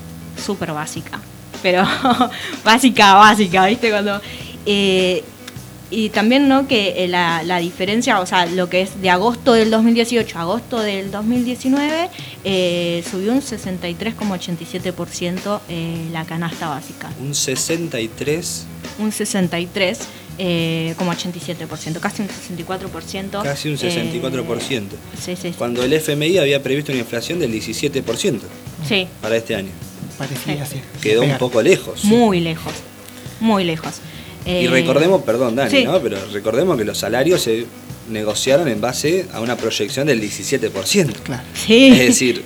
súper 0.42 0.72
básica, 0.72 1.18
pero 1.60 1.84
básica, 2.64 3.14
básica, 3.14 3.66
¿viste? 3.66 3.90
Cuando... 3.90 4.20
eh, 4.64 5.24
y 5.90 6.10
también, 6.10 6.46
¿no? 6.48 6.68
Que 6.68 7.04
eh, 7.04 7.08
la, 7.08 7.42
la 7.42 7.58
diferencia, 7.58 8.20
o 8.20 8.26
sea, 8.26 8.46
lo 8.46 8.68
que 8.68 8.82
es 8.82 9.00
de 9.02 9.10
agosto 9.10 9.52
del 9.54 9.70
2018 9.70 10.38
a 10.38 10.42
agosto 10.42 10.78
del 10.80 11.10
2019, 11.10 12.08
eh, 12.44 13.02
subió 13.10 13.32
un 13.32 13.40
63,87% 13.42 15.60
eh, 15.68 16.06
la 16.12 16.24
canasta 16.24 16.68
básica. 16.68 17.10
Un 17.20 17.34
63, 17.34 18.66
Un 18.98 19.10
63,87%, 19.12 19.98
eh, 20.38 20.94
como 20.96 21.12
87%, 21.12 21.98
casi 22.00 22.22
un 22.22 22.28
64%. 22.28 23.42
casi 23.42 23.68
un 23.68 23.74
eh, 23.74 23.78
64%. 23.78 24.82
sí, 25.20 25.36
sí, 25.36 25.42
sí. 25.42 25.52
Cuando 25.58 25.82
el 25.82 25.92
FMI 25.92 26.38
había 26.38 26.62
previsto 26.62 26.92
una 26.92 27.00
inflación 27.00 27.40
del 27.40 27.52
17% 27.52 28.38
Sí, 28.88 29.06
para 29.20 29.36
este 29.36 29.54
año. 29.56 29.68
Parecía 30.16 30.62
así. 30.62 30.80
Quedó 31.02 31.22
un 31.22 31.36
poco 31.38 31.60
lejos. 31.62 32.04
muy 32.04 32.40
lejos, 32.40 32.72
muy 33.40 33.64
lejos. 33.64 33.96
Y 34.46 34.50
Eh, 34.66 34.68
recordemos, 34.70 35.22
perdón 35.22 35.56
Dani, 35.56 35.70
sí. 35.70 35.84
¿no? 35.84 36.00
pero 36.00 36.16
recordemos 36.32 36.76
que 36.78 36.84
los 36.84 36.98
salarios 36.98 37.42
se 37.42 37.66
negociaron 38.08 38.68
en 38.68 38.80
base 38.80 39.26
a 39.32 39.40
una 39.40 39.56
proyección 39.56 40.06
del 40.06 40.20
17%. 40.20 41.12
Claro. 41.22 41.42
Sí. 41.54 41.88
Es 41.92 41.98
decir, 41.98 42.42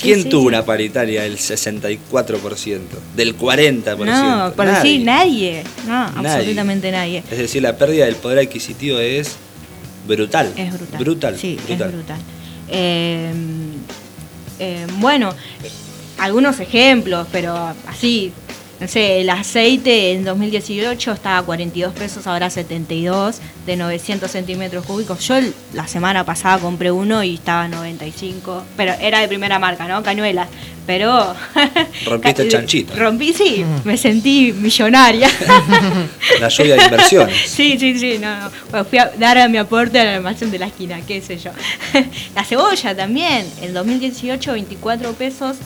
¿quién 0.00 0.22
sí, 0.24 0.28
tuvo 0.28 0.42
sí. 0.42 0.46
una 0.48 0.64
paritaria 0.64 1.22
del 1.22 1.36
64%? 1.38 2.78
Del 3.14 3.36
40%? 3.38 3.96
No, 4.04 4.52
por 4.54 4.66
decir 4.66 5.02
nadie. 5.02 5.62
No, 5.86 6.10
Nadie. 6.10 6.28
absolutamente 6.30 6.90
nadie. 6.90 7.22
Es 7.30 7.38
decir, 7.38 7.62
la 7.62 7.76
pérdida 7.76 8.06
del 8.06 8.16
poder 8.16 8.38
adquisitivo 8.40 8.98
es 8.98 9.36
brutal. 10.08 10.52
Es 10.56 10.72
brutal. 10.72 10.98
Brutal. 11.00 11.38
Sí, 11.38 11.58
brutal. 11.66 11.88
es 11.88 11.94
brutal. 11.94 12.18
Eh, 12.68 13.32
eh, 14.58 14.86
bueno, 14.98 15.32
algunos 16.18 16.58
ejemplos, 16.60 17.26
pero 17.30 17.54
así, 17.86 18.32
no 18.78 18.86
sé, 18.88 19.22
el 19.22 19.30
aceite 19.30 20.12
en 20.12 20.24
2018 20.24 21.12
estaba 21.12 21.38
a 21.38 21.42
42 21.42 21.94
pesos, 21.94 22.26
ahora 22.26 22.50
72, 22.50 23.40
de 23.64 23.76
900 23.76 24.30
centímetros 24.30 24.84
cúbicos. 24.84 25.26
Yo 25.26 25.36
la 25.72 25.88
semana 25.88 26.24
pasada 26.24 26.58
compré 26.58 26.90
uno 26.90 27.22
y 27.22 27.34
estaba 27.34 27.64
a 27.64 27.68
95, 27.68 28.64
pero 28.76 28.92
era 29.00 29.20
de 29.20 29.28
primera 29.28 29.58
marca, 29.58 29.88
¿no? 29.88 30.02
Cañuelas. 30.02 30.48
Pero. 30.86 31.34
Rompiste 32.06 32.42
el 32.42 32.48
chanchito. 32.50 32.94
Rompí, 32.94 33.32
sí, 33.32 33.64
me 33.84 33.96
sentí 33.96 34.52
millonaria. 34.52 35.28
La 36.40 36.48
lluvia 36.48 36.76
de 36.76 36.84
inversiones. 36.84 37.36
Sí, 37.56 37.78
sí, 37.78 37.98
sí, 37.98 38.18
no, 38.18 38.38
no. 38.38 38.50
Bueno, 38.70 38.84
fui 38.84 38.98
a 38.98 39.10
dar 39.18 39.38
a 39.38 39.48
mi 39.48 39.56
aporte 39.56 39.98
al 39.98 40.08
almacén 40.08 40.50
de 40.50 40.58
la 40.58 40.66
esquina, 40.66 41.00
qué 41.06 41.20
sé 41.22 41.38
yo. 41.38 41.50
la 42.34 42.44
cebolla 42.44 42.94
también, 42.94 43.46
en 43.62 43.72
2018 43.72 44.52
24 44.52 45.12
pesos, 45.14 45.56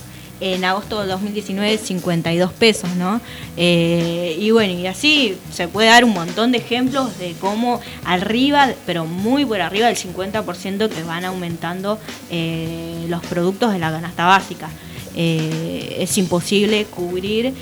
en 0.40 0.64
agosto 0.64 1.00
del 1.00 1.08
2019 1.08 1.78
52 1.78 2.52
pesos, 2.52 2.90
¿no? 2.96 3.20
Eh, 3.56 4.36
y 4.38 4.50
bueno, 4.50 4.72
y 4.72 4.86
así 4.86 5.38
se 5.52 5.68
puede 5.68 5.88
dar 5.88 6.04
un 6.04 6.12
montón 6.12 6.52
de 6.52 6.58
ejemplos 6.58 7.18
de 7.18 7.34
cómo 7.40 7.80
arriba, 8.04 8.70
pero 8.86 9.06
muy 9.06 9.44
por 9.44 9.60
arriba 9.60 9.86
del 9.86 9.96
50% 9.96 10.88
que 10.88 11.02
van 11.02 11.24
aumentando 11.24 11.98
eh, 12.30 13.06
los 13.08 13.24
productos 13.26 13.72
de 13.72 13.78
la 13.78 13.90
canasta 13.90 14.26
básica. 14.26 14.70
Eh, 15.16 15.96
es 15.98 16.16
imposible 16.18 16.84
cubrir 16.84 17.52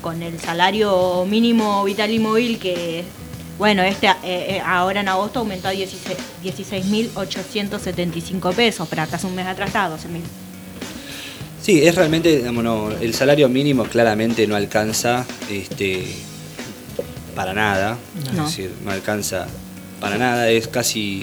con 0.00 0.22
el 0.22 0.38
salario 0.38 1.26
mínimo 1.28 1.82
vital 1.82 2.12
y 2.12 2.20
móvil 2.20 2.60
que 2.60 3.02
bueno 3.58 3.82
este 3.82 4.06
ahora 4.64 5.00
en 5.00 5.08
agosto 5.08 5.40
aumentó 5.40 5.66
a 5.66 5.72
16 5.72 6.16
16.875 6.44 8.54
pesos 8.54 8.86
pero 8.88 9.02
acá 9.02 9.16
hace 9.16 9.26
un 9.26 9.34
mes 9.34 9.48
atrás 9.48 9.66
estaba 9.68 9.96
12.000 9.96 10.20
Sí, 11.64 11.86
es 11.86 11.94
realmente, 11.94 12.44
el 13.00 13.14
salario 13.14 13.48
mínimo 13.48 13.84
claramente 13.84 14.46
no 14.46 14.54
alcanza 14.54 15.24
este, 15.50 16.04
para 17.34 17.54
nada. 17.54 17.96
No. 18.34 18.44
Es 18.44 18.50
decir, 18.50 18.70
no 18.84 18.90
alcanza 18.90 19.46
para 19.98 20.18
nada, 20.18 20.50
es 20.50 20.68
casi 20.68 21.22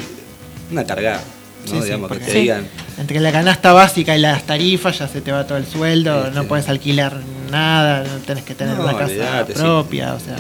una 0.72 0.84
cargada. 0.84 1.22
¿no? 1.68 1.72
Sí, 1.72 1.78
sí, 1.78 1.84
digamos, 1.84 2.12
que 2.12 2.18
te 2.18 2.34
digan, 2.34 2.68
Entre 2.98 3.20
la 3.20 3.32
canasta 3.32 3.72
básica 3.72 4.18
y 4.18 4.20
las 4.20 4.42
tarifas 4.48 4.98
ya 4.98 5.08
se 5.08 5.22
te 5.22 5.32
va 5.32 5.46
todo 5.46 5.60
el 5.60 5.68
sueldo, 5.68 6.26
Sí, 6.26 6.32
no 6.34 6.46
puedes 6.46 6.68
alquilar 6.70 7.18
nada, 7.52 8.04
no 8.04 8.18
tenés 8.26 8.44
que 8.44 8.56
tener 8.56 8.78
No, 8.78 8.84
una 8.86 8.94
casa 8.94 9.06
olvidate, 9.12 9.54
propia, 9.54 10.16
o 10.16 10.20
sea. 10.20 10.38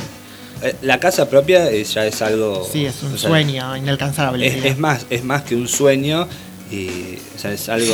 eh, 0.64 0.76
la 0.82 1.00
casa 1.00 1.30
propia 1.30 1.70
ya 1.70 2.08
es 2.08 2.24
algo. 2.24 2.68
Sí, 2.74 2.88
es 2.88 3.04
un 3.04 3.14
o 3.14 3.18
sea, 3.20 3.30
sueño 3.30 3.78
inalcanzable. 3.78 4.48
Es, 4.48 4.66
es 4.66 4.80
más, 4.80 5.06
es 5.12 5.24
más 5.24 5.44
que 5.44 5.56
un 5.56 5.68
sueño 5.68 6.28
y 6.72 7.20
o 7.36 7.40
sea, 7.40 7.52
es 7.52 7.70
algo 7.70 7.94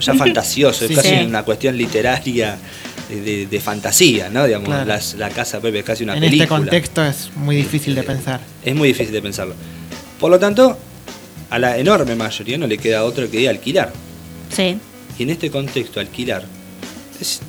ya 0.00 0.14
fantasioso, 0.24 0.86
Sí, 0.86 0.92
es 0.92 0.98
casi 0.98 1.08
sí. 1.16 1.24
una 1.24 1.42
cuestión 1.44 1.76
literaria 1.76 2.58
de, 3.08 3.20
de- 3.20 3.46
de 3.46 3.60
fantasía, 3.60 4.28
¿no? 4.30 4.46
Digamos, 4.46 4.68
Claro. 4.68 4.84
las- 4.86 5.14
la 5.14 5.30
casa 5.30 5.60
propia 5.60 5.80
es 5.80 5.86
casi 5.86 6.04
una 6.04 6.14
en 6.14 6.20
película. 6.20 6.44
este 6.44 6.48
contexto 6.54 7.04
es 7.04 7.30
muy 7.36 7.56
difícil 7.56 7.94
de 7.94 8.02
pensar. 8.02 8.40
Es 8.64 8.74
muy 8.74 8.88
difícil 8.88 9.12
de 9.12 9.22
pensarlo. 9.22 9.54
Por 10.18 10.30
lo 10.30 10.38
tanto, 10.38 10.78
a 11.50 11.58
la 11.58 11.78
enorme 11.78 12.14
mayoría 12.14 12.58
no 12.58 12.66
le 12.66 12.78
queda 12.78 13.04
otro 13.04 13.30
que 13.30 13.48
alquilar. 13.48 13.92
Sí. 14.54 14.76
Y 15.18 15.22
en 15.24 15.30
este 15.30 15.50
contexto, 15.50 15.98
alquilar 16.00 16.44
es 17.20 17.40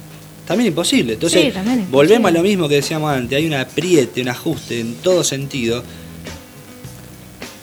también 0.47 0.69
imposible. 0.69 1.13
Entonces, 1.13 1.41
Sí, 1.45 1.51
también 1.51 1.79
imposible. 1.81 1.95
volvemos 1.95 2.29
a 2.29 2.33
lo 2.33 2.41
mismo 2.43 2.67
que 2.67 2.75
decíamos 2.75 3.11
antes. 3.13 3.37
Hay 3.37 3.45
un 3.45 3.53
apriete, 3.53 4.21
un 4.21 4.29
ajuste 4.29 4.79
en 4.79 4.95
todo 4.95 5.23
sentido. 5.23 5.83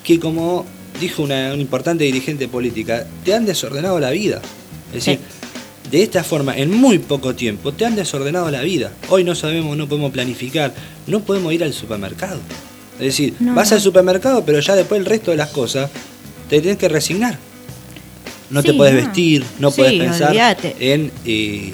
Que 0.03 0.19
como 0.19 0.65
dijo 0.99 1.21
una, 1.23 1.53
una 1.53 1.61
importante 1.61 2.03
dirigente 2.03 2.47
política, 2.47 3.05
te 3.23 3.33
han 3.33 3.45
desordenado 3.45 3.99
la 3.99 4.09
vida. 4.11 4.41
Es 4.89 5.05
decir, 5.05 5.19
de 5.91 6.03
esta 6.03 6.23
forma, 6.23 6.55
en 6.57 6.71
muy 6.75 6.99
poco 6.99 7.33
tiempo, 7.35 7.71
te 7.71 7.85
han 7.85 7.95
desordenado 7.95 8.49
la 8.51 8.61
vida. 8.61 8.91
Hoy 9.09 9.23
no 9.23 9.33
sabemos, 9.35 9.75
no 9.77 9.87
podemos 9.87 10.11
planificar, 10.11 10.73
no 11.07 11.19
podemos 11.21 11.51
ir 11.53 11.63
al 11.63 11.73
supermercado. 11.73 12.39
Es 12.99 13.05
decir, 13.05 13.33
No, 13.39 13.53
vas 13.55 13.69
no. 13.71 13.75
al 13.77 13.81
supermercado, 13.81 14.43
pero 14.45 14.59
ya 14.59 14.75
después 14.75 14.99
el 14.99 15.05
resto 15.05 15.31
de 15.31 15.37
las 15.37 15.49
cosas 15.49 15.89
te 16.49 16.59
tienes 16.61 16.77
que 16.77 16.89
resignar. 16.89 17.37
No 18.49 18.63
te 18.63 18.73
puedes 18.73 18.95
no. 18.95 19.01
vestir, 19.01 19.43
no 19.59 19.69
Sí, 19.71 19.81
puedes 19.81 19.99
pensar 19.99 20.35
en... 20.79 21.11
eh, 21.25 21.71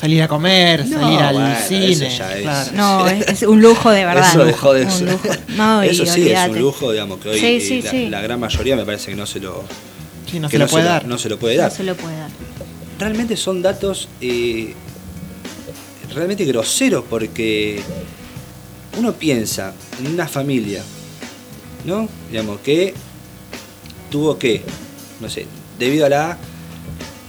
Salir 0.00 0.22
a 0.22 0.28
comer, 0.28 0.86
No, 0.86 1.00
salir 1.00 1.18
al 1.20 1.32
bueno, 1.34 1.52
eso 1.52 1.68
cine. 1.68 2.16
ya 2.16 2.36
es- 2.36 2.42
claro. 2.42 2.70
No, 2.74 3.08
es, 3.08 3.28
es 3.28 3.42
un 3.42 3.60
lujo 3.62 3.90
de 3.90 4.04
verdad. 4.04 4.28
Eso 4.28 4.44
dejó 4.44 4.74
de 4.74 4.84
un 4.86 5.06
lujo. 5.06 5.28
No, 5.56 5.84
y 5.84 5.88
Eso 5.88 6.04
sí 6.06 6.28
es 6.30 6.48
un 6.50 6.58
lujo, 6.60 6.92
digamos, 6.92 7.18
que 7.18 7.30
hoy 7.30 7.40
Sí, 7.40 7.46
eh, 7.46 7.60
sí, 7.60 7.82
la, 7.82 7.90
sí. 7.90 8.08
la 8.10 8.20
gran 8.20 8.38
mayoría 8.38 8.76
me 8.76 8.84
parece 8.84 9.10
que 9.10 9.16
no 9.16 9.24
se 9.26 9.40
lo, 9.40 9.64
Sí, 10.30 10.40
no 10.40 10.48
que 10.48 10.56
se 10.56 10.58
lo 10.58 10.68
puede 10.68 10.84
lo- 10.84 10.90
dar. 10.90 11.06
no 11.06 11.18
se 11.18 11.28
lo 11.28 11.38
puede 11.38 11.56
No 11.56 11.62
dar. 11.62 11.70
se 11.70 11.82
lo 11.84 11.94
puede 11.96 12.16
dar. 12.18 12.30
Realmente 12.98 13.36
son 13.36 13.62
datos 13.62 14.08
eh, 14.20 14.74
realmente 16.14 16.44
groseros 16.44 17.04
porque 17.08 17.80
uno 18.98 19.12
piensa 19.12 19.74
en 20.00 20.12
una 20.12 20.26
familia, 20.26 20.82
¿no? 21.84 22.08
Digamos, 22.30 22.60
que 22.60 22.94
tuvo 24.10 24.38
que, 24.38 24.62
no 25.20 25.28
sé, 25.28 25.46
debido 25.78 26.06
a 26.06 26.08
la 26.08 26.38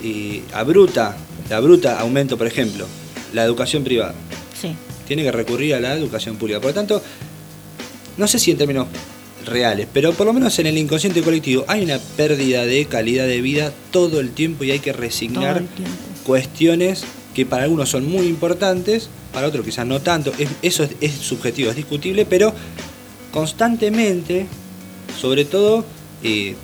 eh, 0.02 0.44
abruta, 0.54 1.18
la 1.50 1.60
bruta 1.60 2.00
aumento, 2.00 2.38
por 2.38 2.48
ejemplo, 2.48 2.88
la 3.34 3.44
educación 3.44 3.84
privada. 3.84 4.14
Sí. 4.60 4.76
tiene 5.08 5.24
que 5.24 5.32
recurrir 5.32 5.76
a 5.76 5.80
la 5.80 5.94
educación 5.94 6.36
pública. 6.38 6.60
Por 6.60 6.70
lo 6.72 6.74
tanto, 6.76 7.02
no 8.18 8.28
sé 8.28 8.40
si 8.40 8.52
en 8.52 8.58
términos 8.58 8.88
reales, 9.48 9.88
pero 9.94 10.14
por 10.14 10.28
lo 10.28 10.34
menos 10.34 10.58
en 10.60 10.68
el 10.68 10.78
inconsciente 10.78 11.22
colectivo 11.22 11.66
hay 11.68 11.84
una 11.84 11.98
pérdida 12.00 12.66
de 12.66 12.86
calidad 12.86 13.26
de 13.26 13.42
vida 13.42 13.72
todo 13.92 14.20
el 14.20 14.32
tiempo 14.32 14.64
y 14.64 14.72
hay 14.72 14.80
que 14.80 14.94
resignar 14.94 15.62
cuestiones 16.24 17.04
que 17.34 17.46
para 17.46 17.64
algunos 17.64 17.90
son 17.90 18.08
muy 18.10 18.26
importantes, 18.28 19.10
para 19.34 19.48
otros 19.48 19.64
quizás 19.66 19.86
no 19.86 20.02
tanto. 20.02 20.32
Es- 20.38 20.50
eso 20.62 20.84
es, 20.84 20.92
es 21.02 21.12
subjetivo, 21.14 21.70
es 21.70 21.76
discutible, 21.76 22.26
pero 22.26 22.54
constantemente, 23.32 24.48
sobre 25.20 25.46
todo, 25.46 25.86
eh, 26.24 26.56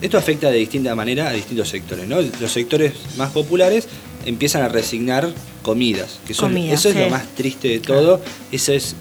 esto 0.00 0.18
afecta 0.18 0.50
de 0.50 0.58
distinta 0.58 0.94
manera 0.94 1.28
a 1.28 1.32
distintos 1.32 1.68
sectores. 1.68 2.06
¿no? 2.06 2.18
Los 2.40 2.52
sectores 2.52 2.92
más 3.16 3.30
populares 3.32 3.88
empiezan 4.24 4.62
a 4.62 4.68
resignar 4.68 5.32
comidas, 5.62 6.18
que 6.26 6.34
son, 6.34 6.52
eso 6.72 6.88
es 6.90 6.94
lo 6.96 7.10
más 7.10 7.26
triste 7.34 7.68
de 7.68 7.80
todo, 7.80 8.20
eso 8.52 8.72
es 8.72 8.94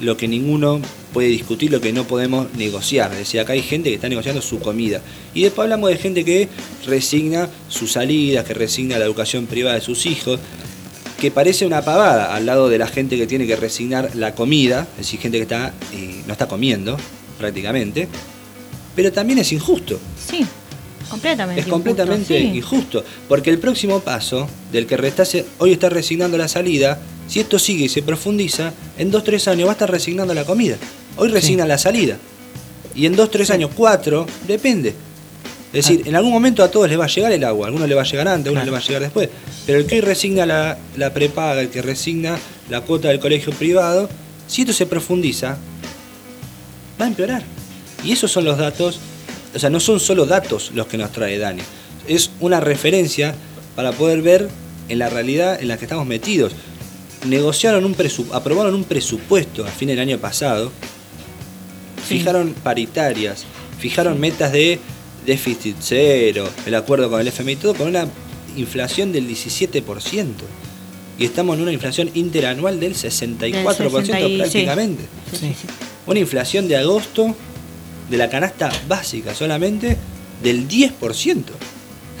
lo 0.00 0.16
que 0.16 0.28
ninguno 0.28 0.80
puede 1.12 1.28
discutir, 1.28 1.70
lo 1.70 1.80
que 1.80 1.92
no 1.92 2.04
podemos 2.04 2.52
negociar. 2.54 3.12
Es 3.12 3.18
decir, 3.18 3.40
acá 3.40 3.52
hay 3.52 3.62
gente 3.62 3.88
que 3.88 3.94
está 3.94 4.08
negociando 4.08 4.42
su 4.42 4.60
comida. 4.60 5.00
Y 5.34 5.42
después 5.42 5.64
hablamos 5.64 5.90
de 5.90 5.96
gente 5.96 6.24
que 6.24 6.48
resigna 6.86 7.48
sus 7.68 7.92
salidas, 7.92 8.44
que 8.44 8.54
resigna 8.54 8.98
la 8.98 9.04
educación 9.04 9.46
privada 9.46 9.76
de 9.76 9.80
sus 9.80 10.06
hijos, 10.06 10.40
que 11.20 11.30
parece 11.30 11.66
una 11.66 11.82
pavada 11.82 12.34
al 12.34 12.46
lado 12.46 12.68
de 12.68 12.78
la 12.78 12.86
gente 12.86 13.16
que 13.16 13.26
tiene 13.26 13.46
que 13.46 13.56
resignar 13.56 14.14
la 14.16 14.34
comida, 14.34 14.88
es 14.92 15.06
decir, 15.06 15.20
gente 15.20 15.36
que 15.36 15.42
está, 15.42 15.74
eh, 15.92 16.22
no 16.26 16.32
está 16.32 16.48
comiendo 16.48 16.96
prácticamente, 17.38 18.08
pero 18.96 19.12
también 19.12 19.38
es 19.38 19.52
injusto. 19.52 19.98
Sí, 20.28 20.46
completamente. 21.10 21.60
Es 21.60 21.66
completamente 21.66 22.40
injusto, 22.40 23.00
sí. 23.00 23.06
porque 23.28 23.50
el 23.50 23.58
próximo 23.58 24.00
paso 24.00 24.48
del 24.72 24.86
que 24.86 24.96
restase, 24.96 25.44
hoy 25.58 25.72
está 25.72 25.90
resignando 25.90 26.38
la 26.38 26.48
salida, 26.48 26.98
si 27.28 27.40
esto 27.40 27.58
sigue 27.58 27.84
y 27.84 27.88
se 27.88 28.02
profundiza, 28.02 28.72
en 28.96 29.10
dos 29.10 29.24
tres 29.24 29.46
años 29.48 29.66
va 29.66 29.72
a 29.72 29.74
estar 29.74 29.90
resignando 29.90 30.32
la 30.32 30.44
comida. 30.44 30.76
Hoy 31.16 31.28
resigna 31.28 31.66
la 31.66 31.78
salida. 31.78 32.16
Y 32.94 33.06
en 33.06 33.14
dos 33.14 33.30
tres 33.30 33.50
años, 33.50 33.70
cuatro, 33.76 34.26
depende. 34.48 34.94
Es 35.72 35.86
decir, 35.86 36.02
en 36.04 36.16
algún 36.16 36.32
momento 36.32 36.64
a 36.64 36.70
todos 36.70 36.88
les 36.88 36.98
va 36.98 37.04
a 37.04 37.08
llegar 37.08 37.30
el 37.30 37.44
agua, 37.44 37.66
a 37.66 37.68
algunos 37.68 37.88
les 37.88 37.96
va 37.96 38.02
a 38.02 38.04
llegar 38.04 38.26
antes, 38.26 38.46
a 38.46 38.48
algunos 38.48 38.64
les 38.64 38.74
va 38.74 38.78
a 38.78 38.86
llegar 38.86 39.02
después. 39.02 39.28
Pero 39.66 39.78
el 39.78 39.86
que 39.86 39.96
hoy 39.96 40.00
resigna 40.00 40.44
la, 40.44 40.78
la 40.96 41.14
prepaga, 41.14 41.60
el 41.60 41.68
que 41.68 41.82
resigna 41.82 42.36
la 42.68 42.80
cuota 42.80 43.08
del 43.08 43.20
colegio 43.20 43.52
privado, 43.52 44.08
si 44.48 44.62
esto 44.62 44.72
se 44.72 44.86
profundiza, 44.86 45.56
va 47.00 47.04
a 47.04 47.08
empeorar. 47.08 47.44
Y 48.02 48.10
esos 48.10 48.32
son 48.32 48.44
los 48.44 48.58
datos, 48.58 48.98
o 49.54 49.58
sea, 49.58 49.70
no 49.70 49.80
son 49.80 50.00
solo 50.00 50.26
datos 50.26 50.70
los 50.74 50.86
que 50.86 50.96
nos 50.98 51.12
trae 51.12 51.38
Dani, 51.38 51.62
es 52.08 52.30
una 52.40 52.60
referencia 52.60 53.34
para 53.76 53.92
poder 53.92 54.22
ver 54.22 54.48
en 54.88 54.98
la 54.98 55.08
realidad 55.10 55.60
en 55.60 55.68
la 55.68 55.76
que 55.78 55.84
estamos 55.84 56.06
metidos. 56.06 56.52
Negociaron 57.26 57.84
un 57.84 57.94
presu- 57.94 58.26
aprobaron 58.32 58.74
un 58.74 58.84
presupuesto 58.84 59.64
a 59.64 59.68
fin 59.68 59.88
del 59.88 59.98
año 60.00 60.18
pasado, 60.18 60.72
Sí. 62.08 62.18
fijaron 62.18 62.54
paritarias, 62.54 63.44
fijaron 63.78 64.18
metas 64.18 64.52
de 64.52 64.78
déficit 65.26 65.76
cero, 65.80 66.48
el 66.66 66.74
acuerdo 66.74 67.10
con 67.10 67.20
el 67.20 67.28
FMI 67.28 67.52
y 67.52 67.56
todo, 67.56 67.74
con 67.74 67.88
una 67.88 68.06
inflación 68.56 69.12
del 69.12 69.28
17%. 69.28 70.44
Y 71.18 71.26
estamos 71.26 71.56
en 71.56 71.62
una 71.62 71.72
inflación 71.72 72.10
interanual 72.14 72.80
del 72.80 72.94
64% 72.94 73.92
Del 73.92 74.02
60 74.06 74.20
y- 74.20 74.32
sí. 74.32 74.38
prácticamente. 74.38 75.02
Sí, 75.38 75.48
sí. 75.48 75.66
Una 76.06 76.18
inflación 76.18 76.66
de 76.66 76.76
agosto 76.78 77.36
de 78.10 78.16
la 78.16 78.28
canasta 78.28 78.70
básica 78.88 79.34
solamente 79.34 79.96
del 80.42 80.68
10%. 80.68 81.44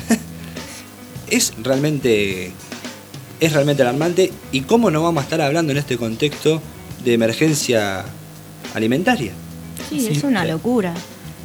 es 1.30 1.52
realmente 1.62 2.52
es 3.40 3.52
realmente 3.52 3.82
alarmante 3.82 4.32
y 4.52 4.60
cómo 4.62 4.90
no 4.90 5.02
vamos 5.02 5.22
a 5.22 5.24
estar 5.24 5.40
hablando 5.40 5.72
en 5.72 5.78
este 5.78 5.96
contexto 5.96 6.62
de 7.04 7.14
emergencia 7.14 8.04
alimentaria. 8.74 9.32
Sí, 9.88 10.00
Sí, 10.00 10.08
es 10.12 10.24
una 10.24 10.44
locura. 10.44 10.94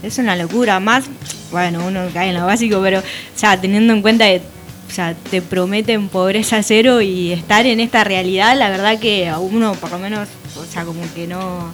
Es 0.03 0.17
una 0.17 0.35
locura. 0.35 0.79
Más, 0.79 1.05
bueno, 1.51 1.85
uno 1.87 2.01
cae 2.13 2.29
en 2.29 2.35
lo 2.35 2.45
básico, 2.45 2.79
pero, 2.81 2.99
o 2.99 3.03
sea, 3.39 3.59
teniendo 3.59 3.93
en 3.93 4.01
cuenta 4.01 4.25
que, 4.25 4.41
o 4.89 4.93
sea, 4.93 5.15
te 5.15 5.41
prometen 5.41 6.09
pobreza 6.09 6.61
cero 6.61 7.01
y 7.01 7.31
estar 7.31 7.65
en 7.65 7.79
esta 7.79 8.03
realidad, 8.03 8.57
la 8.57 8.69
verdad 8.69 8.99
que 8.99 9.29
a 9.29 9.39
uno, 9.39 9.73
por 9.75 9.91
lo 9.91 9.99
menos, 9.99 10.27
o 10.57 10.65
sea, 10.65 10.85
como 10.85 11.01
que 11.13 11.27
no. 11.27 11.71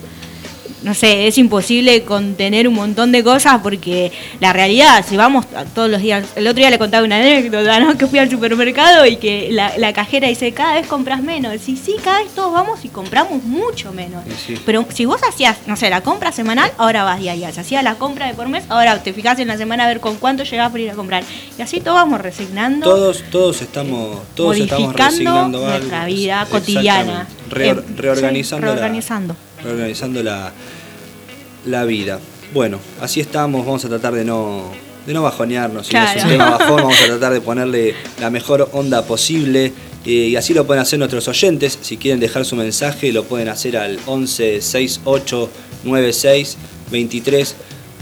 No 0.83 0.95
sé, 0.95 1.27
es 1.27 1.37
imposible 1.37 2.03
contener 2.03 2.67
un 2.67 2.73
montón 2.73 3.11
de 3.11 3.23
cosas 3.23 3.59
porque 3.61 4.11
la 4.39 4.51
realidad, 4.51 5.05
si 5.07 5.15
vamos 5.15 5.45
todos 5.75 5.89
los 5.91 6.01
días, 6.01 6.25
el 6.35 6.47
otro 6.47 6.57
día 6.59 6.71
le 6.71 6.79
contaba 6.79 7.05
una 7.05 7.17
anécdota, 7.17 7.79
¿no? 7.79 7.95
Que 8.01 8.07
fui 8.07 8.17
al 8.17 8.31
supermercado 8.31 9.05
y 9.05 9.17
que 9.17 9.49
la, 9.51 9.77
la 9.77 9.93
cajera 9.93 10.27
dice, 10.27 10.51
cada 10.53 10.73
vez 10.73 10.87
compras 10.87 11.21
menos. 11.21 11.53
Y 11.67 11.77
sí, 11.77 11.95
cada 12.03 12.23
vez 12.23 12.31
todos 12.33 12.51
vamos 12.51 12.83
y 12.83 12.87
compramos 12.89 13.43
mucho 13.43 13.91
menos. 13.93 14.23
Sí. 14.45 14.55
Pero 14.65 14.85
si 14.91 15.05
vos 15.05 15.21
hacías, 15.27 15.57
no 15.67 15.75
sé, 15.75 15.89
la 15.91 16.01
compra 16.01 16.31
semanal, 16.31 16.71
ahora 16.79 17.03
vas 17.03 17.19
día 17.19 17.33
a 17.33 17.35
día. 17.35 17.51
Si 17.51 17.59
hacías 17.59 17.83
la 17.83 17.95
compra 17.95 18.25
de 18.27 18.33
por 18.33 18.49
mes, 18.49 18.63
ahora 18.69 19.01
te 19.03 19.13
fijas 19.13 19.37
en 19.39 19.49
la 19.49 19.57
semana 19.57 19.83
a 19.83 19.87
ver 19.87 19.99
con 19.99 20.15
cuánto 20.15 20.43
llegás 20.43 20.71
para 20.71 20.81
ir 20.83 20.89
a 20.89 20.93
comprar. 20.95 21.23
Y 21.59 21.61
así 21.61 21.79
todos 21.79 21.95
vamos 21.97 22.19
resignando. 22.21 22.85
Todos, 22.89 23.23
todos 23.29 23.61
estamos, 23.61 24.17
todos 24.33 24.57
estamos 24.57 24.85
modificando 24.95 25.11
resignando 25.11 25.59
nuestra 25.67 26.01
algo. 26.03 26.15
vida 26.15 26.47
cotidiana. 26.49 27.27
Reor- 27.51 27.83
Eh, 27.83 27.93
reorganizando, 27.97 28.65
sí, 28.67 28.71
reorganizando. 28.73 29.33
La, 29.35 29.50
reorganizando 29.63 30.21
la, 30.23 30.51
la 31.65 31.85
vida. 31.85 32.19
Bueno, 32.53 32.79
así 32.99 33.19
estamos, 33.21 33.65
vamos 33.65 33.83
a 33.85 33.89
tratar 33.89 34.13
de 34.13 34.25
no, 34.25 34.71
de 35.05 35.13
no 35.13 35.21
bajonearnos. 35.23 35.87
Si 35.87 35.93
no 35.93 36.03
es 36.03 36.23
un 36.23 36.29
tema 36.29 36.49
bajón, 36.57 36.77
vamos 36.77 37.01
a 37.01 37.05
tratar 37.05 37.33
de 37.33 37.41
ponerle 37.41 37.95
la 38.19 38.29
mejor 38.29 38.69
onda 38.73 39.03
posible. 39.05 39.71
eh, 40.05 40.09
y 40.09 40.35
así 40.35 40.53
lo 40.53 40.65
pueden 40.65 40.81
hacer 40.81 40.99
nuestros 40.99 41.27
oyentes. 41.27 41.77
Si 41.81 41.97
quieren 41.97 42.19
dejar 42.19 42.43
su 42.45 42.55
mensaje, 42.55 43.11
lo 43.13 43.23
pueden 43.23 43.47
hacer 43.49 43.77
al 43.77 43.99
11 44.05 44.61
68 44.61 45.49
96 45.83 46.57
23 46.91 47.55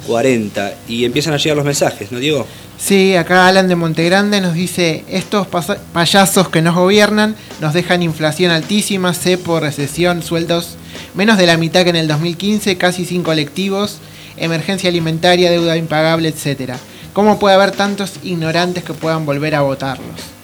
40. 0.07 0.73
Y 0.87 1.05
empiezan 1.05 1.33
a 1.33 1.37
llegar 1.37 1.57
los 1.57 1.65
mensajes, 1.65 2.11
¿no, 2.11 2.19
Diego? 2.19 2.45
Sí, 2.77 3.15
acá 3.15 3.47
Alan 3.47 3.67
de 3.67 3.75
Montegrande 3.75 4.39
nos 4.39 4.53
dice, 4.53 5.03
estos 5.09 5.47
payasos 5.93 6.49
que 6.49 6.61
nos 6.61 6.75
gobiernan 6.75 7.35
nos 7.59 7.73
dejan 7.73 8.03
inflación 8.03 8.51
altísima, 8.51 9.13
cepo, 9.13 9.59
recesión, 9.59 10.23
sueldos 10.23 10.77
menos 11.13 11.37
de 11.37 11.45
la 11.45 11.57
mitad 11.57 11.83
que 11.83 11.89
en 11.89 11.95
el 11.97 12.07
2015, 12.07 12.77
casi 12.77 13.05
sin 13.05 13.23
colectivos, 13.23 13.97
emergencia 14.37 14.89
alimentaria, 14.89 15.51
deuda 15.51 15.77
impagable, 15.77 16.29
etc. 16.29 16.73
¿Cómo 17.13 17.39
puede 17.39 17.55
haber 17.55 17.71
tantos 17.71 18.13
ignorantes 18.23 18.83
que 18.83 18.93
puedan 18.93 19.25
volver 19.25 19.55
a 19.55 19.61
votarlos? 19.61 20.38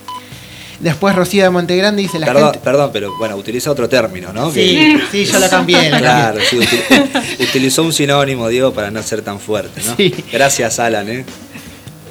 Después 0.80 1.16
Rocío 1.16 1.44
de 1.44 1.50
Montegrande 1.50 2.02
dice 2.02 2.20
la 2.20 2.28
perdón, 2.28 2.44
gente. 2.52 2.60
Perdón, 2.60 2.90
pero 2.94 3.18
bueno, 3.18 3.36
utiliza 3.38 3.72
otro 3.72 3.88
término, 3.88 4.34
¿no? 4.34 4.52
Sí, 4.52 4.98
sí, 5.12 5.26
yo 5.26 5.40
lo 5.40 5.50
cambié. 5.50 5.90
lo 5.90 5.98
Claro, 6.00 6.40
cambié. 6.50 6.68
sí, 6.68 6.76
util- 6.78 7.24
utilizó 7.50 7.84
un 7.84 7.94
sinónimo, 7.94 8.48
Diego, 8.50 8.74
para 8.74 8.92
no 8.92 9.02
ser 9.02 9.22
tan 9.22 9.40
fuerte, 9.40 9.82
¿no? 9.86 9.96
Sí. 9.96 10.14
Gracias, 10.32 10.80
Alan, 10.80 11.08
¿eh? 11.10 11.26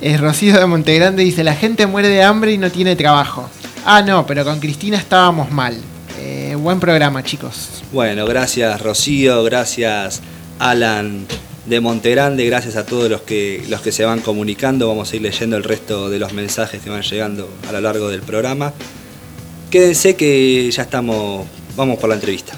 Eh, 0.01 0.17
Rocío 0.17 0.59
de 0.59 0.67
Montegrande 0.67 1.23
dice 1.23 1.45
la 1.45 1.55
gente 1.55 1.87
muere 1.87 2.09
de 2.09 2.23
hambre 2.23 2.53
y 2.53 2.59
no 2.59 2.71
tiene 2.71 2.97
trabajo. 2.97 3.49
Ah, 3.87 4.03
no, 4.03 4.27
pero 4.27 4.45
con 4.45 4.59
Cristina 4.61 4.97
estábamos 4.97 5.51
mal. 5.51 5.77
Eh, 6.19 6.57
buen 6.59 6.81
programa, 6.81 7.23
chicos. 7.23 7.83
Bueno, 7.93 8.25
gracias 8.27 8.81
Rocío, 8.83 9.45
gracias 9.45 10.21
Alan 10.59 11.27
de 11.67 11.81
Montegrande, 11.81 12.45
gracias 12.45 12.77
a 12.77 12.85
todos 12.85 13.11
los 13.11 13.23
que, 13.23 13.65
los 13.69 13.81
que 13.81 13.93
se 13.93 14.05
van 14.05 14.21
comunicando. 14.21 14.89
Vamos 14.89 15.13
a 15.13 15.17
ir 15.17 15.23
leyendo 15.23 15.57
el 15.57 15.65
resto 15.65 16.11
de 16.11 16.19
los 16.19 16.33
mensajes 16.33 16.83
que 16.83 16.91
van 16.91 17.03
llegando 17.03 17.49
a 17.69 17.73
lo 17.73 17.81
largo 17.81 18.09
del 18.09 18.23
programa. 18.23 18.73
Quédense 19.71 20.15
que 20.17 20.71
ya 20.71 20.83
estamos, 20.83 21.47
vamos 21.77 21.99
por 21.99 22.09
la 22.09 22.17
entrevista. 22.17 22.57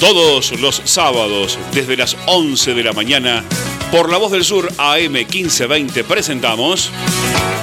Todos 0.00 0.58
los 0.60 0.82
sábados, 0.84 1.58
desde 1.72 1.96
las 1.96 2.16
11 2.26 2.74
de 2.74 2.82
la 2.82 2.92
mañana, 2.92 3.44
por 3.92 4.10
La 4.10 4.18
Voz 4.18 4.32
del 4.32 4.44
Sur 4.44 4.68
AM 4.78 5.12
1520 5.12 6.02
presentamos 6.04 6.90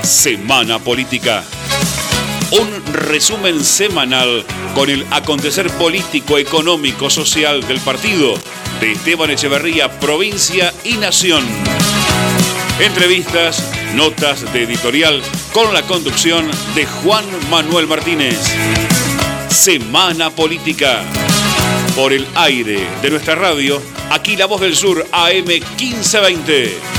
Semana 0.03 0.79
Política. 0.79 1.43
Un 2.51 2.83
resumen 2.93 3.63
semanal 3.63 4.43
con 4.73 4.89
el 4.89 5.05
acontecer 5.11 5.69
político, 5.73 6.39
económico, 6.39 7.07
social 7.09 7.61
del 7.67 7.79
partido 7.79 8.33
de 8.81 8.93
Esteban 8.93 9.29
Echeverría, 9.29 9.99
provincia 9.99 10.73
y 10.83 10.93
nación. 10.93 11.45
Entrevistas, 12.79 13.63
notas 13.93 14.51
de 14.51 14.63
editorial 14.63 15.21
con 15.53 15.71
la 15.75 15.83
conducción 15.83 16.49
de 16.73 16.87
Juan 16.87 17.25
Manuel 17.51 17.85
Martínez. 17.85 18.39
Semana 19.49 20.31
Política. 20.31 21.03
Por 21.95 22.13
el 22.13 22.25
aire 22.33 22.87
de 23.03 23.09
nuestra 23.11 23.35
radio, 23.35 23.79
aquí 24.09 24.35
La 24.35 24.47
Voz 24.47 24.61
del 24.61 24.75
Sur 24.75 25.05
AM 25.11 25.45
1520. 25.45 26.98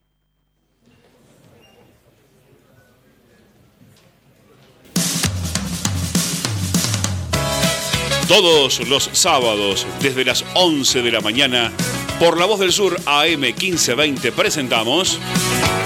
Todos 8.28 8.86
los 8.90 9.10
sábados, 9.14 9.88
desde 10.02 10.26
las 10.26 10.44
11 10.54 11.02
de 11.02 11.12
la 11.12 11.22
mañana, 11.22 11.72
por 12.20 12.38
La 12.38 12.46
Voz 12.46 12.60
del 12.60 12.74
Sur 12.74 13.00
AM 13.06 13.40
1520 13.40 14.34
presentamos 14.34 15.18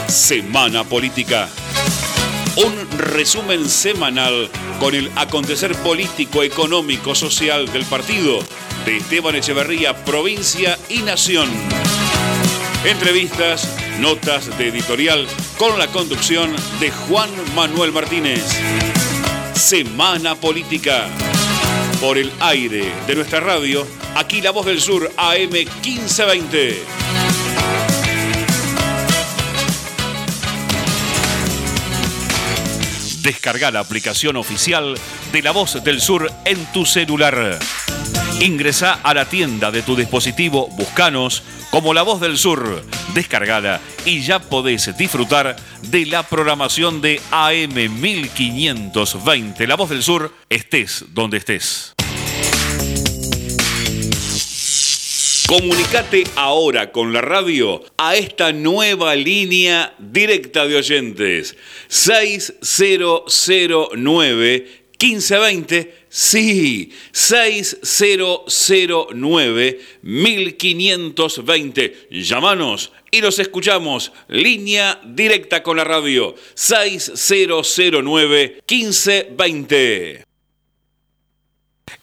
Semana 0.08 0.84
Política. 0.84 1.50
Un 2.56 2.98
resumen 2.98 3.70
semanal 3.70 4.50
con 4.80 4.96
el 4.96 5.12
acontecer 5.16 5.76
político, 5.76 6.42
económico, 6.42 7.14
social 7.14 7.72
del 7.72 7.86
partido 7.86 8.40
de 8.86 8.98
Esteban 8.98 9.36
Echeverría, 9.36 10.04
provincia 10.04 10.80
y 10.90 11.04
nación. 11.04 11.48
Entrevistas, 12.84 13.70
notas 14.00 14.58
de 14.58 14.70
editorial 14.70 15.28
con 15.60 15.78
la 15.78 15.86
conducción 15.88 16.56
de 16.80 16.90
Juan 16.90 17.30
Manuel 17.56 17.92
Martínez. 17.92 18.44
Semana 19.54 20.34
Política. 20.34 21.08
Por 22.02 22.18
el 22.18 22.32
aire 22.40 22.92
de 23.06 23.16
nuestra 23.16 23.40
radio, 23.40 23.86
aquí 24.16 24.42
La 24.42 24.50
Voz 24.50 24.66
del 24.66 24.82
Sur 24.82 25.12
AM 25.18 25.52
1520. 25.52 26.84
Descarga 33.22 33.70
la 33.70 33.82
aplicación 33.82 34.36
oficial 34.36 34.96
de 35.32 35.42
La 35.44 35.52
Voz 35.52 35.84
del 35.84 36.02
Sur 36.02 36.32
en 36.44 36.66
tu 36.74 36.88
celular. 36.88 37.60
Ingresa 38.42 39.00
a 39.04 39.14
la 39.14 39.26
tienda 39.26 39.70
de 39.70 39.84
tu 39.84 39.96
dispositivo, 39.96 40.68
buscanos 40.70 41.44
como 41.70 41.94
La 41.94 42.02
Voz 42.02 42.20
del 42.20 42.40
Sur, 42.40 42.84
descargala 43.14 43.80
y 44.04 44.24
ya 44.24 44.40
podés 44.40 44.98
disfrutar 44.98 45.56
de 45.84 46.08
la 46.08 46.24
programación 46.24 47.02
de 47.02 47.22
AM 47.30 48.02
1520 48.02 49.68
La 49.68 49.76
Voz 49.76 49.92
del 49.92 50.02
Sur, 50.02 50.34
estés 50.50 51.06
donde 51.10 51.38
estés. 51.38 51.94
Comunicate 55.48 56.24
ahora 56.36 56.92
con 56.92 57.14
la 57.14 57.22
radio 57.22 57.84
a 57.98 58.16
esta 58.16 58.52
nueva 58.54 59.16
línea 59.16 59.94
directa 60.00 60.66
de 60.66 60.78
oyentes. 60.78 61.56
6009 61.90 64.82
1520. 65.00 66.01
Sí, 66.14 66.92
6009 67.14 69.80
1520. 70.02 72.08
Llámanos 72.12 72.92
y 73.12 73.22
nos 73.22 73.40
escuchamos. 73.40 74.12
Línea 74.28 75.00
directa 75.06 75.64
con 75.64 75.78
la 75.78 75.86
radio. 75.86 76.36
6009 76.54 78.62
1520. 78.70 80.26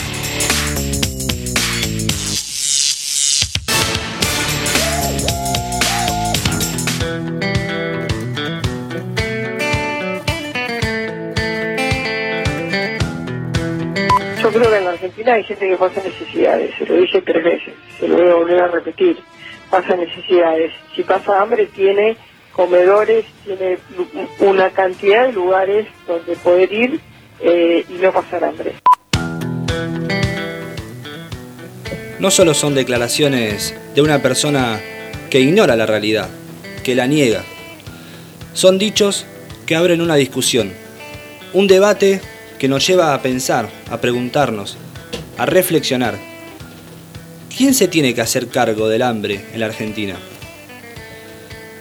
Yo 14.41 14.49
creo 14.49 14.69
que 14.69 14.77
en 14.77 14.85
la 14.85 14.91
Argentina 14.91 15.33
hay 15.33 15.43
gente 15.43 15.69
que 15.69 15.77
pasa 15.77 16.01
necesidades, 16.03 16.73
se 16.77 16.85
lo 16.85 16.95
dije 16.95 17.21
tres 17.21 17.43
veces, 17.43 17.73
se 17.99 18.07
lo 18.07 18.17
voy 18.17 18.29
a 18.29 18.35
volver 18.35 18.59
a 18.59 18.67
repetir, 18.67 19.17
pasa 19.69 19.95
necesidades. 19.95 20.71
Si 20.95 21.03
pasa 21.03 21.41
hambre 21.41 21.67
tiene 21.67 22.17
comedores, 22.53 23.25
tiene 23.45 23.77
una 24.39 24.69
cantidad 24.71 25.27
de 25.27 25.33
lugares 25.33 25.87
donde 26.07 26.35
poder 26.37 26.71
ir 26.71 26.99
eh, 27.39 27.85
y 27.87 27.93
no 27.93 28.11
pasar 28.11 28.43
hambre. 28.43 28.73
no 32.21 32.29
solo 32.29 32.53
son 32.53 32.75
declaraciones 32.75 33.73
de 33.95 34.01
una 34.03 34.21
persona 34.21 34.79
que 35.31 35.39
ignora 35.39 35.75
la 35.75 35.87
realidad, 35.87 36.29
que 36.83 36.93
la 36.93 37.07
niega. 37.07 37.43
Son 38.53 38.77
dichos 38.77 39.25
que 39.65 39.75
abren 39.75 40.01
una 40.01 40.13
discusión, 40.17 40.71
un 41.51 41.65
debate 41.65 42.21
que 42.61 42.67
nos 42.67 42.85
lleva 42.85 43.15
a 43.15 43.21
pensar, 43.23 43.67
a 43.89 43.99
preguntarnos, 43.99 44.77
a 45.39 45.47
reflexionar. 45.47 46.15
¿Quién 47.57 47.73
se 47.73 47.87
tiene 47.87 48.13
que 48.13 48.21
hacer 48.21 48.49
cargo 48.49 48.87
del 48.87 49.01
hambre 49.01 49.43
en 49.51 49.61
la 49.61 49.65
Argentina? 49.65 50.15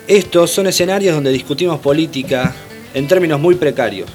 Estos 0.09 0.51
son 0.51 0.69
escenarios 0.69 1.15
donde 1.15 1.33
discutimos 1.33 1.81
política 1.81 2.55
en 2.95 3.07
términos 3.07 3.39
muy 3.39 3.57
precarios. 3.57 4.09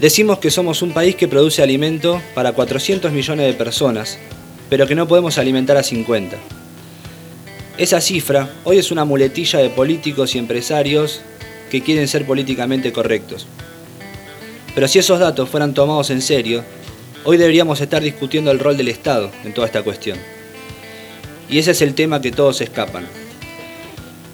Decimos 0.00 0.38
que 0.38 0.50
somos 0.50 0.80
un 0.80 0.94
país 0.94 1.16
que 1.16 1.28
produce 1.28 1.62
alimento 1.62 2.22
para 2.34 2.52
400 2.52 3.12
millones 3.12 3.46
de 3.46 3.52
personas, 3.52 4.18
pero 4.70 4.86
que 4.86 4.94
no 4.94 5.06
podemos 5.06 5.36
alimentar 5.36 5.76
a 5.76 5.82
50. 5.82 6.38
Esa 7.76 8.00
cifra 8.00 8.48
hoy 8.64 8.78
es 8.78 8.90
una 8.90 9.04
muletilla 9.04 9.58
de 9.58 9.68
políticos 9.68 10.34
y 10.34 10.38
empresarios 10.38 11.20
que 11.70 11.82
quieren 11.82 12.08
ser 12.08 12.24
políticamente 12.24 12.90
correctos. 12.90 13.46
Pero 14.74 14.88
si 14.88 14.98
esos 14.98 15.20
datos 15.20 15.48
fueran 15.48 15.72
tomados 15.72 16.10
en 16.10 16.20
serio, 16.20 16.64
hoy 17.24 17.36
deberíamos 17.36 17.80
estar 17.80 18.02
discutiendo 18.02 18.50
el 18.50 18.58
rol 18.58 18.76
del 18.76 18.88
Estado 18.88 19.30
en 19.44 19.54
toda 19.54 19.66
esta 19.66 19.82
cuestión. 19.82 20.18
Y 21.48 21.58
ese 21.58 21.70
es 21.70 21.82
el 21.82 21.94
tema 21.94 22.20
que 22.20 22.32
todos 22.32 22.60
escapan. 22.60 23.06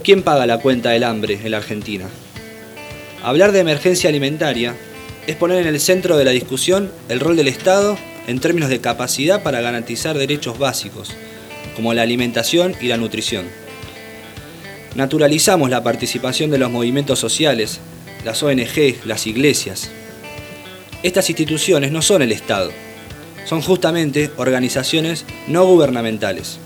¿Quién 0.02 0.22
paga 0.22 0.46
la 0.46 0.58
cuenta 0.58 0.90
del 0.90 1.04
hambre 1.04 1.38
en 1.44 1.50
la 1.50 1.58
Argentina? 1.58 2.06
Hablar 3.22 3.52
de 3.52 3.60
emergencia 3.60 4.08
alimentaria 4.08 4.74
es 5.26 5.36
poner 5.36 5.58
en 5.58 5.66
el 5.66 5.78
centro 5.78 6.16
de 6.16 6.24
la 6.24 6.30
discusión 6.30 6.90
el 7.10 7.20
rol 7.20 7.36
del 7.36 7.48
Estado 7.48 7.98
en 8.26 8.40
términos 8.40 8.70
de 8.70 8.80
capacidad 8.80 9.42
para 9.42 9.60
garantizar 9.60 10.16
derechos 10.16 10.58
básicos, 10.58 11.10
como 11.76 11.92
la 11.92 12.02
alimentación 12.02 12.74
y 12.80 12.86
la 12.86 12.96
nutrición. 12.96 13.44
Naturalizamos 14.94 15.68
la 15.68 15.82
participación 15.82 16.50
de 16.50 16.58
los 16.58 16.70
movimientos 16.70 17.18
sociales, 17.18 17.80
las 18.24 18.42
ONG, 18.42 19.04
las 19.04 19.26
iglesias, 19.26 19.90
estas 21.02 21.30
instituciones 21.30 21.92
no 21.92 22.02
son 22.02 22.20
el 22.20 22.30
Estado, 22.30 22.70
son 23.46 23.62
justamente 23.62 24.30
organizaciones 24.36 25.24
no 25.48 25.64
gubernamentales. 25.64 26.58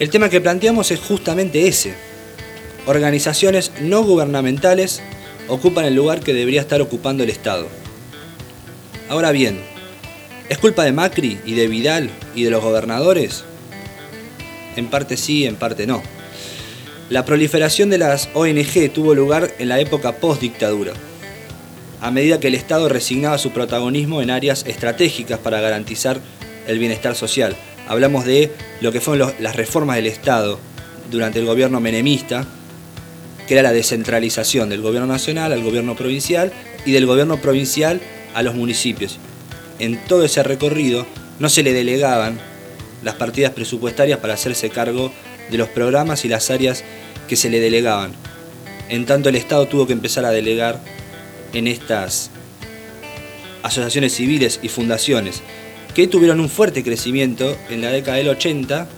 El 0.00 0.08
tema 0.10 0.30
que 0.30 0.40
planteamos 0.40 0.90
es 0.90 0.98
justamente 0.98 1.68
ese. 1.68 1.94
Organizaciones 2.86 3.70
no 3.80 4.02
gubernamentales 4.02 5.02
ocupan 5.48 5.84
el 5.84 5.94
lugar 5.94 6.20
que 6.20 6.32
debería 6.32 6.62
estar 6.62 6.80
ocupando 6.80 7.22
el 7.22 7.30
Estado. 7.30 7.68
Ahora 9.10 9.30
bien, 9.30 9.60
¿es 10.48 10.56
culpa 10.58 10.84
de 10.84 10.92
Macri 10.92 11.38
y 11.44 11.54
de 11.54 11.68
Vidal 11.68 12.10
y 12.34 12.44
de 12.44 12.50
los 12.50 12.62
gobernadores? 12.62 13.44
En 14.74 14.88
parte 14.88 15.18
sí, 15.18 15.44
en 15.44 15.56
parte 15.56 15.86
no. 15.86 16.02
La 17.10 17.26
proliferación 17.26 17.90
de 17.90 17.98
las 17.98 18.30
ONG 18.32 18.90
tuvo 18.92 19.14
lugar 19.14 19.52
en 19.58 19.68
la 19.68 19.78
época 19.78 20.12
post-dictadura 20.12 20.94
a 22.00 22.10
medida 22.10 22.40
que 22.40 22.48
el 22.48 22.54
Estado 22.54 22.88
resignaba 22.88 23.38
su 23.38 23.50
protagonismo 23.50 24.22
en 24.22 24.30
áreas 24.30 24.64
estratégicas 24.66 25.38
para 25.38 25.60
garantizar 25.60 26.20
el 26.66 26.78
bienestar 26.78 27.14
social. 27.14 27.56
Hablamos 27.88 28.24
de 28.24 28.52
lo 28.80 28.92
que 28.92 29.00
fueron 29.00 29.32
las 29.40 29.56
reformas 29.56 29.96
del 29.96 30.06
Estado 30.06 30.58
durante 31.10 31.38
el 31.38 31.46
gobierno 31.46 31.80
menemista, 31.80 32.46
que 33.46 33.54
era 33.54 33.62
la 33.62 33.72
descentralización 33.72 34.70
del 34.70 34.80
gobierno 34.80 35.06
nacional 35.06 35.52
al 35.52 35.62
gobierno 35.62 35.94
provincial 35.94 36.52
y 36.86 36.92
del 36.92 37.06
gobierno 37.06 37.40
provincial 37.40 38.00
a 38.34 38.42
los 38.42 38.54
municipios. 38.54 39.18
En 39.78 39.98
todo 40.06 40.24
ese 40.24 40.42
recorrido 40.42 41.06
no 41.38 41.48
se 41.48 41.62
le 41.62 41.72
delegaban 41.72 42.38
las 43.02 43.14
partidas 43.16 43.52
presupuestarias 43.52 44.18
para 44.18 44.34
hacerse 44.34 44.70
cargo 44.70 45.12
de 45.50 45.58
los 45.58 45.68
programas 45.68 46.24
y 46.24 46.28
las 46.28 46.50
áreas 46.50 46.84
que 47.28 47.36
se 47.36 47.50
le 47.50 47.60
delegaban. 47.60 48.12
En 48.88 49.06
tanto 49.06 49.28
el 49.28 49.36
Estado 49.36 49.66
tuvo 49.66 49.86
que 49.86 49.92
empezar 49.92 50.24
a 50.24 50.30
delegar 50.30 50.80
en 51.54 51.68
estas 51.68 52.30
asociaciones 53.62 54.14
civiles 54.14 54.60
y 54.62 54.68
fundaciones 54.68 55.42
que 55.94 56.06
tuvieron 56.08 56.40
un 56.40 56.50
fuerte 56.50 56.82
crecimiento 56.82 57.56
en 57.70 57.80
la 57.80 57.90
década 57.90 58.18
del 58.18 58.28
80, 58.28 58.88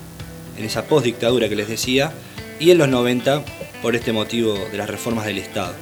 en 0.58 0.64
esa 0.64 0.86
postdictadura 0.86 1.48
que 1.48 1.56
les 1.56 1.68
decía, 1.68 2.12
y 2.58 2.70
en 2.70 2.78
los 2.78 2.88
90 2.88 3.44
por 3.82 3.94
este 3.94 4.12
motivo 4.12 4.54
de 4.54 4.78
las 4.78 4.88
reformas 4.88 5.26
del 5.26 5.38
Estado. 5.38 5.74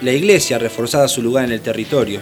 La 0.00 0.12
Iglesia 0.12 0.58
reforzaba 0.58 1.08
su 1.08 1.20
lugar 1.20 1.44
en 1.44 1.52
el 1.52 1.60
territorio 1.60 2.20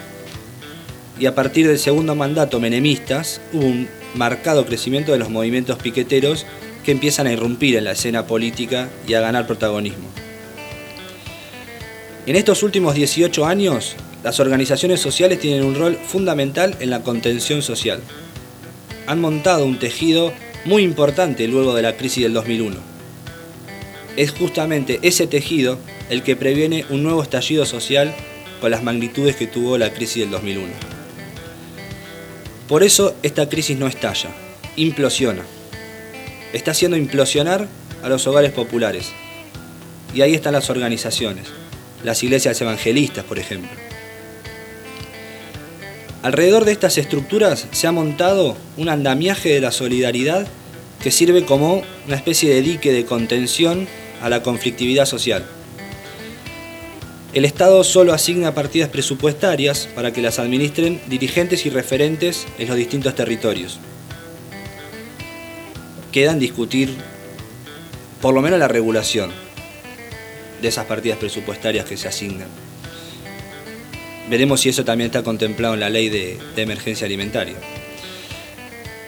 y 1.21 1.27
a 1.27 1.35
partir 1.35 1.69
del 1.69 1.79
segundo 1.79 2.15
mandato 2.15 2.59
menemistas 2.59 3.41
hubo 3.53 3.67
un 3.67 3.89
marcado 4.15 4.65
crecimiento 4.65 5.13
de 5.13 5.19
los 5.19 5.31
movimientos 5.31 5.79
piqueteros 5.79 6.47
que 6.85 6.93
empiezan 6.93 7.27
a 7.27 7.33
irrumpir 7.33 7.77
en 7.77 7.85
la 7.85 7.93
escena 7.93 8.27
política 8.27 8.89
y 9.07 9.15
a 9.15 9.21
ganar 9.21 9.47
protagonismo. 9.47 10.09
En 12.29 12.37
estos 12.37 12.63
últimos 12.63 12.95
18 12.95 13.47
años, 13.47 13.97
las 14.23 14.39
organizaciones 14.39 15.01
sociales 15.01 15.41
tienen 15.41 15.65
un 15.65 15.75
rol 15.75 15.97
fundamental 15.97 16.77
en 16.79 16.91
la 16.91 17.03
contención 17.03 17.63
social. 17.63 18.03
Han 19.07 19.23
montado 19.23 19.65
un 19.65 19.79
tejido 19.79 20.35
muy 20.67 20.83
importante 20.83 21.49
luego 21.49 21.75
de 21.75 21.81
la 21.81 21.97
crisis 21.97 22.25
del 22.25 22.35
2001. 22.35 22.77
Es 24.19 24.33
justamente 24.33 24.99
ese 25.01 25.27
tejido 25.27 25.79
el 26.11 26.23
que 26.23 26.37
previene 26.37 26.85
un 26.91 27.03
nuevo 27.03 27.23
estallido 27.23 27.65
social 27.65 28.15
con 28.61 28.73
las 28.73 28.83
magnitudes 28.83 29.35
que 29.35 29.47
tuvo 29.47 29.79
la 29.79 29.95
crisis 29.95 30.25
del 30.25 30.31
2001. 30.33 30.69
Por 32.69 32.83
eso 32.83 33.15
esta 33.23 33.49
crisis 33.49 33.79
no 33.79 33.87
estalla, 33.87 34.29
implosiona. 34.77 35.45
Está 36.53 36.73
haciendo 36.73 36.99
implosionar 36.99 37.67
a 38.03 38.11
los 38.11 38.27
hogares 38.27 38.53
populares. 38.53 39.13
Y 40.15 40.21
ahí 40.21 40.35
están 40.35 40.53
las 40.53 40.69
organizaciones 40.69 41.47
las 42.05 42.23
iglesias 42.23 42.61
evangelistas, 42.61 43.25
por 43.25 43.39
ejemplo. 43.39 43.71
Alrededor 46.23 46.65
de 46.65 46.73
estas 46.73 46.99
estructuras 46.99 47.67
se 47.71 47.87
ha 47.87 47.93
montado 47.93 48.57
un 48.77 48.89
andamiaje 48.89 49.51
de 49.51 49.61
la 49.61 49.71
solidaridad 49.71 50.47
que 51.03 51.13
sirve 51.13 51.45
como 51.45 51.83
una 52.07 52.17
especie 52.17 52.53
de 52.53 52.61
dique 52.61 52.93
de 52.93 53.05
contención 53.05 53.87
a 54.21 54.29
la 54.29 54.43
conflictividad 54.43 55.07
social. 55.07 55.47
El 57.35 57.45
Estado 57.45 57.85
solo 57.85 58.13
asigna 58.13 58.55
partidas 58.55 58.89
presupuestarias 58.89 59.89
para 59.95 60.13
que 60.13 60.23
las 60.23 60.39
administren 60.39 61.01
dirigentes 61.07 61.67
y 61.67 61.71
referentes 61.71 62.47
en 62.59 62.69
los 62.69 62.77
distintos 62.77 63.15
territorios. 63.15 63.79
Queda 66.11 66.35
discutir 66.35 66.97
por 68.21 68.35
lo 68.35 68.43
menos 68.43 68.59
la 68.59 68.67
regulación, 68.67 69.31
de 70.61 70.69
esas 70.69 70.87
partidas 70.87 71.19
presupuestarias 71.19 71.85
que 71.87 71.97
se 71.97 72.09
asignan. 72.09 72.49
Veremos 74.29 74.61
si 74.61 74.69
eso 74.69 74.85
también 74.85 75.07
está 75.07 75.23
contemplado 75.23 75.75
en 75.75 75.81
la 75.81 75.89
ley 75.89 76.11
de, 76.11 76.39
emergencia 76.57 77.07
alimentaria. 77.07 77.57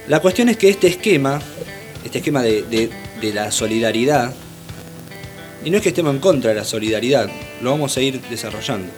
La 0.09 0.21
cuestión 0.21 0.49
es 0.49 0.57
que 0.57 0.71
este 0.71 0.87
esquema, 0.87 1.41
este 2.05 2.19
esquema 2.19 2.43
de, 2.43 2.91
la 3.35 3.51
solidaridad, 3.51 4.33
y 5.63 5.71
no 5.71 5.77
es 5.77 5.83
que 5.83 5.91
estemos 5.91 6.15
en 6.15 6.21
contra 6.21 6.51
de 6.51 6.57
la 6.57 6.65
solidaridad, 6.65 7.29
lo 7.61 7.71
vamos 7.71 7.97
a 7.97 8.01
ir 8.01 8.21
desarrollando. 8.31 8.91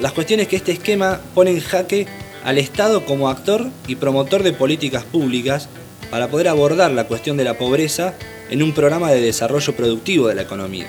La 0.00 0.10
cuestión 0.10 0.40
es 0.40 0.48
que 0.48 0.56
este 0.56 0.72
esquema 0.72 1.20
pone 1.32 1.52
en 1.52 1.60
jaque 1.60 2.06
al 2.42 2.58
Estado 2.58 3.04
como 3.04 3.28
actor 3.28 3.68
y 3.86 3.94
promotor 3.94 4.42
de 4.42 4.52
políticas 4.52 5.04
públicas 5.04 5.68
para 6.10 6.28
poder 6.28 6.48
abordar 6.48 6.90
la 6.90 7.04
cuestión 7.04 7.36
de 7.36 7.44
la 7.44 7.56
pobreza 7.56 8.14
en 8.50 8.64
un 8.64 8.72
programa 8.72 9.12
de 9.12 9.20
desarrollo 9.20 9.76
productivo 9.76 10.26
de 10.26 10.34
la 10.34 10.42
economía. 10.42 10.86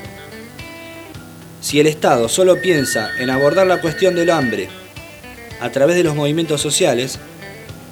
Si 1.63 1.79
el 1.79 1.87
Estado 1.87 2.27
solo 2.27 2.61
piensa 2.61 3.11
en 3.19 3.29
abordar 3.29 3.65
la 3.65 3.79
cuestión 3.79 4.15
del 4.15 4.31
hambre 4.31 4.67
a 5.61 5.71
través 5.71 5.95
de 5.95 6.03
los 6.03 6.13
movimientos 6.13 6.59
sociales, 6.59 7.19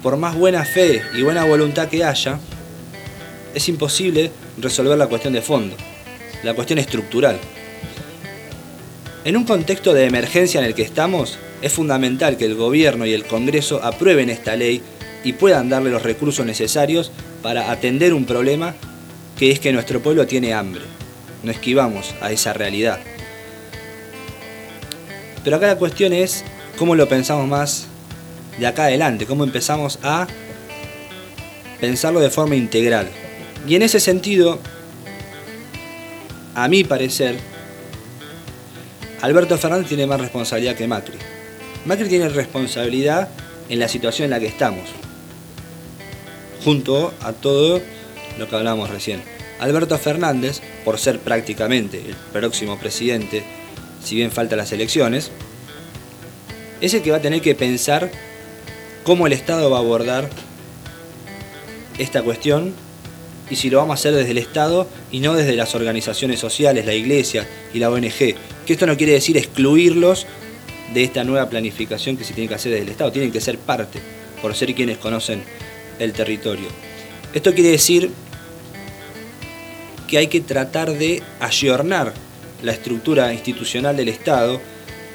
por 0.02 0.18
más 0.18 0.36
buena 0.36 0.62
fe 0.66 1.00
y 1.16 1.22
buena 1.22 1.44
voluntad 1.44 1.88
que 1.88 2.04
haya, 2.04 2.38
es 3.54 3.68
imposible 3.70 4.30
resolver 4.58 4.98
la 4.98 5.06
cuestión 5.06 5.32
de 5.32 5.40
fondo, 5.40 5.74
la 6.42 6.52
cuestión 6.52 6.80
estructural. 6.80 7.38
En 9.24 9.38
un 9.38 9.44
contexto 9.44 9.94
de 9.94 10.04
emergencia 10.04 10.60
en 10.60 10.66
el 10.66 10.74
que 10.74 10.82
estamos, 10.82 11.38
es 11.62 11.72
fundamental 11.72 12.36
que 12.36 12.44
el 12.44 12.56
gobierno 12.56 13.06
y 13.06 13.14
el 13.14 13.24
Congreso 13.24 13.82
aprueben 13.82 14.28
esta 14.28 14.54
ley 14.54 14.82
y 15.24 15.32
puedan 15.32 15.70
darle 15.70 15.88
los 15.88 16.02
recursos 16.02 16.44
necesarios 16.44 17.10
para 17.40 17.70
atender 17.72 18.12
un 18.12 18.26
problema 18.26 18.74
que 19.38 19.50
es 19.50 19.60
que 19.60 19.72
nuestro 19.72 20.00
pueblo 20.00 20.26
tiene 20.26 20.52
hambre. 20.52 20.82
No 21.42 21.50
esquivamos 21.50 22.14
a 22.20 22.30
esa 22.32 22.52
realidad. 22.52 23.00
Pero 25.44 25.56
acá 25.56 25.66
la 25.66 25.76
cuestión 25.76 26.12
es 26.12 26.44
cómo 26.78 26.94
lo 26.94 27.08
pensamos 27.08 27.46
más 27.46 27.86
de 28.58 28.66
acá 28.66 28.84
adelante, 28.84 29.26
cómo 29.26 29.44
empezamos 29.44 29.98
a 30.02 30.26
pensarlo 31.80 32.20
de 32.20 32.30
forma 32.30 32.54
integral. 32.54 33.08
Y 33.66 33.74
en 33.74 33.82
ese 33.82 34.00
sentido, 34.00 34.58
a 36.54 36.68
mi 36.68 36.84
parecer, 36.84 37.36
Alberto 39.20 39.56
Fernández 39.58 39.88
tiene 39.88 40.06
más 40.06 40.20
responsabilidad 40.20 40.76
que 40.76 40.86
Macri. 40.86 41.18
Macri 41.84 42.08
tiene 42.08 42.28
responsabilidad 42.28 43.28
en 43.68 43.78
la 43.78 43.88
situación 43.88 44.24
en 44.26 44.30
la 44.30 44.40
que 44.40 44.46
estamos. 44.46 44.88
junto 46.64 47.12
a 47.20 47.32
todo 47.32 47.80
lo 48.38 48.48
que 48.48 48.56
hablábamos 48.56 48.90
recién. 48.90 49.20
Alberto 49.60 49.98
Fernández, 49.98 50.60
por 50.84 50.98
ser 50.98 51.18
prácticamente 51.20 51.98
el 51.98 52.16
próximo 52.32 52.78
presidente, 52.78 53.44
si 54.04 54.16
bien 54.16 54.30
faltan 54.30 54.58
las 54.58 54.72
elecciones, 54.72 55.30
es 56.80 56.94
el 56.94 57.02
que 57.02 57.10
va 57.10 57.18
a 57.18 57.22
tener 57.22 57.40
que 57.40 57.54
pensar 57.54 58.10
cómo 59.04 59.26
el 59.26 59.32
Estado 59.32 59.70
va 59.70 59.78
a 59.78 59.80
abordar 59.80 60.28
esta 61.98 62.22
cuestión 62.22 62.74
y 63.50 63.56
si 63.56 63.70
lo 63.70 63.78
vamos 63.78 63.92
a 63.92 63.94
hacer 63.94 64.14
desde 64.14 64.30
el 64.30 64.38
Estado 64.38 64.88
y 65.10 65.20
no 65.20 65.34
desde 65.34 65.54
las 65.54 65.74
organizaciones 65.74 66.40
sociales, 66.40 66.86
la 66.86 66.94
Iglesia 66.94 67.46
y 67.74 67.78
la 67.78 67.90
ONG. 67.90 68.34
Que 68.66 68.72
esto 68.72 68.86
no 68.86 68.96
quiere 68.96 69.12
decir 69.12 69.36
excluirlos 69.36 70.26
de 70.94 71.04
esta 71.04 71.24
nueva 71.24 71.48
planificación 71.48 72.16
que 72.16 72.24
se 72.24 72.34
tiene 72.34 72.48
que 72.48 72.54
hacer 72.54 72.72
desde 72.72 72.84
el 72.84 72.90
Estado, 72.90 73.12
tienen 73.12 73.30
que 73.30 73.40
ser 73.40 73.58
parte, 73.58 74.00
por 74.40 74.54
ser 74.54 74.74
quienes 74.74 74.98
conocen 74.98 75.42
el 75.98 76.12
territorio. 76.12 76.66
Esto 77.34 77.54
quiere 77.54 77.70
decir 77.70 78.10
que 80.08 80.18
hay 80.18 80.26
que 80.26 80.40
tratar 80.40 80.92
de 80.92 81.22
ayornar 81.40 82.12
la 82.62 82.72
estructura 82.72 83.32
institucional 83.32 83.96
del 83.96 84.08
Estado 84.08 84.60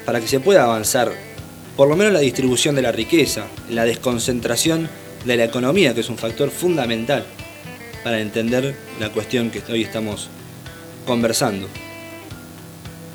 para 0.04 0.20
que 0.20 0.28
se 0.28 0.40
pueda 0.40 0.64
avanzar, 0.64 1.12
por 1.76 1.88
lo 1.88 1.96
menos 1.96 2.10
en 2.10 2.14
la 2.14 2.20
distribución 2.20 2.74
de 2.74 2.82
la 2.82 2.92
riqueza, 2.92 3.46
en 3.68 3.76
la 3.76 3.84
desconcentración 3.84 4.88
de 5.24 5.36
la 5.36 5.44
economía, 5.44 5.94
que 5.94 6.00
es 6.00 6.08
un 6.08 6.18
factor 6.18 6.50
fundamental 6.50 7.24
para 8.04 8.20
entender 8.20 8.74
la 9.00 9.10
cuestión 9.10 9.50
que 9.50 9.62
hoy 9.70 9.82
estamos 9.82 10.28
conversando. 11.06 11.68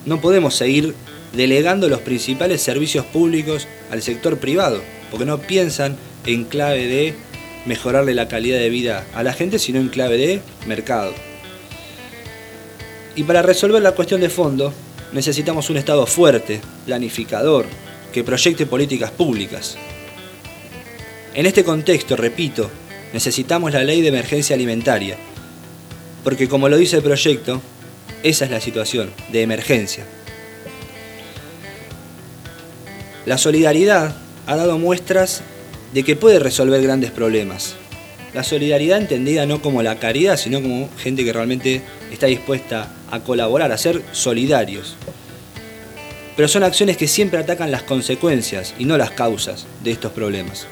No 0.06 0.20
podemos 0.20 0.56
seguir 0.56 0.94
delegando 1.34 1.90
los 1.90 2.02
principales 2.02 2.62
servicios 2.62 3.06
públicos 3.06 3.68
al 3.92 4.02
sector 4.02 4.38
privado, 4.38 4.82
porque 5.10 5.26
no 5.26 5.40
piensan 5.40 5.96
en 6.26 6.46
clave 6.46 6.88
de 6.88 7.16
mejorarle 7.66 8.14
la 8.14 8.28
calidad 8.28 8.60
de 8.60 8.70
vida 8.70 9.06
a 9.14 9.24
la 9.24 9.34
gente, 9.34 9.60
sino 9.60 9.80
en 9.80 9.90
clave 9.90 10.18
de 10.18 10.42
mercado. 10.68 11.14
Y 13.16 13.24
para 13.24 13.42
resolver 13.42 13.82
la 13.82 13.92
cuestión 13.92 14.22
de 14.22 14.30
fondo, 14.30 14.74
necesitamos 15.12 15.70
un 15.70 15.78
Estado 15.78 16.06
fuerte, 16.06 16.62
planificador, 16.86 17.66
que 18.12 18.24
proyecte 18.24 18.66
políticas 18.66 19.12
públicas. 19.12 19.78
En 21.34 21.46
este 21.46 21.64
contexto, 21.64 22.16
repito, 22.16 22.70
necesitamos 23.14 23.74
la 23.74 23.84
ley 23.84 24.02
de 24.02 24.08
emergencia 24.08 24.56
alimentaria, 24.56 25.18
porque 26.24 26.48
como 26.48 26.70
lo 26.70 26.78
dice 26.78 26.98
el 26.98 27.04
proyecto, 27.04 27.62
esa 28.24 28.46
es 28.46 28.52
la 28.52 28.62
situación 28.62 29.12
de 29.32 29.42
emergencia. 29.42 30.06
La 33.26 33.38
solidaridad 33.38 34.16
ha 34.48 34.56
dado 34.56 34.78
muestras 34.78 35.42
de 35.94 36.04
que 36.04 36.16
puede 36.16 36.40
resolver 36.40 36.82
grandes 36.82 37.12
problemas. 37.12 37.76
La 38.34 38.44
solidaridad 38.44 38.98
entendida 38.98 39.46
no 39.46 39.62
como 39.62 39.84
la 39.84 40.00
caridad, 40.00 40.38
sino 40.38 40.62
como 40.62 40.90
gente 40.98 41.24
que 41.24 41.34
realmente 41.34 41.82
está 42.12 42.26
dispuesta 42.26 42.92
a 43.12 43.20
colaborar, 43.20 43.72
a 43.72 43.78
ser 43.78 44.02
solidarios. 44.12 44.96
Pero 46.36 46.48
son 46.48 46.64
acciones 46.64 46.98
que 46.98 47.08
siempre 47.08 47.40
atacan 47.40 47.70
las 47.70 47.84
consecuencias 47.84 48.74
y 48.80 48.86
no 48.86 48.98
las 48.98 49.12
causas 49.12 49.68
de 49.84 49.92
estos 49.92 50.12
problemas. 50.14 50.66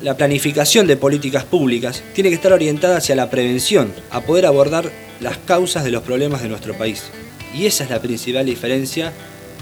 La 0.00 0.16
planificación 0.16 0.86
de 0.86 0.96
políticas 0.96 1.42
públicas 1.44 2.04
tiene 2.14 2.28
que 2.28 2.36
estar 2.36 2.52
orientada 2.52 2.98
hacia 2.98 3.16
la 3.16 3.28
prevención, 3.28 3.92
a 4.10 4.20
poder 4.20 4.46
abordar 4.46 4.92
las 5.18 5.36
causas 5.38 5.82
de 5.82 5.90
los 5.90 6.04
problemas 6.04 6.42
de 6.42 6.48
nuestro 6.48 6.78
país. 6.78 7.04
Y 7.52 7.66
esa 7.66 7.82
es 7.82 7.90
la 7.90 8.00
principal 8.00 8.46
diferencia 8.46 9.12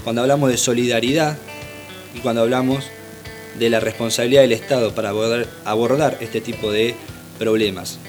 cuando 0.03 0.21
hablamos 0.21 0.51
de 0.51 0.57
solidaridad 0.57 1.35
y 2.13 2.19
cuando 2.19 2.41
hablamos 2.41 2.85
de 3.57 3.69
la 3.69 3.79
responsabilidad 3.79 4.41
del 4.41 4.51
Estado 4.51 4.93
para 4.93 5.09
abordar, 5.65 6.17
este 6.21 6.41
tipo 6.41 6.71
de 6.71 6.95
problemas. 7.39 7.99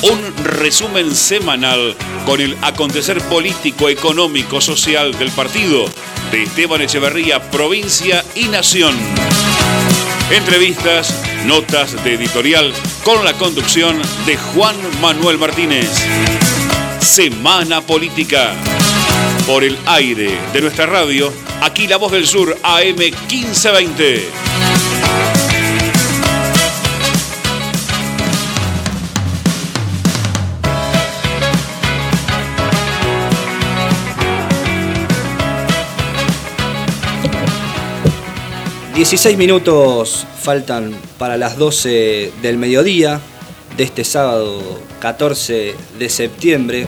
Un 0.03 0.45
resumen 0.45 1.14
semanal 1.14 1.97
con 2.26 2.43
el 2.43 2.59
acontecer 2.61 3.22
político, 3.22 3.89
económico, 3.89 4.61
social 4.61 5.16
del 5.18 5.30
partido 5.30 5.86
de 6.30 6.43
Esteban 6.43 6.82
Echeverría, 6.82 7.51
provincia 7.51 8.22
y 8.34 8.45
nación. 8.45 8.95
Entrevistas, 10.30 11.14
notas 11.47 12.05
de 12.05 12.12
editorial 12.12 12.74
con 13.05 13.24
la 13.24 13.32
conducción 13.32 14.03
de 14.26 14.36
Juan 14.36 14.76
Manuel 15.01 15.39
Martínez. 15.39 15.89
Semana 17.01 17.80
Política. 17.80 18.55
Por 19.49 19.65
el 19.65 19.79
aire 19.87 20.39
de 20.53 20.61
nuestra 20.61 20.85
radio, 20.85 21.33
aquí 21.63 21.87
La 21.89 21.97
Voz 21.97 22.13
del 22.13 22.27
Sur, 22.27 22.55
AM 22.63 22.97
1520. 22.97 24.29
16 38.95 39.39
minutos 39.39 40.27
faltan 40.43 40.93
para 41.17 41.39
las 41.39 41.57
12 41.57 42.33
del 42.43 42.59
mediodía 42.59 43.19
de 43.79 43.85
este 43.85 44.05
sábado 44.05 44.61
14 45.01 45.75
de 45.99 46.09
septiembre. 46.11 46.87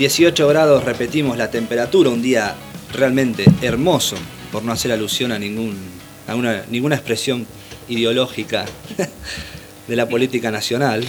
18 0.00 0.48
grados, 0.48 0.82
repetimos 0.82 1.36
la 1.36 1.50
temperatura, 1.50 2.08
un 2.08 2.22
día 2.22 2.54
realmente 2.90 3.44
hermoso, 3.60 4.16
por 4.50 4.62
no 4.62 4.72
hacer 4.72 4.92
alusión 4.92 5.30
a, 5.30 5.38
ninguna 5.38 6.94
expresión 6.94 7.46
ideológica 7.86 8.64
de 9.88 9.96
la 9.96 10.08
política 10.08 10.50
nacional. 10.50 11.04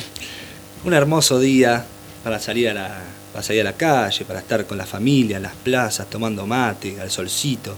Un 0.84 0.94
hermoso 0.94 1.40
día 1.40 1.86
para 2.22 2.38
salir 2.38 2.68
a 2.68 2.74
la, 2.74 3.02
para 3.32 3.42
salir 3.42 3.62
a 3.62 3.64
la 3.64 3.78
calle, 3.78 4.26
para 4.26 4.40
estar 4.40 4.66
con 4.66 4.78
la 4.78 4.86
familia 4.86 5.38
en 5.38 5.44
las 5.44 5.56
plazas, 5.56 6.10
tomando 6.10 6.46
mate, 6.46 7.00
al 7.00 7.10
solcito 7.10 7.78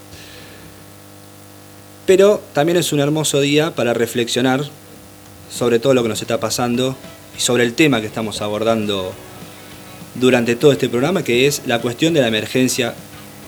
pero 2.08 2.42
también 2.54 2.78
es 2.78 2.92
un 2.92 3.00
hermoso 3.00 3.40
día 3.40 3.76
para 3.76 3.94
reflexionar 3.94 4.62
sobre 5.50 5.80
todo 5.80 5.94
lo 5.94 6.04
que 6.04 6.10
nos 6.10 6.22
está 6.22 6.40
pasando 6.40 6.98
y 7.38 7.40
sobre 7.40 7.64
el 7.64 7.76
tema 7.76 8.02
que 8.02 8.08
estamos 8.08 8.42
abordando 8.42 9.14
durante 10.16 10.56
todo 10.56 10.72
este 10.72 10.90
programa, 10.90 11.24
que 11.24 11.48
es 11.48 11.64
la 11.66 11.80
cuestión 11.80 12.14
de 12.14 12.22
la 12.22 12.28
emergencia 12.28 12.94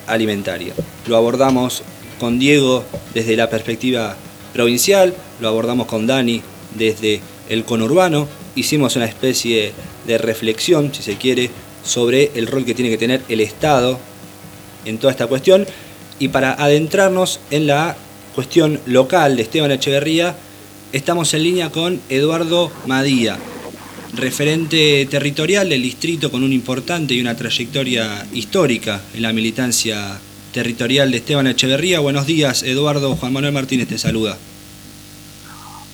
alimentaria. 0.08 0.74
Lo 1.08 1.18
abordamos 1.18 1.84
con 2.20 2.40
Diego 2.40 2.84
desde 3.14 3.36
la 3.36 3.50
perspectiva 3.50 4.16
provincial, 4.54 5.14
lo 5.40 5.48
abordamos 5.48 5.88
con 5.88 6.08
Dani 6.08 6.42
desde 6.76 7.22
el 7.50 7.66
conurbano, 7.66 8.28
hicimos 8.56 8.96
una 8.96 9.06
especie 9.06 9.74
de 10.08 10.18
reflexión, 10.18 10.94
si 10.94 11.04
se 11.04 11.18
quiere, 11.18 11.50
sobre 11.84 12.32
el 12.36 12.48
rol 12.48 12.66
que 12.66 12.74
tiene 12.74 12.90
que 12.90 12.98
tener 12.98 13.22
el 13.30 13.42
Estado 13.42 14.00
en 14.86 14.98
toda 14.98 15.12
esta 15.12 15.28
cuestión 15.28 15.66
y 16.20 16.30
para 16.30 16.54
adentrarnos 16.54 17.40
en 17.52 17.68
la 17.68 17.96
cuestión 18.34 18.80
local 18.86 19.36
de 19.36 19.44
Esteban 19.44 19.72
Echeverría, 19.72 20.36
estamos 20.94 21.34
en 21.34 21.44
línea 21.44 21.70
con 21.70 22.00
Eduardo 22.10 22.72
Madía, 22.86 23.38
referente 24.18 25.08
territorial 25.10 25.70
del 25.70 25.82
distrito 25.82 26.32
con 26.32 26.44
un 26.44 26.54
importante 26.54 27.14
y 27.14 27.22
una 27.22 27.36
trayectoria 27.36 28.26
histórica 28.34 29.02
en 29.14 29.22
la 29.22 29.34
militancia 29.34 30.20
territorial 30.52 31.12
de 31.12 31.18
Esteban 31.18 31.48
Echeverría. 31.48 32.00
Buenos 32.00 32.26
días, 32.26 32.64
Eduardo. 32.64 33.16
Juan 33.16 33.34
Manuel 33.34 33.54
Martínez 33.54 33.88
te 33.88 33.98
saluda. 33.98 34.38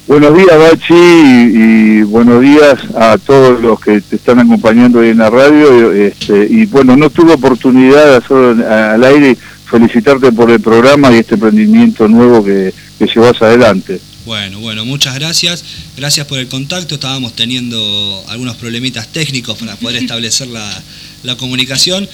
Buenos 0.07 0.35
días, 0.35 0.57
Bachi, 0.57 0.93
y, 0.93 2.01
buenos 2.01 2.41
días 2.41 2.75
a 2.95 3.17
todos 3.17 3.61
los 3.61 3.79
que 3.79 4.01
te 4.01 4.17
están 4.17 4.39
acompañando 4.39 4.99
hoy 4.99 5.09
en 5.09 5.19
la 5.19 5.29
radio. 5.29 5.91
Este, 5.91 6.47
y 6.49 6.65
bueno, 6.65 6.97
no 6.97 7.09
tuve 7.09 7.33
oportunidad 7.33 8.05
de 8.05 8.15
hacerlo 8.17 8.65
al 8.67 9.03
aire 9.03 9.37
felicitarte 9.65 10.31
por 10.31 10.51
el 10.51 10.59
programa 10.59 11.11
y 11.11 11.19
este 11.19 11.35
emprendimiento 11.35 12.07
nuevo 12.07 12.43
que, 12.43 12.73
que 12.99 13.05
llevas 13.07 13.41
adelante. 13.41 13.99
Bueno, 14.31 14.61
bueno, 14.61 14.85
muchas 14.85 15.13
gracias. 15.15 15.61
Gracias 15.97 16.25
por 16.25 16.39
el 16.39 16.47
contacto. 16.47 16.95
Estábamos 16.95 17.35
teniendo 17.35 18.23
algunos 18.29 18.55
problemitas 18.55 19.09
técnicos 19.09 19.57
para 19.57 19.75
poder 19.75 19.97
establecer 20.03 20.47
la, 20.47 20.81
la 21.23 21.35
comunicación, 21.35 22.07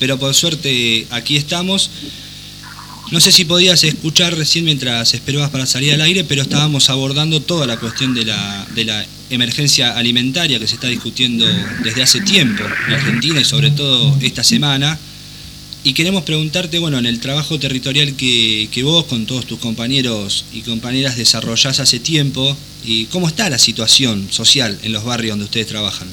pero 0.00 0.18
por 0.18 0.34
suerte 0.34 1.06
aquí 1.10 1.36
estamos. 1.36 1.88
No 3.12 3.20
sé 3.20 3.30
si 3.30 3.44
podías 3.44 3.84
escuchar 3.84 4.36
recién 4.36 4.64
mientras 4.64 5.14
esperabas 5.14 5.50
para 5.50 5.64
salir 5.64 5.94
al 5.94 6.00
aire, 6.00 6.24
pero 6.24 6.42
estábamos 6.42 6.90
abordando 6.90 7.40
toda 7.40 7.68
la 7.68 7.76
cuestión 7.76 8.14
de 8.14 8.24
la, 8.24 8.66
de 8.74 8.84
la 8.86 9.06
emergencia 9.30 9.96
alimentaria 9.96 10.58
que 10.58 10.66
se 10.66 10.74
está 10.74 10.88
discutiendo 10.88 11.46
desde 11.84 12.02
hace 12.02 12.20
tiempo 12.22 12.64
en 12.88 12.94
Argentina 12.94 13.40
y 13.40 13.44
sobre 13.44 13.70
todo 13.70 14.18
esta 14.20 14.42
semana. 14.42 14.98
Y 15.82 15.94
queremos 15.94 16.24
preguntarte, 16.24 16.78
bueno, 16.78 16.98
en 16.98 17.06
el 17.06 17.20
trabajo 17.20 17.58
territorial 17.58 18.14
que, 18.14 18.68
que 18.70 18.82
vos 18.82 19.04
con 19.06 19.24
todos 19.24 19.46
tus 19.46 19.58
compañeros 19.58 20.44
y 20.52 20.60
compañeras 20.60 21.16
desarrollás 21.16 21.80
hace 21.80 21.98
tiempo, 21.98 22.56
y 22.84 23.06
¿cómo 23.06 23.28
está 23.28 23.48
la 23.48 23.58
situación 23.58 24.28
social 24.30 24.78
en 24.82 24.92
los 24.92 25.04
barrios 25.04 25.32
donde 25.32 25.46
ustedes 25.46 25.68
trabajan? 25.68 26.08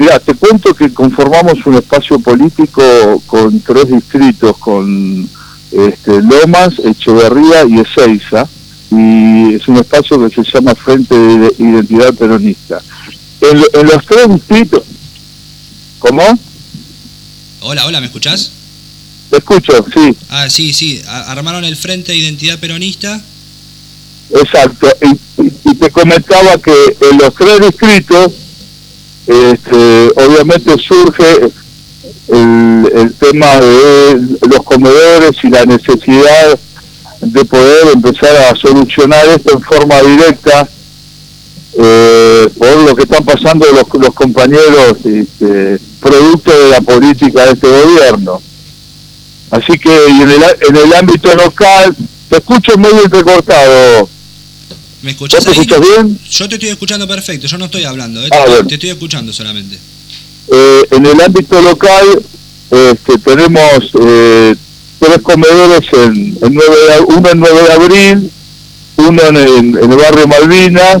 Mira, 0.00 0.18
te 0.18 0.34
cuento 0.34 0.74
que 0.74 0.92
conformamos 0.92 1.54
un 1.66 1.74
espacio 1.74 2.18
político 2.18 3.22
con 3.26 3.60
tres 3.60 3.88
distritos, 3.88 4.56
con 4.56 5.28
este, 5.70 6.22
Lomas, 6.22 6.78
Echeverría 6.82 7.64
y 7.68 7.80
Ezeiza, 7.80 8.48
y 8.90 9.54
es 9.54 9.68
un 9.68 9.76
espacio 9.76 10.18
que 10.26 10.42
se 10.42 10.50
llama 10.50 10.74
Frente 10.74 11.14
de 11.14 11.54
Identidad 11.58 12.14
Peronista. 12.14 12.80
En, 13.42 13.86
los 13.86 14.06
tres 14.06 14.28
distritos... 14.28 14.82
¿Cómo? 15.98 16.22
Hola, 17.62 17.86
hola, 17.86 18.00
¿me 18.00 18.06
escuchás? 18.06 18.52
Te 19.28 19.36
escucho, 19.36 19.84
sí. 19.92 20.16
Ah, 20.30 20.48
sí, 20.48 20.72
sí, 20.72 21.02
armaron 21.06 21.64
el 21.64 21.76
Frente 21.76 22.12
de 22.12 22.18
Identidad 22.18 22.58
Peronista. 22.58 23.20
Exacto, 24.30 24.88
y 25.64 25.74
te 25.74 25.90
comentaba 25.90 26.56
que 26.58 26.72
en 27.10 27.18
los 27.18 27.34
tres 27.34 27.60
distritos 27.60 28.32
este, 29.26 30.08
obviamente 30.16 30.74
surge 30.78 31.52
el, 32.28 33.14
tema 33.18 33.60
de 33.60 34.20
los 34.48 34.62
comedores 34.64 35.32
y 35.42 35.50
la 35.50 35.64
necesidad 35.66 36.58
de 37.20 37.44
poder 37.44 37.88
empezar 37.94 38.34
a 38.36 38.56
solucionar 38.56 39.26
esto 39.28 39.52
en 39.52 39.62
forma 39.62 40.00
directa 40.00 40.68
eh, 41.78 42.48
por 42.58 42.76
lo 42.76 42.96
que 42.96 43.02
están 43.02 43.24
pasando 43.24 43.66
los, 43.72 43.84
los 44.00 44.14
compañeros 44.14 44.96
este, 45.04 45.78
producto 46.00 46.50
de 46.50 46.70
la 46.70 46.80
política 46.80 47.46
de 47.46 47.52
este 47.52 47.68
gobierno. 47.68 48.42
Así 49.50 49.78
que 49.78 50.06
en 50.06 50.30
el, 50.30 50.42
en 50.68 50.76
el 50.76 50.94
ámbito 50.94 51.34
local, 51.34 51.94
te 52.28 52.36
escucho 52.36 52.76
muy 52.78 52.92
entrecortado, 53.02 54.08
¿Me 55.02 55.12
escuchás 55.12 55.46
ahí? 55.46 55.66
bien? 55.66 56.18
Yo 56.30 56.48
te 56.48 56.56
estoy 56.56 56.68
escuchando 56.68 57.08
perfecto, 57.08 57.46
yo 57.46 57.56
no 57.56 57.66
estoy 57.66 57.84
hablando, 57.84 58.22
¿eh? 58.22 58.28
ah, 58.32 58.44
te, 58.68 58.74
estoy 58.74 58.90
escuchando 58.90 59.32
solamente. 59.32 59.78
Eh, 60.52 60.82
en 60.90 61.06
el 61.06 61.20
ámbito 61.20 61.60
local 61.62 62.22
este, 62.70 63.18
tenemos 63.18 63.90
eh, 64.04 64.54
tres 64.98 65.18
comedores, 65.22 65.80
en, 65.92 66.38
en 66.42 66.58
uno 67.06 67.30
en 67.30 67.40
9 67.40 67.62
de 67.62 67.72
abril, 67.72 68.30
uno 68.96 69.22
en 69.22 69.36
el, 69.36 69.88
barrio 69.96 70.26
Malvinas, 70.28 70.98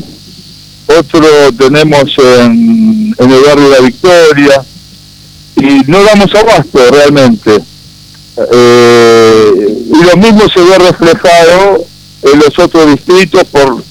otro 0.98 1.52
tenemos 1.58 2.02
en, 2.18 3.14
en 3.18 3.30
el 3.30 3.40
barrio 3.42 3.68
La 3.68 3.80
Victoria, 3.80 4.62
y 5.56 5.90
no 5.90 6.02
damos 6.02 6.34
abasto 6.34 6.78
realmente. 6.90 7.60
y 8.36 10.04
lo 10.04 10.16
mismo 10.16 10.42
se 10.52 10.60
ve 10.60 10.78
reflejado 10.78 11.84
en 12.22 12.38
los 12.38 12.58
otros 12.58 12.90
distritos 12.90 13.44
por 13.44 13.82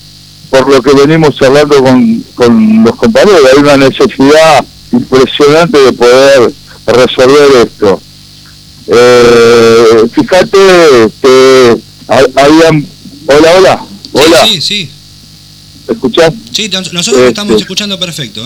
por 0.49 0.67
lo 0.67 0.81
que 0.81 0.93
venimos 0.93 1.35
hablando 1.41 1.81
con, 1.83 2.25
con 2.35 2.83
los 2.83 2.95
compañeros, 2.95 3.41
hay 3.53 3.59
una 3.59 3.77
necesidad 3.77 4.65
impresionante 4.91 5.77
de 5.77 5.93
poder 5.93 6.51
resolver 6.87 7.67
esto. 7.67 8.01
Eh, 8.87 10.03
fíjate 10.11 10.57
que 11.21 11.77
habían... 12.35 12.85
Hola, 13.27 13.51
hola. 13.57 13.85
Hola. 14.13 14.45
Sí, 14.45 14.61
sí. 14.61 14.91
¿Escuchás? 15.89 16.33
Sí, 16.51 16.69
nosotros 16.91 17.23
estamos 17.23 17.51
este. 17.53 17.63
escuchando 17.63 17.99
perfecto. 17.99 18.41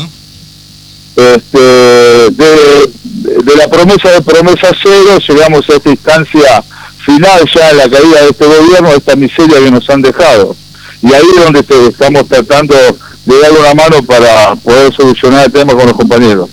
Este, 1.15 1.59
de, 1.59 2.89
de, 3.13 3.55
la 3.55 3.67
promesa 3.67 4.09
de 4.09 4.21
promesa 4.21 4.71
cero 4.81 5.19
llegamos 5.27 5.69
a 5.69 5.73
esta 5.75 5.91
instancia 5.91 6.63
final 7.05 7.41
ya 7.53 7.69
en 7.69 7.77
la 7.77 7.89
caída 7.89 8.21
de 8.23 8.29
este 8.29 8.45
gobierno, 8.45 8.89
esta 8.89 9.15
miseria 9.15 9.59
que 9.59 9.69
nos 9.69 9.87
han 9.91 10.01
dejado 10.01 10.55
y 11.03 11.13
ahí 11.13 11.23
es 11.35 11.43
donde 11.43 11.89
estamos 11.89 12.27
tratando 12.27 12.75
de 13.25 13.39
darle 13.39 13.59
una 13.59 13.73
mano 13.73 14.03
para 14.03 14.55
poder 14.55 14.93
solucionar 14.95 15.45
el 15.45 15.51
tema 15.51 15.73
con 15.75 15.85
los 15.85 15.97
compañeros. 15.97 16.49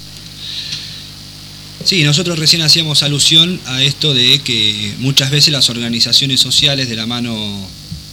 Sí, 1.84 2.02
nosotros 2.02 2.38
recién 2.38 2.62
hacíamos 2.62 3.02
alusión 3.02 3.60
a 3.66 3.82
esto 3.82 4.12
de 4.12 4.40
que 4.42 4.94
muchas 4.98 5.30
veces 5.30 5.52
las 5.52 5.70
organizaciones 5.70 6.40
sociales 6.40 6.88
de 6.88 6.96
la 6.96 7.06
mano 7.06 7.32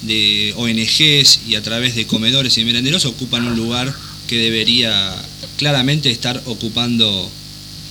de 0.02 0.54
ONGs 0.56 1.42
y 1.48 1.56
a 1.56 1.64
través 1.64 1.96
de 1.96 2.06
comedores 2.06 2.58
y 2.58 2.66
merenderos 2.66 3.06
ocupan 3.06 3.48
un 3.48 3.56
lugar 3.56 3.94
que 4.28 4.38
debería 4.38 5.16
claramente 5.58 6.12
estar 6.12 6.42
ocupando 6.46 7.30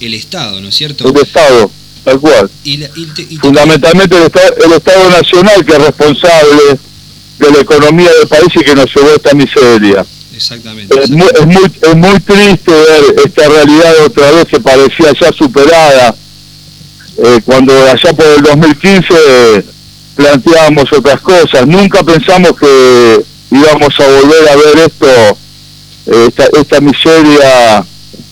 el 0.00 0.14
Estado, 0.14 0.60
¿no 0.60 0.68
es 0.68 0.74
cierto? 0.74 1.08
El 1.08 1.16
Estado, 1.16 1.70
tal 2.04 2.20
cual. 2.20 2.50
Fundamentalmente 3.40 4.16
el 4.16 4.24
Estado, 4.24 4.54
el 4.64 4.72
Estado 4.72 5.10
Nacional 5.10 5.64
que 5.64 5.72
es 5.72 5.78
responsable 5.78 6.78
de 7.38 7.50
la 7.50 7.60
economía 7.60 8.10
del 8.18 8.28
país 8.28 8.48
y 8.54 8.64
que 8.64 8.74
nos 8.74 8.94
llevó 8.94 9.08
a 9.08 9.14
esta 9.14 9.34
miseria. 9.34 10.06
Exactamente. 10.34 11.02
Es 11.02 11.10
muy, 11.10 11.28
es 11.34 11.46
muy, 11.46 11.64
es 11.64 11.96
muy 11.96 12.20
triste 12.20 12.70
ver 12.70 13.16
esta 13.24 13.48
realidad 13.48 14.04
otra 14.04 14.30
vez 14.32 14.44
que 14.44 14.60
parecía 14.60 15.12
ya 15.18 15.32
superada, 15.32 16.14
eh, 17.24 17.40
cuando 17.44 17.72
allá 17.72 18.12
por 18.12 18.26
el 18.26 18.42
2015 18.42 19.75
planteábamos 20.16 20.92
otras 20.92 21.20
cosas. 21.20 21.66
Nunca 21.66 22.02
pensamos 22.02 22.52
que 22.58 23.24
íbamos 23.50 24.00
a 24.00 24.06
volver 24.06 24.48
a 24.48 24.56
ver 24.56 24.78
esto, 24.86 25.38
esta, 26.26 26.44
esta 26.58 26.80
miseria 26.80 27.84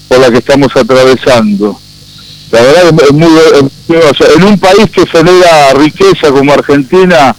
por 0.09 0.18
la 0.18 0.30
que 0.30 0.39
estamos 0.39 0.74
atravesando. 0.74 1.78
La 2.51 2.62
verdad 2.62 2.95
es 3.03 3.12
muy... 3.12 3.28
en 3.89 4.45
un 4.45 4.59
país 4.59 4.91
que 4.93 5.07
genera 5.07 5.74
riqueza 5.74 6.30
como 6.30 6.53
Argentina, 6.53 7.35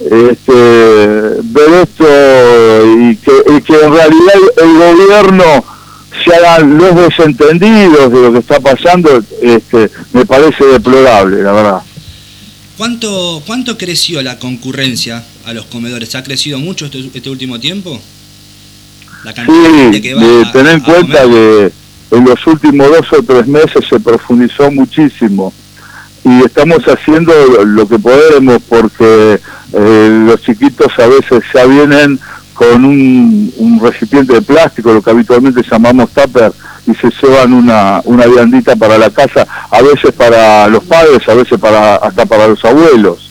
este, 0.00 0.54
ver 0.54 1.70
esto 1.82 2.04
y 3.00 3.16
que, 3.16 3.62
que 3.62 3.74
en 3.74 3.92
realidad 3.92 4.34
el 4.58 4.78
gobierno 4.78 5.64
se 6.24 6.34
hagan 6.34 6.78
los 6.78 6.94
desentendidos 6.94 8.12
de 8.12 8.20
lo 8.20 8.32
que 8.32 8.38
está 8.38 8.60
pasando, 8.60 9.22
este, 9.42 9.90
me 10.12 10.24
parece 10.24 10.64
deplorable, 10.64 11.42
la 11.42 11.52
verdad. 11.52 11.82
¿Cuánto, 12.78 13.42
¿Cuánto 13.44 13.76
creció 13.76 14.22
la 14.22 14.38
concurrencia 14.38 15.24
a 15.44 15.52
los 15.52 15.66
comedores? 15.66 16.14
¿Ha 16.14 16.22
crecido 16.22 16.60
mucho 16.60 16.86
este, 16.86 17.10
este 17.12 17.28
último 17.28 17.58
tiempo? 17.58 18.00
La 19.24 19.34
cantidad 19.34 19.92
sí, 19.92 20.00
que 20.00 20.14
va 20.14 20.52
tener 20.52 20.74
en 20.74 20.80
cuenta 20.80 21.24
que 21.24 21.72
en 22.12 22.24
los 22.24 22.46
últimos 22.46 22.88
dos 22.88 23.12
o 23.18 23.22
tres 23.24 23.48
meses 23.48 23.84
se 23.90 23.98
profundizó 23.98 24.70
muchísimo 24.70 25.52
y 26.24 26.44
estamos 26.44 26.78
haciendo 26.84 27.32
lo 27.64 27.88
que 27.88 27.98
podemos 27.98 28.62
porque 28.68 29.40
eh, 29.72 30.24
los 30.26 30.40
chiquitos 30.42 30.92
a 30.98 31.06
veces 31.08 31.42
ya 31.52 31.64
vienen 31.64 32.20
con 32.54 32.84
un, 32.84 33.80
recipiente 33.82 34.34
de 34.34 34.42
plástico, 34.42 34.92
lo 34.92 35.02
que 35.02 35.10
habitualmente 35.10 35.62
llamamos 35.68 36.10
tupper, 36.10 36.52
y 36.88 36.94
se 36.94 37.10
llevan 37.20 37.52
una, 37.52 38.00
una 38.04 38.26
viandita 38.26 38.74
para 38.74 38.96
la 38.96 39.10
casa, 39.10 39.46
a 39.70 39.82
veces 39.82 40.10
para 40.12 40.66
los 40.68 40.82
padres, 40.84 41.28
a 41.28 41.34
veces 41.34 41.58
para 41.60 41.96
hasta 41.96 42.24
para 42.24 42.48
los 42.48 42.64
abuelos. 42.64 43.30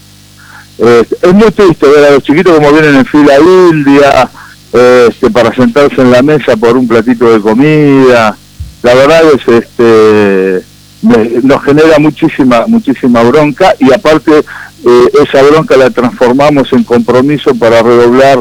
Eh, 0.78 1.04
es 1.24 1.34
muy 1.34 1.50
triste 1.52 1.88
ver 1.88 2.06
a 2.06 2.12
los 2.12 2.24
chiquitos 2.24 2.54
como 2.56 2.72
vienen 2.72 2.98
en 2.98 3.06
fila 3.06 3.34
india 3.40 4.30
este, 4.72 5.32
para 5.32 5.54
sentarse 5.56 6.02
en 6.02 6.12
la 6.12 6.22
mesa 6.22 6.56
por 6.56 6.78
un 6.78 6.88
platito 6.88 7.34
de 7.34 7.42
comida. 7.42 8.38
La 8.84 8.94
verdad 8.94 9.24
es 9.34 9.48
este 9.48 10.64
nos 11.02 11.64
genera 11.64 12.00
muchísima 12.00 12.66
muchísima 12.68 13.24
bronca 13.24 13.74
y 13.80 13.94
aparte 13.94 14.40
eh, 14.40 15.12
esa 15.24 15.42
bronca 15.44 15.78
la 15.78 15.90
transformamos 15.90 16.72
en 16.74 16.84
compromiso 16.84 17.56
para 17.56 17.82
redoblar 17.82 18.40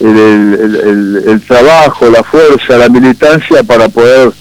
el, 0.00 1.42
trabajo, 1.46 2.10
la 2.10 2.22
fuerza, 2.22 2.76
la 2.76 2.88
militancia 2.88 3.62
para 3.62 3.88
poder 3.88 4.32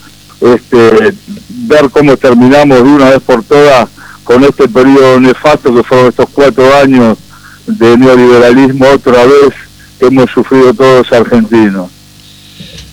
este, 0.44 1.14
ver 1.50 1.90
cómo 1.90 2.18
terminamos 2.18 2.84
de 2.84 2.90
una 2.90 3.10
vez 3.12 3.22
por 3.22 3.44
todas 3.44 3.90
con 4.24 4.44
este 4.44 4.68
periodo 4.68 5.20
nefasto 5.20 5.74
que 5.74 5.84
fueron 5.84 6.08
estos 6.08 6.30
cuatro 6.32 6.76
años 6.76 7.18
de 7.66 7.98
neoliberalismo 7.98 8.86
otra 8.88 9.26
vez 9.26 9.54
que 10.00 10.08
hemos 10.08 10.30
sufrido 10.32 10.74
todos 10.74 11.12
argentinos. 11.12 11.90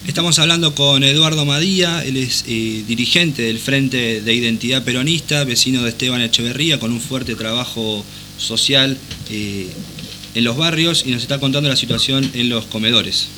Estamos 0.07 0.38
hablando 0.38 0.74
con 0.74 1.05
Eduardo 1.05 1.44
Madía, 1.44 2.05
él 2.05 2.16
es 2.16 2.44
eh, 2.48 2.84
dirigente 2.86 3.42
del 3.42 3.59
Frente 3.59 4.22
de 4.22 4.34
Identidad 4.34 4.82
Peronista, 4.82 5.44
vecino 5.44 5.82
de 5.82 5.90
Esteban 5.90 6.20
Echeverría, 6.20 6.80
con 6.80 6.90
un 6.90 7.01
fuerte 7.01 7.36
trabajo 7.36 8.05
social 8.36 8.96
eh, 9.30 9.68
en 10.34 10.44
los 10.44 10.57
barrios 10.57 11.05
y 11.07 11.12
nos 11.12 11.22
está 11.22 11.38
contando 11.38 11.68
la 11.68 11.76
situación 11.76 12.28
en 12.34 12.48
los 12.48 12.64
comedores. 12.66 13.28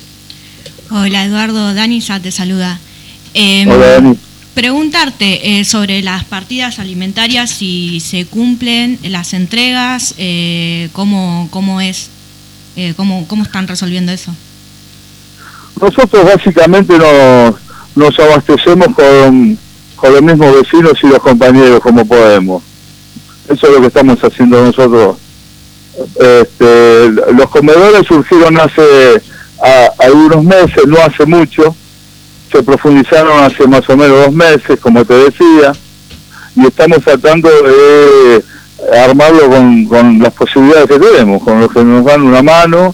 Hola 0.89 1.25
Eduardo, 1.25 1.73
Dani 1.73 2.01
te 2.01 2.31
saluda. 2.31 2.79
Em, 3.33 3.69
Hola 3.69 3.87
Dani. 3.87 4.17
Preguntarte 4.53 5.59
eh, 5.59 5.65
sobre 5.65 6.03
las 6.03 6.23
partidas 6.25 6.77
alimentarias, 6.77 7.49
si 7.49 7.99
se 7.99 8.25
cumplen 8.25 8.99
las 9.03 9.33
entregas, 9.33 10.13
cómo, 10.91 11.47
cómo 11.49 11.81
es, 11.81 12.09
cómo, 12.95 13.27
cómo 13.27 13.41
están 13.41 13.67
resolviendo 13.67 14.11
eso. 14.11 14.31
Nosotros 15.81 16.23
básicamente 16.23 16.95
nos, 16.99 17.55
nos 17.95 18.19
abastecemos 18.19 18.89
con, 18.95 19.57
con 19.95 20.13
los 20.13 20.21
mismos 20.21 20.55
vecinos 20.61 20.93
y 21.01 21.07
los 21.07 21.19
compañeros 21.19 21.79
como 21.79 22.05
podemos. 22.05 22.61
Eso 23.49 23.67
es 23.67 23.73
lo 23.73 23.81
que 23.81 23.87
estamos 23.87 24.23
haciendo 24.23 24.63
nosotros. 24.63 25.17
Este, 26.15 27.09
los 27.09 27.49
comedores 27.49 28.05
surgieron 28.07 28.59
hace 28.59 29.21
algunos 29.99 30.43
meses, 30.43 30.85
no 30.87 30.97
hace 30.99 31.25
mucho. 31.25 31.75
Se 32.53 32.63
profundizaron 32.63 33.43
hace 33.43 33.67
más 33.67 33.89
o 33.89 33.97
menos 33.97 34.25
dos 34.25 34.33
meses, 34.33 34.79
como 34.79 35.03
te 35.03 35.15
decía, 35.15 35.73
y 36.55 36.65
estamos 36.67 36.99
tratando 37.03 37.49
de 37.49 38.43
armarlo 39.03 39.49
con, 39.49 39.85
con 39.85 40.19
las 40.19 40.33
posibilidades 40.33 40.87
que 40.87 40.99
tenemos, 40.99 41.43
con 41.43 41.59
los 41.59 41.73
que 41.73 41.83
nos 41.83 42.05
dan 42.05 42.21
una 42.21 42.41
mano 42.41 42.93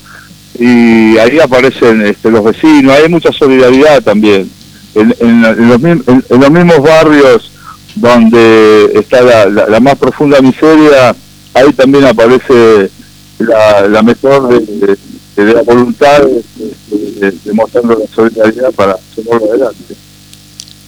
y 0.60 1.18
ahí 1.18 1.40
aparecen 1.40 2.06
este, 2.06 2.30
los 2.30 2.44
vecinos, 2.44 2.94
hay 2.94 3.08
mucha 3.08 3.32
solidaridad 3.32 4.04
también. 4.04 4.50
En, 4.94 5.42
los, 5.70 6.52
mismos 6.52 6.82
barrios 6.82 7.52
donde 7.96 8.92
está 8.96 9.22
la, 9.22 9.80
más 9.80 9.96
profunda 9.96 10.42
miseria, 10.42 11.16
ahí 11.54 11.72
también 11.74 12.06
aparece 12.06 12.90
la, 13.38 14.02
mejor 14.04 14.50
de, 14.50 14.98
la 15.46 15.62
voluntad 15.62 16.22
de, 16.24 17.34
demostrando 17.46 17.98
la 18.00 18.16
solidaridad 18.16 18.72
para 18.72 18.98
llevarlo 19.16 19.50
adelante. 19.50 19.96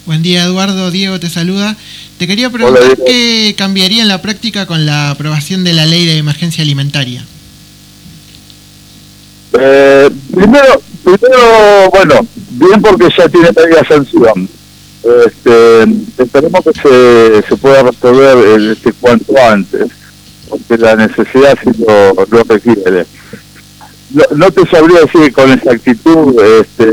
Buen 0.06 0.22
día 0.24 0.44
Eduardo, 0.44 0.92
Diego 0.92 1.20
te 1.20 1.30
saluda. 1.30 1.76
Te 2.18 2.28
quería 2.28 2.50
preguntar 2.50 2.98
qué 3.06 3.56
cambiaría 3.58 4.02
en 4.02 4.08
la 4.08 4.22
práctica 4.22 4.66
con 4.66 4.86
la 4.86 5.12
aprobación 5.12 5.64
de 5.64 5.74
la 5.74 5.86
ley 5.86 6.06
de 6.06 6.18
emergencia 6.18 6.64
alimentaria. 6.64 7.24
Eh, 9.54 10.10
primero, 10.34 10.82
primero, 11.04 11.90
bueno, 11.92 12.28
bien 12.52 12.82
porque 12.82 13.10
ya 13.18 13.28
tiene 13.28 13.50
media 13.56 13.84
sanción. 13.88 14.50
Este, 15.26 15.84
esperemos 16.24 16.62
que 16.64 16.74
se, 16.74 17.48
se 17.48 17.58
pueda 17.58 17.84
resolver 17.84 18.72
este, 18.72 18.94
cuanto 18.94 19.34
antes, 19.38 19.88
porque 20.48 20.78
la 20.78 20.96
necesidad 20.96 21.58
sí 21.64 21.72
lo, 21.86 22.26
lo 22.30 22.44
requiere. 22.44 23.06
No, 24.14 24.52
te 24.52 24.68
sabría 24.70 25.02
decir 25.02 25.32
con 25.32 25.52
exactitud, 25.52 26.36
este, 26.60 26.92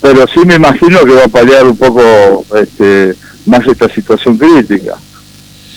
pero 0.00 0.26
sí 0.32 0.40
me 0.46 0.54
imagino 0.54 1.04
que 1.04 1.12
va 1.12 1.24
a 1.24 1.28
paliar 1.28 1.66
un 1.66 1.76
poco 1.76 2.44
este, 2.56 3.14
más 3.46 3.66
esta 3.66 3.92
situación 3.92 4.38
crítica. 4.38 4.96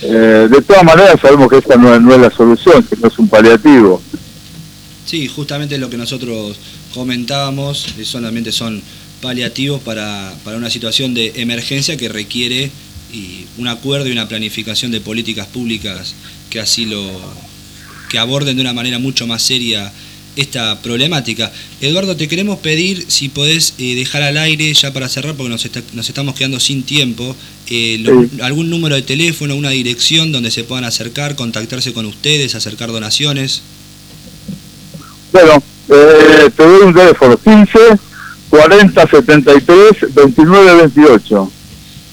Eh, 0.03 0.47
de 0.49 0.61
todas 0.61 0.83
maneras 0.83 1.19
sabemos 1.21 1.49
que 1.49 1.57
esta 1.57 1.75
no, 1.75 1.99
no 1.99 2.13
es 2.13 2.21
la 2.21 2.31
solución, 2.31 2.83
que 2.83 2.95
no 2.97 3.07
es 3.07 3.17
un 3.17 3.27
paliativo. 3.27 4.01
Sí, 5.05 5.27
justamente 5.27 5.77
lo 5.77 5.89
que 5.89 5.97
nosotros 5.97 6.57
comentábamos, 6.93 7.87
eh, 7.97 8.05
solamente 8.05 8.51
son 8.51 8.81
paliativos 9.21 9.81
para, 9.81 10.33
para 10.43 10.57
una 10.57 10.69
situación 10.69 11.13
de 11.13 11.33
emergencia 11.37 11.97
que 11.97 12.09
requiere 12.09 12.71
y 13.13 13.45
un 13.57 13.67
acuerdo 13.67 14.07
y 14.07 14.11
una 14.11 14.27
planificación 14.27 14.91
de 14.91 15.01
políticas 15.01 15.47
públicas 15.47 16.15
que 16.49 16.59
así 16.59 16.85
lo 16.85 17.03
que 18.09 18.19
aborden 18.19 18.55
de 18.55 18.61
una 18.61 18.73
manera 18.73 18.99
mucho 18.99 19.27
más 19.27 19.41
seria 19.41 19.91
esta 20.35 20.81
problemática. 20.81 21.51
Eduardo, 21.81 22.15
te 22.15 22.27
queremos 22.27 22.59
pedir 22.59 23.05
si 23.07 23.29
podés 23.29 23.73
eh, 23.77 23.95
dejar 23.95 24.21
al 24.23 24.37
aire, 24.37 24.73
ya 24.73 24.93
para 24.93 25.09
cerrar, 25.09 25.35
porque 25.35 25.49
nos, 25.49 25.67
nos 25.93 26.07
estamos 26.07 26.35
quedando 26.35 26.59
sin 26.59 26.83
tiempo, 26.83 27.35
eh, 27.69 28.03
algún 28.41 28.69
número 28.69 28.95
de 28.95 29.01
teléfono, 29.01 29.55
una 29.55 29.69
dirección 29.69 30.31
donde 30.31 30.51
se 30.51 30.63
puedan 30.63 30.85
acercar, 30.85 31.35
contactarse 31.35 31.93
con 31.93 32.05
ustedes, 32.05 32.55
acercar 32.55 32.91
donaciones. 32.91 33.61
Bueno, 35.31 35.63
eh, 35.89 36.49
te 36.55 36.63
doy 36.63 36.81
un 36.81 36.93
teléfono, 36.93 37.37
15 37.37 37.79
40 38.49 39.07
73 39.07 40.13
29 40.13 40.87
28. 40.93 41.51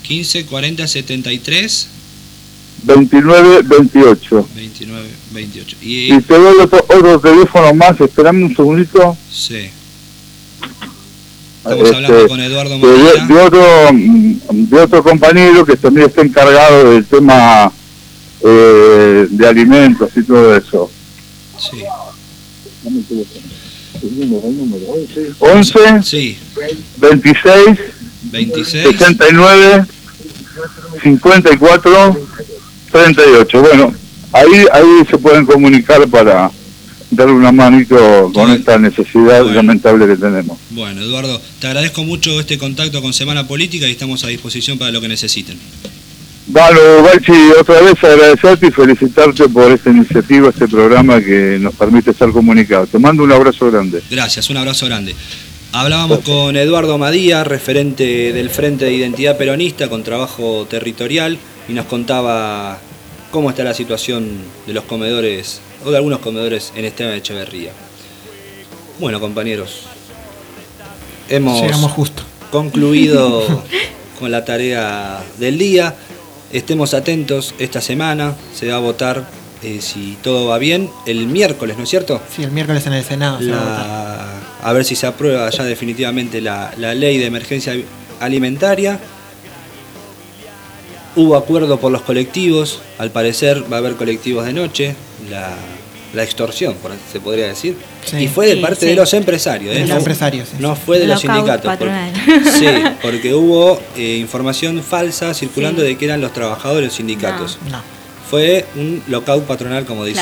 15 0.02 0.46
40 0.46 0.86
73 0.86 1.88
29 2.84 3.62
28. 3.62 4.48
29 4.54 5.17
28. 5.38 5.76
Y, 5.82 6.14
y 6.14 6.20
te 6.20 6.34
doy 6.34 6.56
otro, 6.60 7.20
teléfono 7.20 7.72
más, 7.74 8.00
esperame 8.00 8.44
un 8.44 8.56
segundito. 8.56 9.16
Sí. 9.30 9.70
Estamos 11.58 11.92
hablando 11.92 12.16
este, 12.16 12.28
con 12.28 12.40
Eduardo 12.40 12.78
de, 12.78 13.26
de, 13.26 13.40
otro, 13.40 13.62
de 14.50 14.80
otro 14.80 15.02
compañero 15.02 15.64
que 15.64 15.76
también 15.76 16.08
está 16.08 16.22
encargado 16.22 16.92
del 16.92 17.04
tema 17.04 17.70
eh, 18.42 19.26
de 19.30 19.46
alimentos 19.46 20.10
y 20.16 20.22
todo 20.22 20.56
eso. 20.56 20.90
Sí. 21.58 21.84
11 25.40 26.02
sí. 26.02 26.38
26 26.98 27.78
26 28.30 28.82
69 28.84 29.86
54 31.02 32.16
38 32.92 33.60
bueno 33.60 33.94
ahí 34.32 34.66
ahí 34.72 35.06
se 35.10 35.18
pueden 35.18 35.46
comunicar 35.46 36.06
para 36.08 36.50
darle 37.10 37.32
una 37.32 37.52
manito 37.52 38.30
con 38.34 38.50
esta 38.50 38.78
necesidad 38.78 39.44
lamentable 39.46 40.06
que 40.06 40.16
tenemos 40.16 40.58
bueno 40.70 41.00
Eduardo 41.02 41.40
te 41.60 41.66
agradezco 41.66 42.04
mucho 42.04 42.38
este 42.38 42.58
contacto 42.58 43.00
con 43.00 43.12
Semana 43.12 43.46
Política 43.48 43.88
y 43.88 43.92
estamos 43.92 44.24
a 44.24 44.28
disposición 44.28 44.78
para 44.78 44.90
lo 44.90 45.00
que 45.00 45.08
necesiten 45.08 45.58
bueno, 46.50 47.02
Bachi, 47.02 47.50
otra 47.60 47.82
vez 47.82 48.02
agradecerte 48.02 48.68
y 48.68 48.70
felicitarte 48.70 49.50
por 49.50 49.70
esta 49.70 49.90
iniciativa, 49.90 50.48
este 50.48 50.66
programa 50.66 51.20
que 51.20 51.58
nos 51.60 51.74
permite 51.74 52.12
estar 52.12 52.30
comunicados. 52.30 52.88
Te 52.88 52.98
mando 52.98 53.22
un 53.22 53.32
abrazo 53.32 53.70
grande. 53.70 54.02
Gracias, 54.10 54.48
un 54.48 54.56
abrazo 54.56 54.86
grande. 54.86 55.14
Hablábamos 55.72 56.20
con 56.20 56.56
Eduardo 56.56 56.96
Madía, 56.96 57.44
referente 57.44 58.32
del 58.32 58.48
Frente 58.48 58.86
de 58.86 58.94
Identidad 58.94 59.36
Peronista 59.36 59.90
con 59.90 60.02
trabajo 60.02 60.66
territorial, 60.68 61.38
y 61.68 61.74
nos 61.74 61.84
contaba 61.84 62.80
cómo 63.30 63.50
está 63.50 63.64
la 63.64 63.74
situación 63.74 64.38
de 64.66 64.72
los 64.72 64.84
comedores, 64.84 65.60
o 65.84 65.90
de 65.90 65.96
algunos 65.96 66.20
comedores 66.20 66.72
en 66.76 66.84
Esteban 66.84 67.14
Echeverría. 67.14 67.72
Bueno, 68.98 69.20
compañeros, 69.20 69.82
hemos 71.28 71.92
justo. 71.92 72.22
concluido 72.50 73.62
con 74.18 74.30
la 74.30 74.44
tarea 74.44 75.22
del 75.38 75.58
día. 75.58 75.94
Estemos 76.52 76.94
atentos 76.94 77.54
esta 77.58 77.80
semana, 77.80 78.34
se 78.54 78.68
va 78.68 78.76
a 78.76 78.80
votar, 78.80 79.28
eh, 79.62 79.80
si 79.82 80.16
todo 80.22 80.46
va 80.48 80.58
bien, 80.58 80.90
el 81.06 81.26
miércoles, 81.26 81.76
¿no 81.76 81.84
es 81.84 81.90
cierto? 81.90 82.20
Sí, 82.34 82.42
el 82.42 82.50
miércoles 82.50 82.86
en 82.86 82.94
el 82.94 83.04
Senado. 83.04 83.38
se 83.38 83.50
va 83.50 84.40
a, 84.62 84.72
ver 84.72 84.84
si 84.84 84.96
se 84.96 85.06
aprueba 85.06 85.50
ya 85.50 85.64
definitivamente 85.64 86.40
la, 86.40 86.72
ley 86.76 87.18
de 87.18 87.26
emergencia 87.26 87.76
alimentaria. 88.18 88.98
Hubo 91.18 91.34
acuerdo 91.36 91.80
por 91.80 91.90
los 91.90 92.02
colectivos, 92.02 92.80
al 92.96 93.10
parecer 93.10 93.64
va 93.70 93.78
a 93.78 93.78
haber 93.80 93.96
colectivos 93.96 94.46
de 94.46 94.52
noche, 94.52 94.94
la, 95.28 96.22
extorsión, 96.22 96.76
se 97.12 97.18
podría 97.18 97.48
decir. 97.48 97.76
Y 98.16 98.28
fue 98.28 98.46
de 98.46 98.56
parte 98.58 98.86
de 98.86 98.94
los 98.94 99.12
empresarios. 99.14 99.76
¿eh? 99.76 99.84
no, 99.84 99.96
empresarios 99.96 100.50
no 100.60 100.76
fue 100.76 101.00
de 101.00 101.08
los 101.08 101.20
sindicatos. 101.20 101.76
sí, 102.56 102.66
porque 103.02 103.34
hubo 103.34 103.80
eh, 103.96 104.18
información 104.20 104.80
falsa 104.80 105.34
circulando 105.34 105.82
de 105.82 105.98
que 105.98 106.04
eran 106.04 106.20
los 106.20 106.32
trabajadores 106.32 106.92
sindicatos. 106.92 107.58
Fue 108.30 108.66
un 108.76 109.02
lockout 109.08 109.44
patronal, 109.44 109.86
como 109.86 110.04
dice, 110.04 110.20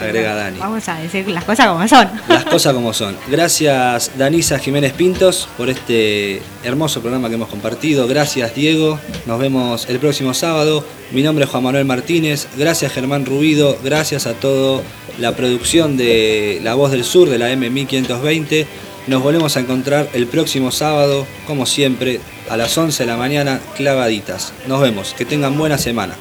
agrega 0.00 0.34
Dani. 0.34 0.58
Vamos 0.58 0.88
a 0.88 0.96
decir 0.96 1.28
las 1.28 1.44
cosas 1.44 1.68
como 1.68 1.86
son. 1.86 2.08
Las 2.28 2.44
cosas 2.44 2.74
como 2.74 2.92
son. 2.92 3.16
Gracias 3.28 4.10
Danisa 4.18 4.58
Jiménez 4.58 4.92
Pintos 4.92 5.48
por 5.56 5.70
este 5.70 6.42
hermoso 6.64 7.00
programa 7.00 7.28
que 7.28 7.36
hemos 7.36 7.48
compartido. 7.48 8.08
Gracias 8.08 8.54
Diego. 8.54 8.98
Nos 9.26 9.38
vemos 9.38 9.88
el 9.88 10.00
próximo 10.00 10.34
sábado. 10.34 10.84
Mi 11.12 11.22
nombre 11.22 11.44
es 11.44 11.50
Juan 11.50 11.62
Manuel 11.62 11.84
Martínez. 11.84 12.48
Gracias 12.56 12.92
Germán 12.92 13.24
Rubido. 13.24 13.78
Gracias 13.84 14.26
a 14.26 14.34
toda 14.34 14.82
la 15.20 15.36
producción 15.36 15.96
de 15.96 16.60
La 16.64 16.74
Voz 16.74 16.90
del 16.90 17.04
Sur 17.04 17.30
de 17.30 17.38
la 17.38 17.52
M1520. 17.52 18.66
Nos 19.06 19.22
volvemos 19.22 19.56
a 19.56 19.60
encontrar 19.60 20.08
el 20.14 20.26
próximo 20.26 20.72
sábado, 20.72 21.24
como 21.46 21.64
siempre, 21.64 22.18
a 22.50 22.56
las 22.56 22.76
11 22.76 23.04
de 23.04 23.06
la 23.06 23.16
mañana, 23.16 23.60
clavaditas. 23.76 24.52
Nos 24.66 24.80
vemos. 24.80 25.14
Que 25.16 25.24
tengan 25.24 25.56
buena 25.56 25.78
semana. 25.78 26.14